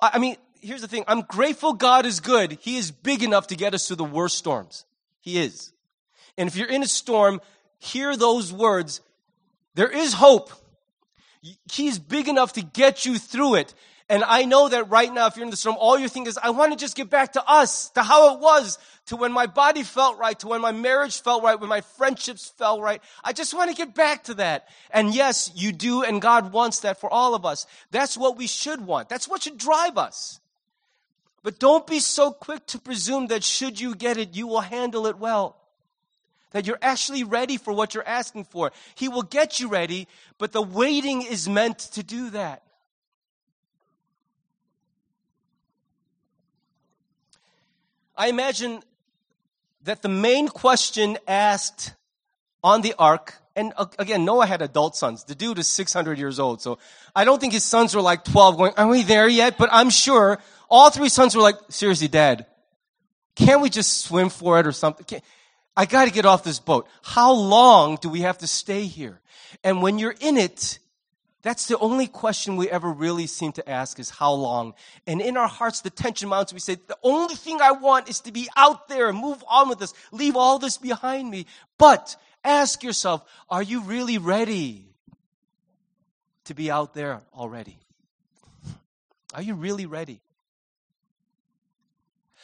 I 0.00 0.18
mean, 0.18 0.36
here's 0.60 0.82
the 0.82 0.88
thing 0.88 1.04
I'm 1.08 1.22
grateful 1.22 1.72
God 1.72 2.04
is 2.04 2.20
good. 2.20 2.58
He 2.60 2.76
is 2.76 2.90
big 2.90 3.22
enough 3.22 3.46
to 3.48 3.56
get 3.56 3.74
us 3.74 3.86
through 3.86 3.96
the 3.96 4.04
worst 4.04 4.36
storms. 4.36 4.84
He 5.20 5.38
is. 5.38 5.72
And 6.36 6.48
if 6.48 6.56
you're 6.56 6.68
in 6.68 6.82
a 6.82 6.88
storm, 6.88 7.40
hear 7.78 8.16
those 8.16 8.52
words, 8.52 9.00
there 9.74 9.90
is 9.90 10.12
hope. 10.14 10.50
He's 11.72 11.98
big 11.98 12.28
enough 12.28 12.54
to 12.54 12.62
get 12.62 13.06
you 13.06 13.18
through 13.18 13.56
it. 13.56 13.74
And 14.08 14.22
I 14.22 14.44
know 14.44 14.68
that 14.68 14.88
right 14.88 15.12
now, 15.12 15.26
if 15.26 15.36
you're 15.36 15.44
in 15.44 15.50
this 15.50 15.66
room, 15.66 15.76
all 15.80 15.98
you 15.98 16.08
think 16.08 16.28
is, 16.28 16.38
I 16.40 16.50
want 16.50 16.72
to 16.72 16.78
just 16.78 16.96
get 16.96 17.10
back 17.10 17.32
to 17.32 17.44
us, 17.44 17.90
to 17.90 18.04
how 18.04 18.34
it 18.34 18.40
was, 18.40 18.78
to 19.06 19.16
when 19.16 19.32
my 19.32 19.46
body 19.46 19.82
felt 19.82 20.16
right, 20.18 20.38
to 20.38 20.48
when 20.48 20.60
my 20.60 20.70
marriage 20.70 21.20
felt 21.20 21.42
right, 21.42 21.58
when 21.58 21.68
my 21.68 21.80
friendships 21.80 22.48
felt 22.48 22.80
right. 22.80 23.02
I 23.24 23.32
just 23.32 23.52
want 23.52 23.70
to 23.70 23.76
get 23.76 23.96
back 23.96 24.24
to 24.24 24.34
that. 24.34 24.68
And 24.92 25.12
yes, 25.12 25.50
you 25.56 25.72
do, 25.72 26.04
and 26.04 26.22
God 26.22 26.52
wants 26.52 26.80
that 26.80 27.00
for 27.00 27.12
all 27.12 27.34
of 27.34 27.44
us. 27.44 27.66
That's 27.90 28.16
what 28.16 28.36
we 28.36 28.46
should 28.46 28.80
want. 28.80 29.08
That's 29.08 29.28
what 29.28 29.42
should 29.42 29.58
drive 29.58 29.98
us. 29.98 30.40
But 31.42 31.58
don't 31.58 31.86
be 31.86 31.98
so 31.98 32.30
quick 32.30 32.64
to 32.66 32.78
presume 32.78 33.26
that 33.28 33.42
should 33.42 33.80
you 33.80 33.96
get 33.96 34.18
it, 34.18 34.36
you 34.36 34.46
will 34.46 34.60
handle 34.60 35.06
it 35.06 35.18
well 35.18 35.56
that 36.52 36.66
you're 36.66 36.78
actually 36.80 37.22
ready 37.22 37.58
for 37.58 37.72
what 37.72 37.92
you're 37.92 38.06
asking 38.06 38.44
for. 38.44 38.72
He 38.94 39.08
will 39.08 39.22
get 39.22 39.60
you 39.60 39.68
ready, 39.68 40.08
but 40.38 40.52
the 40.52 40.62
waiting 40.62 41.20
is 41.20 41.48
meant 41.48 41.78
to 41.78 42.02
do 42.02 42.30
that. 42.30 42.62
I 48.16 48.28
imagine 48.28 48.82
that 49.82 50.02
the 50.02 50.08
main 50.08 50.48
question 50.48 51.18
asked 51.28 51.92
on 52.64 52.82
the 52.82 52.94
ark, 52.98 53.34
and 53.54 53.72
uh, 53.76 53.86
again, 53.98 54.24
Noah 54.24 54.46
had 54.46 54.62
adult 54.62 54.96
sons. 54.96 55.24
The 55.24 55.34
dude 55.34 55.58
is 55.58 55.66
600 55.68 56.18
years 56.18 56.40
old, 56.40 56.62
so 56.62 56.78
I 57.14 57.24
don't 57.24 57.40
think 57.40 57.52
his 57.52 57.64
sons 57.64 57.94
were 57.94 58.02
like 58.02 58.24
12 58.24 58.56
going, 58.56 58.72
are 58.76 58.88
we 58.88 59.02
there 59.02 59.28
yet? 59.28 59.58
But 59.58 59.68
I'm 59.72 59.90
sure 59.90 60.38
all 60.68 60.90
three 60.90 61.08
sons 61.08 61.36
were 61.36 61.42
like, 61.42 61.56
seriously, 61.68 62.08
dad, 62.08 62.46
can't 63.36 63.60
we 63.60 63.70
just 63.70 63.98
swim 63.98 64.30
for 64.30 64.58
it 64.58 64.66
or 64.66 64.72
something? 64.72 65.04
Can't, 65.04 65.22
I 65.76 65.84
got 65.84 66.06
to 66.06 66.10
get 66.10 66.24
off 66.24 66.42
this 66.42 66.58
boat. 66.58 66.88
How 67.02 67.32
long 67.32 67.98
do 68.00 68.08
we 68.08 68.22
have 68.22 68.38
to 68.38 68.46
stay 68.46 68.84
here? 68.84 69.20
And 69.62 69.82
when 69.82 69.98
you're 69.98 70.14
in 70.20 70.38
it, 70.38 70.78
that's 71.46 71.66
the 71.66 71.78
only 71.78 72.08
question 72.08 72.56
we 72.56 72.68
ever 72.68 72.90
really 72.90 73.28
seem 73.28 73.52
to 73.52 73.70
ask 73.70 74.00
is 74.00 74.10
how 74.10 74.32
long. 74.32 74.74
And 75.06 75.20
in 75.20 75.36
our 75.36 75.46
hearts, 75.46 75.80
the 75.80 75.90
tension 75.90 76.28
mounts. 76.28 76.52
We 76.52 76.58
say, 76.58 76.74
the 76.74 76.98
only 77.04 77.36
thing 77.36 77.60
I 77.62 77.70
want 77.70 78.08
is 78.08 78.18
to 78.22 78.32
be 78.32 78.48
out 78.56 78.88
there 78.88 79.08
and 79.08 79.16
move 79.16 79.44
on 79.48 79.68
with 79.68 79.78
this, 79.78 79.94
leave 80.10 80.34
all 80.34 80.58
this 80.58 80.76
behind 80.76 81.30
me. 81.30 81.46
But 81.78 82.16
ask 82.42 82.82
yourself, 82.82 83.22
are 83.48 83.62
you 83.62 83.82
really 83.82 84.18
ready 84.18 84.88
to 86.46 86.54
be 86.54 86.68
out 86.68 86.94
there 86.94 87.22
already? 87.32 87.78
Are 89.32 89.42
you 89.42 89.54
really 89.54 89.86
ready? 89.86 90.20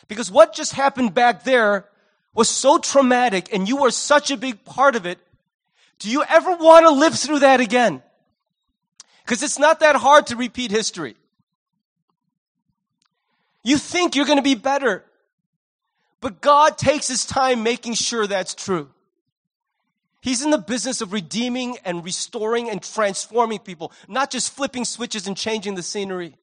Because 0.07 0.31
what 0.31 0.55
just 0.55 0.75
happened 0.75 1.13
back 1.13 1.43
there 1.43 1.87
was 2.35 2.49
so 2.49 2.79
traumatic 2.79 3.53
and 3.53 3.67
you 3.67 3.79
were 3.79 3.91
such 3.91 4.31
a 4.31 4.37
big 4.37 4.65
part 4.65 4.95
of 4.95 5.07
it, 5.07 5.19
do 5.99 6.09
you 6.09 6.23
ever 6.23 6.55
want 6.55 6.87
to 6.87 6.93
live 6.93 7.19
through 7.19 7.41
that 7.41 7.61
again? 7.61 8.01
Because 9.25 9.43
it's 9.43 9.59
not 9.59 9.81
that 9.81 9.97
hard 9.97 10.27
to 10.29 10.37
repeat 10.37 10.71
history. 10.71 11.17
You 13.63 13.79
think 13.79 14.17
you're 14.17 14.27
going 14.27 14.39
to 14.39 14.43
be 14.43 14.55
better, 14.55 15.05
but 16.21 16.41
God 16.41 16.77
takes 16.77 17.09
his 17.09 17.25
time 17.25 17.63
making 17.63 17.95
sure 17.95 18.27
that's 18.27 18.55
true. 18.55 18.91
He's 20.21 20.45
in 20.45 20.51
the 20.51 20.59
business 20.59 21.01
of 21.01 21.13
redeeming 21.13 21.79
and 21.85 22.05
restoring 22.05 22.71
and 22.71 22.81
transforming 22.81 23.59
people, 23.59 23.93
not 24.07 24.31
just 24.31 24.53
flipping 24.53 24.85
switches 24.85 25.27
and 25.27 25.37
changing 25.37 25.75
the 25.75 25.83
scenery. 25.83 26.37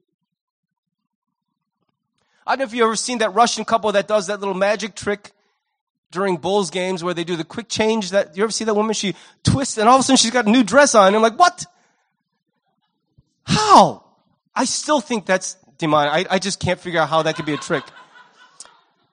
I 2.45 2.53
don't 2.53 2.59
know 2.59 2.65
if 2.65 2.73
you've 2.73 2.83
ever 2.83 2.95
seen 2.95 3.19
that 3.19 3.33
Russian 3.33 3.63
couple 3.63 3.91
that 3.93 4.07
does 4.07 4.27
that 4.27 4.39
little 4.39 4.55
magic 4.55 4.95
trick 4.95 5.31
during 6.11 6.37
Bulls 6.37 6.71
games 6.71 7.03
where 7.03 7.13
they 7.13 7.23
do 7.23 7.35
the 7.35 7.43
quick 7.43 7.69
change 7.69 8.11
that, 8.11 8.35
you 8.35 8.43
ever 8.43 8.51
see 8.51 8.65
that 8.65 8.73
woman? 8.73 8.93
She 8.93 9.15
twists 9.43 9.77
and 9.77 9.87
all 9.87 9.95
of 9.95 10.01
a 10.01 10.03
sudden 10.03 10.17
she's 10.17 10.31
got 10.31 10.47
a 10.47 10.51
new 10.51 10.63
dress 10.63 10.95
on. 10.95 11.13
I'm 11.13 11.21
like, 11.21 11.37
what? 11.37 11.65
How? 13.49 14.05
I 14.55 14.65
still 14.65 15.01
think 15.01 15.25
that's 15.25 15.57
demonic. 15.77 16.29
I, 16.29 16.35
I 16.35 16.39
just 16.39 16.59
can't 16.59 16.79
figure 16.79 16.99
out 16.99 17.09
how 17.09 17.23
that 17.23 17.35
could 17.35 17.45
be 17.45 17.53
a 17.53 17.57
trick. 17.57 17.83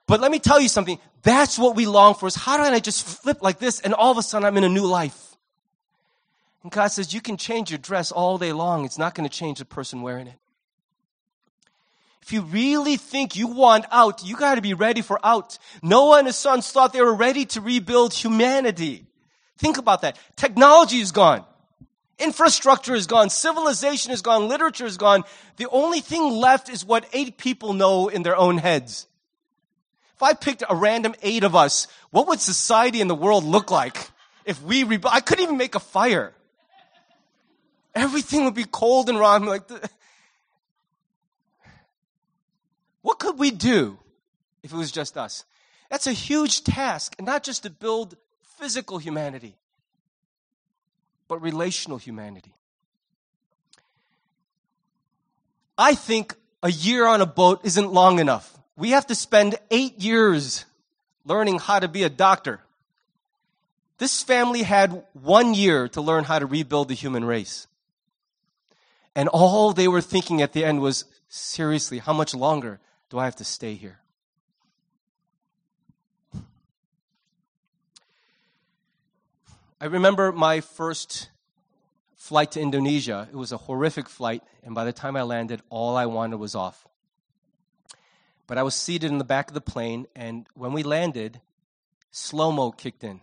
But 0.05 0.21
let 0.21 0.31
me 0.31 0.39
tell 0.39 0.61
you 0.61 0.69
something. 0.69 0.99
That's 1.23 1.59
what 1.59 1.75
we 1.75 1.85
long 1.85 2.13
for 2.13 2.27
is 2.27 2.35
how 2.35 2.57
do 2.57 2.63
I 2.63 2.79
just 2.79 3.05
flip 3.05 3.41
like 3.41 3.59
this 3.59 3.81
and 3.81 3.93
all 3.93 4.11
of 4.11 4.17
a 4.17 4.23
sudden 4.23 4.45
I'm 4.45 4.55
in 4.57 4.63
a 4.63 4.69
new 4.69 4.85
life? 4.85 5.35
And 6.63 6.71
God 6.71 6.87
says, 6.87 7.13
you 7.13 7.21
can 7.21 7.37
change 7.37 7.71
your 7.71 7.79
dress 7.79 8.11
all 8.11 8.37
day 8.37 8.53
long. 8.53 8.85
It's 8.85 8.97
not 8.97 9.15
going 9.15 9.27
to 9.27 9.35
change 9.35 9.59
the 9.59 9.65
person 9.65 10.01
wearing 10.01 10.27
it. 10.27 10.39
If 12.21 12.33
you 12.33 12.41
really 12.41 12.97
think 12.97 13.35
you 13.35 13.47
want 13.47 13.85
out, 13.91 14.23
you 14.23 14.35
got 14.35 14.55
to 14.55 14.61
be 14.61 14.73
ready 14.73 15.01
for 15.01 15.19
out. 15.25 15.57
Noah 15.81 16.19
and 16.19 16.27
his 16.27 16.35
sons 16.35 16.69
thought 16.71 16.93
they 16.93 17.01
were 17.01 17.15
ready 17.15 17.45
to 17.45 17.61
rebuild 17.61 18.13
humanity, 18.13 19.07
Think 19.57 19.77
about 19.77 20.01
that. 20.01 20.17
Technology 20.35 20.99
is 20.99 21.11
gone. 21.11 21.43
Infrastructure 22.19 22.95
is 22.95 23.05
gone. 23.05 23.29
Civilization 23.29 24.11
is 24.11 24.21
gone. 24.21 24.47
Literature 24.47 24.85
is 24.85 24.97
gone. 24.97 25.23
The 25.57 25.67
only 25.69 25.99
thing 25.99 26.31
left 26.31 26.67
is 26.67 26.83
what 26.83 27.05
eight 27.13 27.37
people 27.37 27.73
know 27.73 28.07
in 28.07 28.23
their 28.23 28.35
own 28.35 28.57
heads. 28.57 29.07
If 30.15 30.23
I 30.23 30.33
picked 30.33 30.63
a 30.67 30.75
random 30.75 31.13
eight 31.21 31.43
of 31.43 31.55
us, 31.55 31.87
what 32.09 32.27
would 32.27 32.39
society 32.39 33.01
and 33.01 33.09
the 33.09 33.15
world 33.15 33.43
look 33.43 33.69
like 33.69 34.09
if 34.45 34.63
we, 34.63 34.83
re- 34.83 34.99
I 35.05 35.19
couldn't 35.19 35.43
even 35.43 35.57
make 35.57 35.75
a 35.75 35.79
fire. 35.79 36.33
Everything 37.93 38.45
would 38.45 38.55
be 38.55 38.63
cold 38.63 39.09
and 39.09 39.19
raw. 39.19 39.35
I'm 39.35 39.45
like, 39.45 39.69
what 43.01 43.19
could 43.19 43.37
we 43.37 43.51
do 43.51 43.99
if 44.63 44.71
it 44.71 44.75
was 44.75 44.91
just 44.91 45.17
us? 45.17 45.45
That's 45.91 46.07
a 46.07 46.13
huge 46.13 46.63
task, 46.63 47.15
and 47.17 47.27
not 47.27 47.43
just 47.43 47.63
to 47.63 47.69
build 47.69 48.17
physical 48.57 48.97
humanity, 48.97 49.55
but 51.27 51.41
relational 51.41 51.97
humanity. 51.97 52.53
I 55.77 55.93
think 55.95 56.35
a 56.63 56.71
year 56.71 57.05
on 57.05 57.21
a 57.21 57.25
boat 57.25 57.61
isn't 57.63 57.91
long 57.91 58.19
enough. 58.19 58.57
We 58.75 58.91
have 58.91 59.07
to 59.07 59.15
spend 59.15 59.55
eight 59.69 59.99
years 59.99 60.65
learning 61.25 61.59
how 61.59 61.79
to 61.79 61.87
be 61.87 62.03
a 62.03 62.09
doctor. 62.09 62.61
This 63.97 64.23
family 64.23 64.63
had 64.63 65.03
one 65.13 65.53
year 65.53 65.87
to 65.89 66.01
learn 66.01 66.23
how 66.23 66.39
to 66.39 66.45
rebuild 66.45 66.87
the 66.87 66.93
human 66.93 67.25
race. 67.25 67.67
And 69.15 69.27
all 69.29 69.73
they 69.73 69.87
were 69.87 70.01
thinking 70.01 70.41
at 70.41 70.53
the 70.53 70.63
end 70.63 70.81
was, 70.81 71.05
seriously, 71.27 71.97
how 71.97 72.13
much 72.13 72.35
longer 72.35 72.79
do 73.09 73.17
I 73.17 73.25
have 73.25 73.35
to 73.37 73.43
stay 73.43 73.73
here? 73.73 73.99
I 79.79 79.85
remember 79.85 80.31
my 80.31 80.61
first 80.61 81.29
flight 82.15 82.53
to 82.53 82.59
Indonesia. 82.59 83.27
It 83.31 83.35
was 83.35 83.51
a 83.51 83.57
horrific 83.57 84.09
flight, 84.09 84.41
and 84.63 84.73
by 84.73 84.85
the 84.85 84.91
time 84.91 85.15
I 85.15 85.21
landed, 85.21 85.61
all 85.69 85.95
I 85.95 86.07
wanted 86.07 86.37
was 86.37 86.55
off. 86.55 86.87
But 88.47 88.57
I 88.57 88.63
was 88.63 88.73
seated 88.73 89.11
in 89.11 89.19
the 89.19 89.23
back 89.23 89.49
of 89.49 89.53
the 89.53 89.61
plane, 89.61 90.07
and 90.15 90.47
when 90.55 90.73
we 90.73 90.81
landed, 90.81 91.41
slow 92.09 92.51
mo 92.51 92.71
kicked 92.71 93.03
in. 93.03 93.21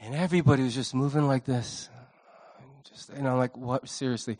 And 0.00 0.12
everybody 0.12 0.64
was 0.64 0.74
just 0.74 0.92
moving 0.92 1.28
like 1.28 1.44
this. 1.44 1.88
Just, 2.90 3.12
I'm 3.12 3.38
like, 3.38 3.56
what? 3.56 3.88
Seriously. 3.88 4.38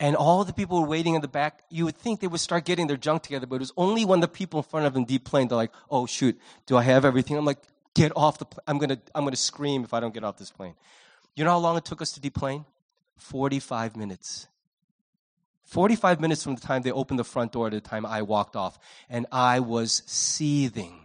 And 0.00 0.16
all 0.16 0.42
the 0.42 0.52
people 0.52 0.80
were 0.80 0.88
waiting 0.88 1.14
in 1.14 1.20
the 1.20 1.28
back. 1.28 1.62
You 1.70 1.84
would 1.84 1.96
think 1.96 2.18
they 2.18 2.26
would 2.26 2.40
start 2.40 2.64
getting 2.64 2.88
their 2.88 2.96
junk 2.96 3.22
together, 3.22 3.46
but 3.46 3.56
it 3.56 3.60
was 3.60 3.72
only 3.76 4.04
when 4.04 4.18
the 4.18 4.28
people 4.28 4.58
in 4.58 4.64
front 4.64 4.86
of 4.86 4.94
them 4.94 5.04
deplaned, 5.04 5.50
they're 5.50 5.56
like, 5.56 5.72
oh, 5.88 6.06
shoot, 6.06 6.36
do 6.66 6.76
I 6.76 6.82
have 6.82 7.04
everything? 7.04 7.36
I'm 7.36 7.44
like, 7.44 7.62
get 7.96 8.12
off 8.14 8.38
the 8.38 8.44
plane. 8.44 8.62
I'm 8.66 8.78
going 8.78 8.90
to 8.90 9.00
I'm 9.14 9.24
gonna 9.24 9.36
scream 9.36 9.82
if 9.82 9.94
I 9.94 10.00
don't 10.00 10.12
get 10.12 10.22
off 10.22 10.36
this 10.36 10.50
plane. 10.50 10.74
You 11.34 11.44
know 11.44 11.50
how 11.50 11.58
long 11.58 11.76
it 11.76 11.84
took 11.84 12.02
us 12.02 12.12
to 12.12 12.20
deplane? 12.20 12.64
45 13.16 13.96
minutes. 13.96 14.46
45 15.64 16.20
minutes 16.20 16.44
from 16.44 16.54
the 16.54 16.60
time 16.60 16.82
they 16.82 16.92
opened 16.92 17.18
the 17.18 17.24
front 17.24 17.52
door 17.52 17.70
to 17.70 17.76
the 17.76 17.80
time 17.80 18.06
I 18.06 18.22
walked 18.22 18.54
off. 18.54 18.78
And 19.10 19.26
I 19.32 19.60
was 19.60 20.02
seething. 20.06 21.00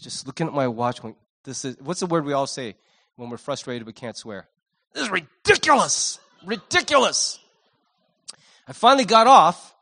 Just 0.00 0.26
looking 0.26 0.46
at 0.46 0.52
my 0.52 0.68
watch, 0.68 1.02
going, 1.02 1.16
this 1.44 1.64
is, 1.64 1.76
what's 1.80 2.00
the 2.00 2.06
word 2.06 2.24
we 2.24 2.32
all 2.32 2.46
say 2.46 2.76
when 3.16 3.30
we're 3.30 3.36
frustrated 3.36 3.86
but 3.86 3.94
can't 3.94 4.16
swear? 4.16 4.48
This 4.92 5.04
is 5.04 5.10
ridiculous! 5.10 6.20
Ridiculous! 6.44 7.38
I 8.68 8.72
finally 8.72 9.04
got 9.04 9.26
off, 9.26 9.74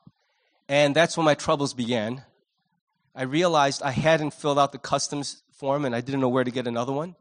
and 0.68 0.94
that's 0.94 1.16
when 1.16 1.24
my 1.24 1.34
troubles 1.34 1.74
began. 1.74 2.22
I 3.14 3.24
realized 3.24 3.82
I 3.82 3.90
hadn't 3.90 4.32
filled 4.32 4.58
out 4.58 4.72
the 4.72 4.78
customs 4.78 5.42
form 5.62 5.84
and 5.84 5.94
I 5.94 6.00
didn't 6.00 6.20
know 6.20 6.28
where 6.28 6.42
to 6.42 6.50
get 6.50 6.66
another 6.66 6.92
one. 6.92 7.14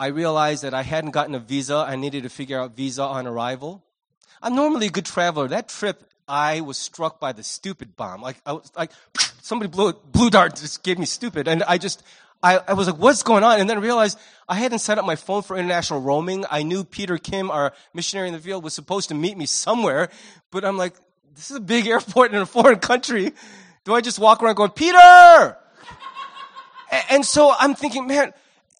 I 0.00 0.06
realized 0.06 0.64
that 0.64 0.72
I 0.72 0.80
hadn't 0.82 1.10
gotten 1.10 1.34
a 1.34 1.38
visa. 1.38 1.84
I 1.86 1.96
needed 1.96 2.22
to 2.22 2.30
figure 2.30 2.58
out 2.58 2.74
visa 2.74 3.02
on 3.02 3.26
arrival. 3.26 3.82
I'm 4.40 4.54
normally 4.54 4.86
a 4.86 4.90
good 4.90 5.04
traveler. 5.04 5.46
That 5.48 5.68
trip, 5.68 6.02
I 6.26 6.62
was 6.62 6.78
struck 6.78 7.20
by 7.20 7.32
the 7.32 7.42
stupid 7.42 7.96
bomb. 7.96 8.22
Like, 8.22 8.38
I 8.46 8.52
was 8.52 8.72
like, 8.74 8.92
somebody 9.42 9.70
blew 9.70 9.92
blue 9.92 10.30
dart 10.30 10.56
just 10.56 10.82
gave 10.82 10.98
me 10.98 11.04
stupid. 11.04 11.48
And 11.48 11.62
I 11.64 11.76
just, 11.76 12.02
I, 12.42 12.60
I 12.66 12.72
was 12.72 12.86
like, 12.86 12.96
what's 12.96 13.22
going 13.22 13.44
on? 13.44 13.60
And 13.60 13.68
then 13.68 13.76
I 13.76 13.80
realized 13.80 14.18
I 14.48 14.54
hadn't 14.54 14.78
set 14.78 14.96
up 14.96 15.04
my 15.04 15.16
phone 15.16 15.42
for 15.42 15.58
international 15.58 16.00
roaming. 16.00 16.46
I 16.50 16.62
knew 16.62 16.82
Peter 16.82 17.18
Kim, 17.18 17.50
our 17.50 17.74
missionary 17.92 18.28
in 18.28 18.32
the 18.32 18.40
field, 18.40 18.64
was 18.64 18.72
supposed 18.72 19.10
to 19.10 19.14
meet 19.14 19.36
me 19.36 19.44
somewhere. 19.44 20.08
But 20.50 20.64
I'm 20.64 20.78
like, 20.78 20.94
this 21.34 21.50
is 21.50 21.58
a 21.58 21.60
big 21.60 21.86
airport 21.94 22.32
in 22.32 22.40
a 22.40 22.46
foreign 22.46 22.78
country. 22.78 23.34
Do 23.84 23.92
I 23.92 24.00
just 24.00 24.18
walk 24.18 24.42
around 24.42 24.54
going, 24.54 24.70
Peter? 24.70 25.58
And 27.10 27.24
so 27.24 27.52
I'm 27.58 27.74
thinking, 27.74 28.06
man, 28.06 28.32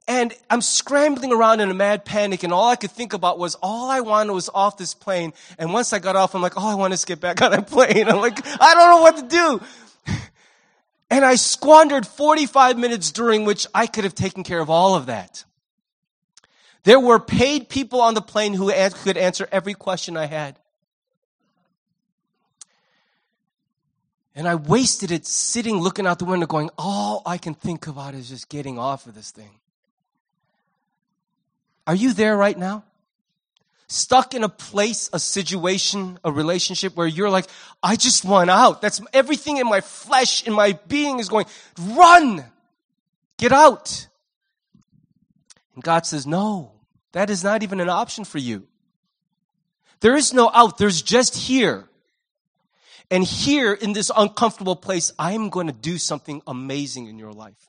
and 0.06 0.34
I'm 0.50 0.60
scrambling 0.60 1.32
around 1.32 1.60
in 1.60 1.70
a 1.70 1.74
mad 1.74 2.04
panic, 2.04 2.42
and 2.42 2.52
all 2.52 2.68
I 2.68 2.76
could 2.76 2.90
think 2.90 3.12
about 3.12 3.38
was 3.38 3.54
all 3.62 3.90
I 3.90 4.00
wanted 4.00 4.32
was 4.32 4.50
off 4.52 4.76
this 4.76 4.94
plane. 4.94 5.32
And 5.58 5.72
once 5.72 5.92
I 5.92 5.98
got 5.98 6.16
off, 6.16 6.34
I'm 6.34 6.42
like, 6.42 6.56
all 6.56 6.68
I 6.68 6.74
want 6.74 6.92
is 6.92 7.00
to 7.02 7.06
get 7.06 7.20
back 7.20 7.40
on 7.42 7.52
that 7.52 7.68
plane. 7.68 8.08
I'm 8.08 8.18
like, 8.20 8.38
I 8.60 8.74
don't 8.74 8.90
know 8.90 9.02
what 9.02 9.16
to 9.16 9.28
do. 9.28 9.60
And 11.10 11.26
I 11.26 11.34
squandered 11.34 12.06
45 12.06 12.78
minutes 12.78 13.12
during 13.12 13.44
which 13.44 13.66
I 13.74 13.86
could 13.86 14.04
have 14.04 14.14
taken 14.14 14.44
care 14.44 14.60
of 14.60 14.70
all 14.70 14.94
of 14.94 15.04
that. 15.06 15.44
There 16.84 16.98
were 16.98 17.20
paid 17.20 17.68
people 17.68 18.00
on 18.00 18.14
the 18.14 18.22
plane 18.22 18.54
who 18.54 18.72
could 18.72 19.18
answer 19.18 19.46
every 19.52 19.74
question 19.74 20.16
I 20.16 20.24
had. 20.24 20.58
And 24.34 24.48
I 24.48 24.54
wasted 24.54 25.10
it 25.10 25.26
sitting 25.26 25.76
looking 25.76 26.06
out 26.06 26.18
the 26.18 26.24
window 26.24 26.46
going, 26.46 26.70
all 26.78 27.22
I 27.26 27.36
can 27.38 27.54
think 27.54 27.86
about 27.86 28.14
is 28.14 28.28
just 28.28 28.48
getting 28.48 28.78
off 28.78 29.06
of 29.06 29.14
this 29.14 29.30
thing. 29.30 29.50
Are 31.86 31.94
you 31.94 32.12
there 32.12 32.36
right 32.36 32.56
now? 32.56 32.84
Stuck 33.88 34.32
in 34.32 34.42
a 34.42 34.48
place, 34.48 35.10
a 35.12 35.18
situation, 35.18 36.18
a 36.24 36.32
relationship 36.32 36.96
where 36.96 37.06
you're 37.06 37.28
like, 37.28 37.46
I 37.82 37.96
just 37.96 38.24
want 38.24 38.48
out. 38.48 38.80
That's 38.80 39.02
everything 39.12 39.58
in 39.58 39.66
my 39.66 39.82
flesh, 39.82 40.46
in 40.46 40.54
my 40.54 40.78
being 40.88 41.18
is 41.18 41.28
going, 41.28 41.44
run! 41.78 42.42
Get 43.36 43.52
out! 43.52 44.08
And 45.74 45.84
God 45.84 46.06
says, 46.06 46.26
no, 46.26 46.72
that 47.12 47.28
is 47.28 47.44
not 47.44 47.62
even 47.62 47.80
an 47.80 47.90
option 47.90 48.24
for 48.24 48.38
you. 48.38 48.66
There 50.00 50.16
is 50.16 50.32
no 50.32 50.50
out, 50.54 50.78
there's 50.78 51.02
just 51.02 51.36
here. 51.36 51.88
And 53.10 53.24
here 53.24 53.72
in 53.72 53.92
this 53.92 54.10
uncomfortable 54.16 54.76
place, 54.76 55.12
I'm 55.18 55.50
going 55.50 55.66
to 55.66 55.72
do 55.72 55.98
something 55.98 56.42
amazing 56.46 57.06
in 57.06 57.18
your 57.18 57.32
life. 57.32 57.68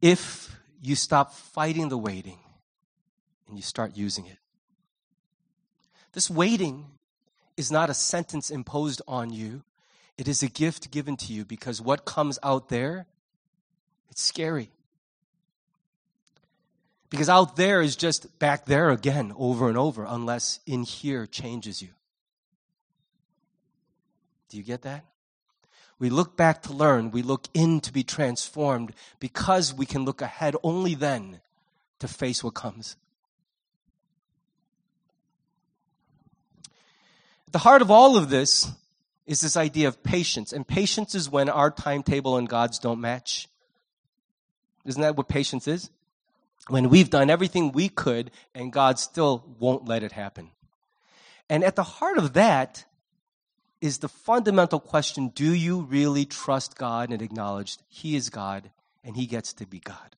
if 0.00 0.56
you 0.82 0.94
stop 0.94 1.34
fighting 1.34 1.88
the 1.88 1.98
waiting 1.98 2.38
and 3.48 3.56
you 3.56 3.62
start 3.62 3.96
using 3.96 4.26
it. 4.26 4.38
This 6.12 6.30
waiting 6.30 6.86
is 7.56 7.70
not 7.70 7.90
a 7.90 7.94
sentence 7.94 8.50
imposed 8.50 9.02
on 9.08 9.30
you. 9.30 9.62
It 10.16 10.28
is 10.28 10.42
a 10.42 10.48
gift 10.48 10.90
given 10.90 11.16
to 11.18 11.32
you 11.32 11.44
because 11.44 11.80
what 11.80 12.04
comes 12.04 12.38
out 12.42 12.68
there, 12.68 13.06
it's 14.10 14.22
scary. 14.22 14.70
Because 17.10 17.28
out 17.28 17.56
there 17.56 17.80
is 17.80 17.96
just 17.96 18.38
back 18.38 18.66
there 18.66 18.90
again 18.90 19.32
over 19.36 19.68
and 19.68 19.78
over, 19.78 20.04
unless 20.06 20.60
in 20.66 20.82
here 20.82 21.26
changes 21.26 21.80
you. 21.80 21.88
Do 24.48 24.56
you 24.56 24.62
get 24.62 24.82
that? 24.82 25.04
We 25.98 26.10
look 26.10 26.36
back 26.36 26.62
to 26.62 26.72
learn. 26.72 27.10
We 27.10 27.22
look 27.22 27.48
in 27.54 27.80
to 27.80 27.92
be 27.92 28.04
transformed 28.04 28.92
because 29.18 29.74
we 29.74 29.86
can 29.86 30.04
look 30.04 30.22
ahead 30.22 30.54
only 30.62 30.94
then 30.94 31.40
to 31.98 32.08
face 32.08 32.44
what 32.44 32.54
comes. 32.54 32.96
At 37.46 37.52
the 37.52 37.58
heart 37.58 37.82
of 37.82 37.90
all 37.90 38.16
of 38.16 38.28
this 38.28 38.70
is 39.26 39.40
this 39.40 39.56
idea 39.56 39.88
of 39.88 40.02
patience. 40.02 40.52
And 40.52 40.68
patience 40.68 41.14
is 41.14 41.30
when 41.30 41.48
our 41.48 41.70
timetable 41.70 42.36
and 42.36 42.48
God's 42.48 42.78
don't 42.78 43.00
match. 43.00 43.48
Isn't 44.84 45.02
that 45.02 45.16
what 45.16 45.28
patience 45.28 45.66
is? 45.66 45.90
When 46.68 46.90
we've 46.90 47.10
done 47.10 47.30
everything 47.30 47.72
we 47.72 47.88
could 47.88 48.30
and 48.54 48.72
God 48.72 48.98
still 48.98 49.44
won't 49.58 49.88
let 49.88 50.02
it 50.02 50.12
happen. 50.12 50.50
And 51.48 51.64
at 51.64 51.76
the 51.76 51.82
heart 51.82 52.18
of 52.18 52.34
that 52.34 52.84
is 53.80 53.98
the 53.98 54.08
fundamental 54.08 54.80
question 54.80 55.28
do 55.28 55.52
you 55.52 55.80
really 55.82 56.24
trust 56.24 56.76
God 56.76 57.10
and 57.10 57.22
acknowledge 57.22 57.78
He 57.88 58.16
is 58.16 58.28
God 58.28 58.70
and 59.02 59.16
He 59.16 59.26
gets 59.26 59.52
to 59.54 59.66
be 59.66 59.80
God? 59.80 60.16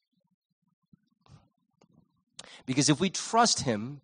Because 2.66 2.88
if 2.88 3.00
we 3.00 3.10
trust 3.10 3.60
Him, 3.60 4.00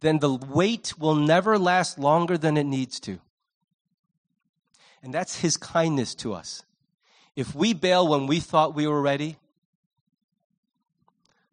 then 0.00 0.18
the 0.18 0.34
wait 0.34 0.98
will 0.98 1.14
never 1.14 1.58
last 1.58 1.98
longer 1.98 2.38
than 2.38 2.56
it 2.56 2.64
needs 2.64 2.98
to. 3.00 3.20
And 5.02 5.14
that's 5.14 5.40
His 5.40 5.56
kindness 5.56 6.14
to 6.16 6.34
us. 6.34 6.62
If 7.36 7.54
we 7.54 7.74
bail 7.74 8.08
when 8.08 8.26
we 8.26 8.40
thought 8.40 8.74
we 8.74 8.86
were 8.86 9.00
ready, 9.00 9.36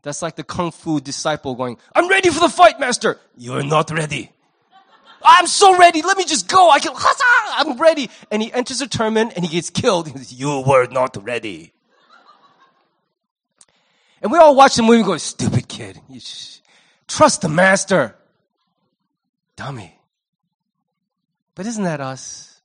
that's 0.08 0.22
like 0.22 0.38
the 0.38 0.44
kung 0.44 0.72
fu 0.72 1.02
disciple 1.02 1.54
going, 1.54 1.78
I'm 1.94 2.08
ready 2.08 2.30
for 2.30 2.40
the 2.40 2.48
fight, 2.48 2.80
master. 2.80 3.20
You're 3.36 3.64
not 3.64 3.92
ready. 3.92 4.32
I'm 5.22 5.48
so 5.48 5.78
ready. 5.78 6.02
Let 6.02 6.18
me 6.18 6.24
just 6.24 6.48
go. 6.48 6.70
I 6.70 6.80
can, 6.80 6.94
I'm 6.96 7.78
ready. 7.78 8.10
And 8.32 8.42
he 8.42 8.54
enters 8.54 8.80
a 8.80 8.88
tournament 8.88 9.34
and 9.36 9.44
he 9.44 9.52
gets 9.52 9.70
killed. 9.70 10.08
He 10.08 10.36
you 10.36 10.64
were 10.66 10.88
not 10.88 11.22
ready. 11.22 11.74
And 14.22 14.32
we 14.32 14.38
all 14.38 14.56
watch 14.56 14.76
the 14.76 14.82
movie 14.82 15.00
and 15.00 15.06
go, 15.06 15.18
stupid 15.18 15.68
kid. 15.68 16.00
trust 17.08 17.42
the 17.42 17.50
master. 17.50 18.16
Dummy. 19.58 20.00
But 21.54 21.66
isn't 21.66 21.84
that 21.84 22.00
us? 22.00 22.62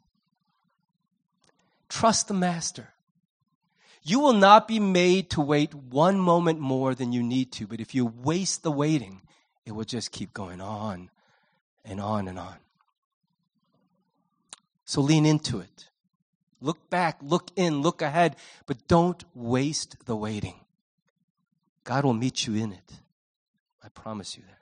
Trust 1.88 2.28
the 2.28 2.34
master. 2.34 2.88
You 4.02 4.20
will 4.20 4.32
not 4.32 4.66
be 4.66 4.80
made 4.80 5.30
to 5.30 5.40
wait 5.40 5.74
one 5.74 6.18
moment 6.18 6.58
more 6.58 6.94
than 6.94 7.12
you 7.12 7.22
need 7.22 7.52
to, 7.52 7.66
but 7.66 7.80
if 7.80 7.94
you 7.94 8.06
waste 8.06 8.62
the 8.62 8.72
waiting, 8.72 9.22
it 9.64 9.72
will 9.72 9.84
just 9.84 10.10
keep 10.10 10.32
going 10.32 10.60
on 10.60 11.10
and 11.84 12.00
on 12.00 12.26
and 12.26 12.38
on. 12.38 12.56
So 14.84 15.00
lean 15.00 15.24
into 15.24 15.60
it. 15.60 15.88
Look 16.60 16.90
back, 16.90 17.18
look 17.22 17.50
in, 17.56 17.80
look 17.80 18.02
ahead, 18.02 18.36
but 18.66 18.86
don't 18.88 19.24
waste 19.34 20.04
the 20.06 20.16
waiting. 20.16 20.60
God 21.84 22.04
will 22.04 22.14
meet 22.14 22.46
you 22.46 22.54
in 22.54 22.72
it. 22.72 22.92
I 23.82 23.88
promise 23.88 24.36
you 24.36 24.42
that. 24.48 24.61